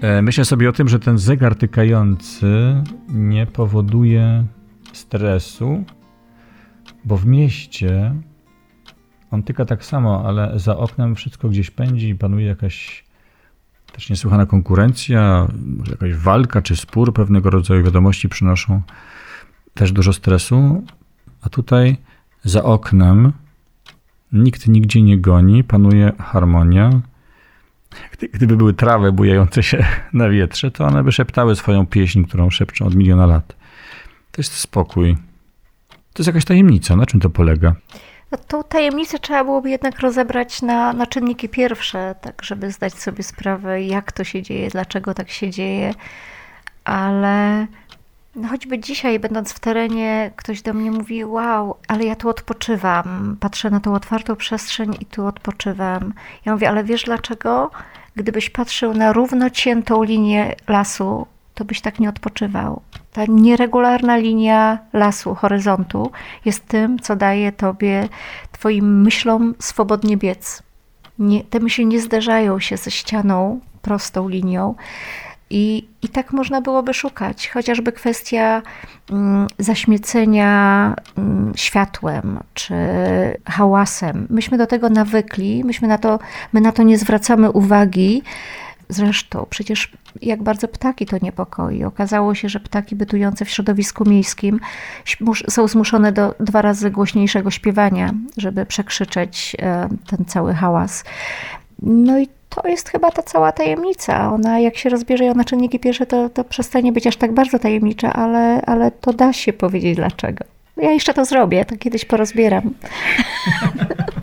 E, 0.00 0.22
Myślę 0.22 0.44
sobie 0.44 0.68
o 0.68 0.72
tym, 0.72 0.88
że 0.88 0.98
ten 0.98 1.18
zegar 1.18 1.54
tykający 1.56 2.82
nie 3.08 3.46
powoduje 3.46 4.44
stresu, 4.92 5.84
bo 7.04 7.16
w 7.16 7.26
mieście 7.26 8.14
on 9.30 9.42
tyka 9.42 9.64
tak 9.64 9.84
samo, 9.84 10.22
ale 10.26 10.52
za 10.58 10.76
oknem 10.76 11.14
wszystko 11.14 11.48
gdzieś 11.48 11.70
pędzi 11.70 12.08
i 12.08 12.14
panuje 12.14 12.46
jakaś 12.46 13.07
też 13.92 14.10
niesłychana 14.10 14.46
konkurencja, 14.46 15.48
może 15.78 15.90
jakaś 15.90 16.14
walka 16.14 16.62
czy 16.62 16.76
spór 16.76 17.14
pewnego 17.14 17.50
rodzaju 17.50 17.84
wiadomości 17.84 18.28
przynoszą 18.28 18.82
też 19.74 19.92
dużo 19.92 20.12
stresu, 20.12 20.84
a 21.42 21.48
tutaj 21.48 21.96
za 22.44 22.62
oknem 22.62 23.32
nikt 24.32 24.68
nigdzie 24.68 25.02
nie 25.02 25.18
goni, 25.18 25.64
panuje 25.64 26.12
harmonia. 26.18 27.00
Gdy, 28.12 28.28
gdyby 28.28 28.56
były 28.56 28.74
trawy 28.74 29.12
bujające 29.12 29.62
się 29.62 29.86
na 30.12 30.28
wietrze, 30.28 30.70
to 30.70 30.84
one 30.84 31.04
by 31.04 31.12
szeptały 31.12 31.56
swoją 31.56 31.86
pieśń, 31.86 32.24
którą 32.24 32.50
szepczą 32.50 32.86
od 32.86 32.94
miliona 32.94 33.26
lat. 33.26 33.56
To 34.32 34.40
jest 34.40 34.52
spokój. 34.52 35.16
To 35.88 36.22
jest 36.22 36.26
jakaś 36.26 36.44
tajemnica. 36.44 36.96
Na 36.96 37.06
czym 37.06 37.20
to 37.20 37.30
polega? 37.30 37.74
No, 38.30 38.38
tą 38.38 38.64
tajemnicę 38.64 39.18
trzeba 39.18 39.44
byłoby 39.44 39.70
jednak 39.70 40.00
rozebrać 40.00 40.62
na, 40.62 40.92
na 40.92 41.06
czynniki 41.06 41.48
pierwsze, 41.48 42.14
tak 42.20 42.42
żeby 42.42 42.70
zdać 42.70 42.94
sobie 42.94 43.22
sprawę, 43.22 43.82
jak 43.82 44.12
to 44.12 44.24
się 44.24 44.42
dzieje, 44.42 44.70
dlaczego 44.70 45.14
tak 45.14 45.30
się 45.30 45.50
dzieje. 45.50 45.94
Ale 46.84 47.66
no, 48.34 48.48
choćby 48.48 48.78
dzisiaj, 48.78 49.18
będąc 49.18 49.52
w 49.52 49.58
terenie, 49.58 50.30
ktoś 50.36 50.62
do 50.62 50.74
mnie 50.74 50.90
mówi: 50.90 51.24
Wow, 51.24 51.76
ale 51.88 52.04
ja 52.04 52.16
tu 52.16 52.28
odpoczywam. 52.28 53.36
Patrzę 53.40 53.70
na 53.70 53.80
tą 53.80 53.94
otwartą 53.94 54.36
przestrzeń 54.36 54.96
i 55.00 55.06
tu 55.06 55.26
odpoczywam. 55.26 56.12
Ja 56.44 56.52
mówię: 56.52 56.68
Ale 56.68 56.84
wiesz 56.84 57.04
dlaczego? 57.04 57.70
Gdybyś 58.16 58.50
patrzył 58.50 58.94
na 58.94 59.12
równo 59.12 59.50
ciętą 59.50 60.02
linię 60.02 60.54
lasu, 60.68 61.26
to 61.58 61.64
byś 61.64 61.80
tak 61.80 61.98
nie 61.98 62.08
odpoczywał. 62.08 62.82
Ta 63.12 63.22
nieregularna 63.28 64.16
linia 64.16 64.78
lasu, 64.92 65.34
horyzontu 65.34 66.10
jest 66.44 66.66
tym, 66.66 66.98
co 66.98 67.16
daje 67.16 67.52
tobie, 67.52 68.08
twoim 68.52 69.02
myślom 69.02 69.54
swobodnie 69.58 70.16
biec. 70.16 70.62
Nie, 71.18 71.44
te 71.44 71.60
myśli 71.60 71.86
nie 71.86 72.00
zderzają 72.00 72.60
się 72.60 72.76
ze 72.76 72.90
ścianą, 72.90 73.60
prostą 73.82 74.28
linią. 74.28 74.74
I, 75.50 75.88
I 76.02 76.08
tak 76.08 76.32
można 76.32 76.60
byłoby 76.60 76.94
szukać. 76.94 77.48
Chociażby 77.48 77.92
kwestia 77.92 78.62
mm, 79.10 79.46
zaśmiecenia 79.58 80.94
mm, 81.18 81.52
światłem 81.56 82.38
czy 82.54 82.74
hałasem. 83.46 84.26
Myśmy 84.30 84.58
do 84.58 84.66
tego 84.66 84.88
nawykli, 84.90 85.64
myśmy 85.64 85.88
na 85.88 85.98
to, 85.98 86.18
my 86.52 86.60
na 86.60 86.72
to 86.72 86.82
nie 86.82 86.98
zwracamy 86.98 87.50
uwagi, 87.50 88.22
Zresztą, 88.88 89.46
przecież 89.50 89.92
jak 90.22 90.42
bardzo 90.42 90.68
ptaki 90.68 91.06
to 91.06 91.16
niepokoi. 91.22 91.84
Okazało 91.84 92.34
się, 92.34 92.48
że 92.48 92.60
ptaki 92.60 92.96
bytujące 92.96 93.44
w 93.44 93.50
środowisku 93.50 94.08
miejskim 94.08 94.60
są 95.48 95.68
zmuszone 95.68 96.12
do 96.12 96.34
dwa 96.40 96.62
razy 96.62 96.90
głośniejszego 96.90 97.50
śpiewania, 97.50 98.14
żeby 98.36 98.66
przekrzyczeć 98.66 99.56
e, 99.62 99.88
ten 100.10 100.24
cały 100.24 100.54
hałas. 100.54 101.04
No 101.82 102.18
i 102.18 102.28
to 102.48 102.68
jest 102.68 102.88
chyba 102.88 103.10
ta 103.10 103.22
cała 103.22 103.52
tajemnica. 103.52 104.32
Ona, 104.32 104.58
jak 104.58 104.76
się 104.76 104.88
rozbierze 104.88 105.24
ją 105.24 105.34
na 105.34 105.44
czynniki 105.44 105.78
pierwsze, 105.78 106.06
to, 106.06 106.28
to 106.28 106.44
przestanie 106.44 106.92
być 106.92 107.06
aż 107.06 107.16
tak 107.16 107.34
bardzo 107.34 107.58
tajemnicza, 107.58 108.12
ale, 108.12 108.62
ale 108.66 108.90
to 108.90 109.12
da 109.12 109.32
się 109.32 109.52
powiedzieć 109.52 109.96
dlaczego. 109.96 110.44
Ja 110.76 110.92
jeszcze 110.92 111.14
to 111.14 111.24
zrobię, 111.24 111.64
to 111.64 111.76
kiedyś 111.76 112.04
porozbieram. 112.04 112.70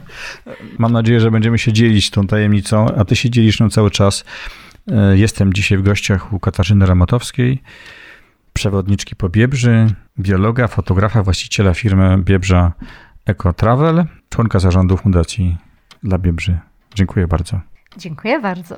Mam 0.78 0.92
nadzieję, 0.92 1.20
że 1.20 1.32
będziemy 1.32 1.58
się 1.58 1.74
dzielić 1.74 2.10
tą 2.10 2.28
tajemnicą, 2.28 2.96
a 2.96 3.06
ty 3.06 3.16
się 3.16 3.30
dzielisz 3.30 3.60
nią 3.60 3.70
cały 3.70 3.92
czas. 3.92 4.26
E, 4.92 5.18
jestem 5.18 5.54
dzisiaj 5.54 5.78
w 5.78 5.84
gościach 5.84 6.34
u 6.34 6.40
Katarzyny 6.40 6.86
Ramotowskiej, 6.86 7.62
przewodniczki 8.54 9.16
po 9.16 9.30
Biebrzy, 9.30 9.88
biologa, 10.20 10.68
fotografa, 10.68 11.24
właściciela 11.24 11.74
firmy 11.74 12.18
Biebrza 12.18 12.74
Eco 13.26 13.54
Travel, 13.54 14.06
członka 14.30 14.60
zarządu 14.60 14.98
Fundacji 14.98 15.58
dla 16.04 16.18
Biebrzy. 16.18 16.58
Dziękuję 16.96 17.28
bardzo. 17.28 17.60
Dziękuję 17.98 18.40
bardzo. 18.40 18.78